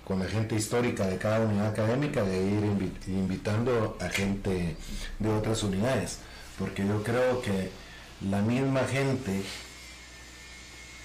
con 0.05 0.19
la 0.19 0.27
gente 0.27 0.55
histórica 0.57 1.07
de 1.07 1.17
cada 1.19 1.47
unidad 1.47 1.69
académica, 1.69 2.23
de 2.23 2.37
ir 2.43 2.63
invi- 2.65 3.09
invitando 3.09 3.97
a 4.01 4.09
gente 4.09 4.77
de 5.19 5.29
otras 5.29 5.63
unidades, 5.63 6.19
porque 6.59 6.87
yo 6.87 7.03
creo 7.03 7.41
que 7.41 7.71
la 8.29 8.43
misma 8.43 8.85
gente, 8.85 9.43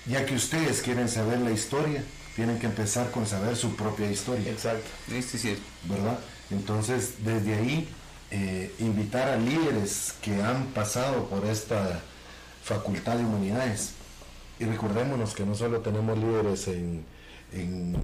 ya 0.05 0.25
que 0.25 0.35
ustedes 0.35 0.81
quieren 0.81 1.09
saber 1.09 1.39
la 1.39 1.51
historia, 1.51 2.03
tienen 2.35 2.59
que 2.59 2.67
empezar 2.67 3.09
con 3.11 3.25
saber 3.25 3.55
su 3.55 3.75
propia 3.75 4.09
historia. 4.11 4.49
Exacto. 4.51 4.87
Sí 5.09 5.17
es. 5.17 5.57
¿verdad? 5.83 6.19
Entonces, 6.51 7.15
desde 7.25 7.55
ahí, 7.55 7.89
eh, 8.31 8.73
invitar 8.79 9.29
a 9.29 9.37
líderes 9.37 10.13
que 10.21 10.41
han 10.41 10.65
pasado 10.67 11.25
por 11.29 11.45
esta 11.45 11.99
facultad 12.63 13.15
de 13.17 13.25
humanidades. 13.25 13.91
Y 14.59 14.65
recordémonos 14.65 15.33
que 15.33 15.45
no 15.45 15.55
solo 15.55 15.81
tenemos 15.81 16.17
líderes 16.17 16.67
en, 16.67 17.05
en 17.53 17.95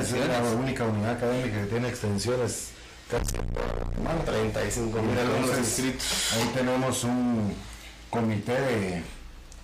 es 0.00 0.12
la 0.12 0.42
única 0.58 0.84
unidad 0.84 1.12
académica 1.12 1.60
que 1.60 1.66
tiene 1.66 1.88
extensiones 1.88 2.70
casi 3.10 3.36
35 4.24 5.02
mil 5.02 5.18
alumnos 5.18 5.58
inscritos. 5.58 6.32
Ahí 6.34 6.50
tenemos 6.54 7.04
un 7.04 7.54
comité 8.08 8.52
de, 8.60 9.02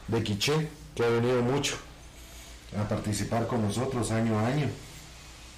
de 0.08 0.22
Quiché 0.22 0.68
que 0.94 1.04
ha 1.04 1.08
venido 1.08 1.42
mucho 1.42 1.76
a 2.78 2.88
participar 2.88 3.46
con 3.46 3.62
nosotros 3.62 4.10
año 4.10 4.38
a 4.38 4.46
año. 4.48 4.68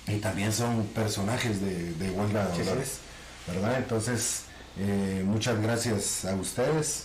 Y 0.06 0.18
también 0.18 0.52
son 0.52 0.86
personajes 0.86 1.60
de, 1.60 1.92
de 1.94 2.10
huelga 2.10 2.48
de 2.48 2.64
dolores, 2.64 2.98
¿verdad? 3.46 3.78
Entonces, 3.78 4.44
eh, 4.78 5.22
muchas 5.24 5.60
gracias 5.60 6.24
a 6.24 6.34
ustedes 6.34 7.04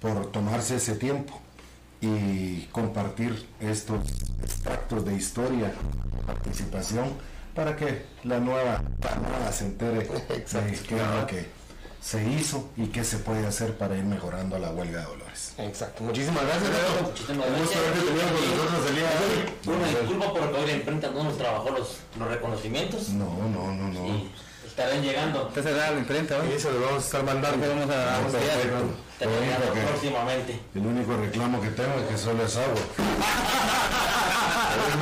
por 0.00 0.32
tomarse 0.32 0.76
ese 0.76 0.94
tiempo 0.94 1.40
y 2.00 2.68
compartir 2.72 3.46
estos 3.60 3.98
extractos 4.42 5.04
de 5.04 5.14
historia, 5.14 5.72
participación, 6.26 7.12
para 7.54 7.76
que 7.76 8.06
la 8.24 8.38
nueva 8.38 8.82
camada 9.00 9.52
se 9.52 9.66
entere 9.66 9.98
de 10.28 10.78
qué 10.88 10.96
es 10.96 11.10
lo 11.20 11.26
que 11.26 11.60
se 12.00 12.26
hizo 12.30 12.70
y 12.76 12.86
qué 12.86 13.04
se 13.04 13.18
puede 13.18 13.46
hacer 13.46 13.76
para 13.76 13.96
ir 13.96 14.04
mejorando 14.04 14.58
la 14.58 14.70
huelga 14.70 15.00
de 15.00 15.06
dolores. 15.06 15.52
Exacto. 15.58 16.02
Muchísimas 16.04 16.42
gracias, 16.44 16.70
Gato. 16.70 17.10
Muchísimas 17.10 17.46
Un 17.46 17.58
gusto 17.58 17.78
gracias. 17.78 17.84
haberte 17.84 18.06
tenido 18.06 18.26
con 18.26 18.56
nosotros 18.56 18.88
el 18.88 18.94
día 18.96 19.10
de 19.10 19.16
hoy. 19.26 19.76
Una 19.76 19.88
disculpa 19.88 20.32
porque 20.32 20.56
hoy 20.56 20.66
la 20.66 20.72
imprenta 20.72 21.10
no 21.10 21.24
nos 21.24 21.36
trabajó 21.36 21.70
los, 21.70 21.98
los 22.18 22.28
reconocimientos. 22.28 23.08
No, 23.10 23.26
no, 23.48 23.72
no, 23.74 23.88
no. 23.88 24.49
Estarán 24.80 25.02
llegando. 25.02 25.48
Está 25.48 25.62
cerrada 25.62 25.90
la 25.92 25.98
imprenta 26.00 26.38
hoy. 26.38 26.48
Y 26.50 26.54
eso 26.54 26.70
lo 26.70 26.80
vamos 26.80 27.02
a 27.02 27.06
estar 27.06 27.22
mandando. 27.24 27.68
Vamos 27.68 27.90
a, 27.94 28.16
a. 28.16 28.20
Lo 28.20 28.28
llegando 29.40 29.72
que- 29.74 29.80
próximamente. 29.80 30.60
el 30.74 30.86
único 30.86 31.16
reclamo 31.16 31.60
que 31.60 31.68
tengo 31.68 31.94
es 32.00 32.06
que 32.10 32.16
solo 32.18 32.44
es 32.44 32.56
agua. 32.56 32.74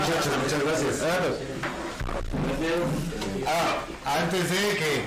Muchachos, 0.00 0.32
muchas 0.42 0.62
gracias. 0.64 1.02
Ah, 3.46 3.76
antes 4.20 4.50
de 4.50 4.56
que, 4.76 5.04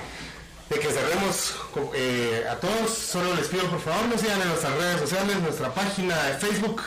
de 0.74 0.80
que 0.80 0.88
cerremos 0.92 1.54
eh, 1.94 2.44
a 2.50 2.56
todos, 2.56 2.90
solo 2.96 3.34
les 3.34 3.46
pido 3.48 3.64
por 3.66 3.80
favor 3.80 4.06
nos 4.06 4.20
sigan 4.20 4.40
en 4.40 4.48
nuestras 4.48 4.74
redes 4.74 5.00
sociales, 5.00 5.36
nuestra 5.40 5.72
página 5.74 6.20
de 6.24 6.34
Facebook, 6.34 6.80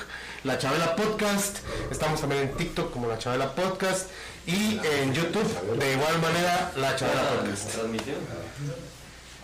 La 0.43 0.57
Chabela 0.57 0.95
Podcast, 0.95 1.57
estamos 1.91 2.19
también 2.21 2.43
en 2.43 2.51
TikTok 2.57 2.91
como 2.91 3.07
La 3.07 3.17
Chabela 3.17 3.53
Podcast 3.53 4.09
y 4.47 4.79
en 4.83 5.13
YouTube 5.13 5.77
de 5.79 5.93
igual 5.93 6.21
manera 6.21 6.71
La 6.77 6.95
Chabela 6.95 7.29
Podcast. 7.29 7.71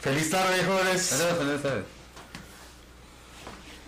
Feliz 0.01 0.29
tarde 0.29 0.63
jóvenes. 0.63 1.01
Saludos, 1.01 1.37
saludos, 1.37 1.61
saludos. 1.61 2.00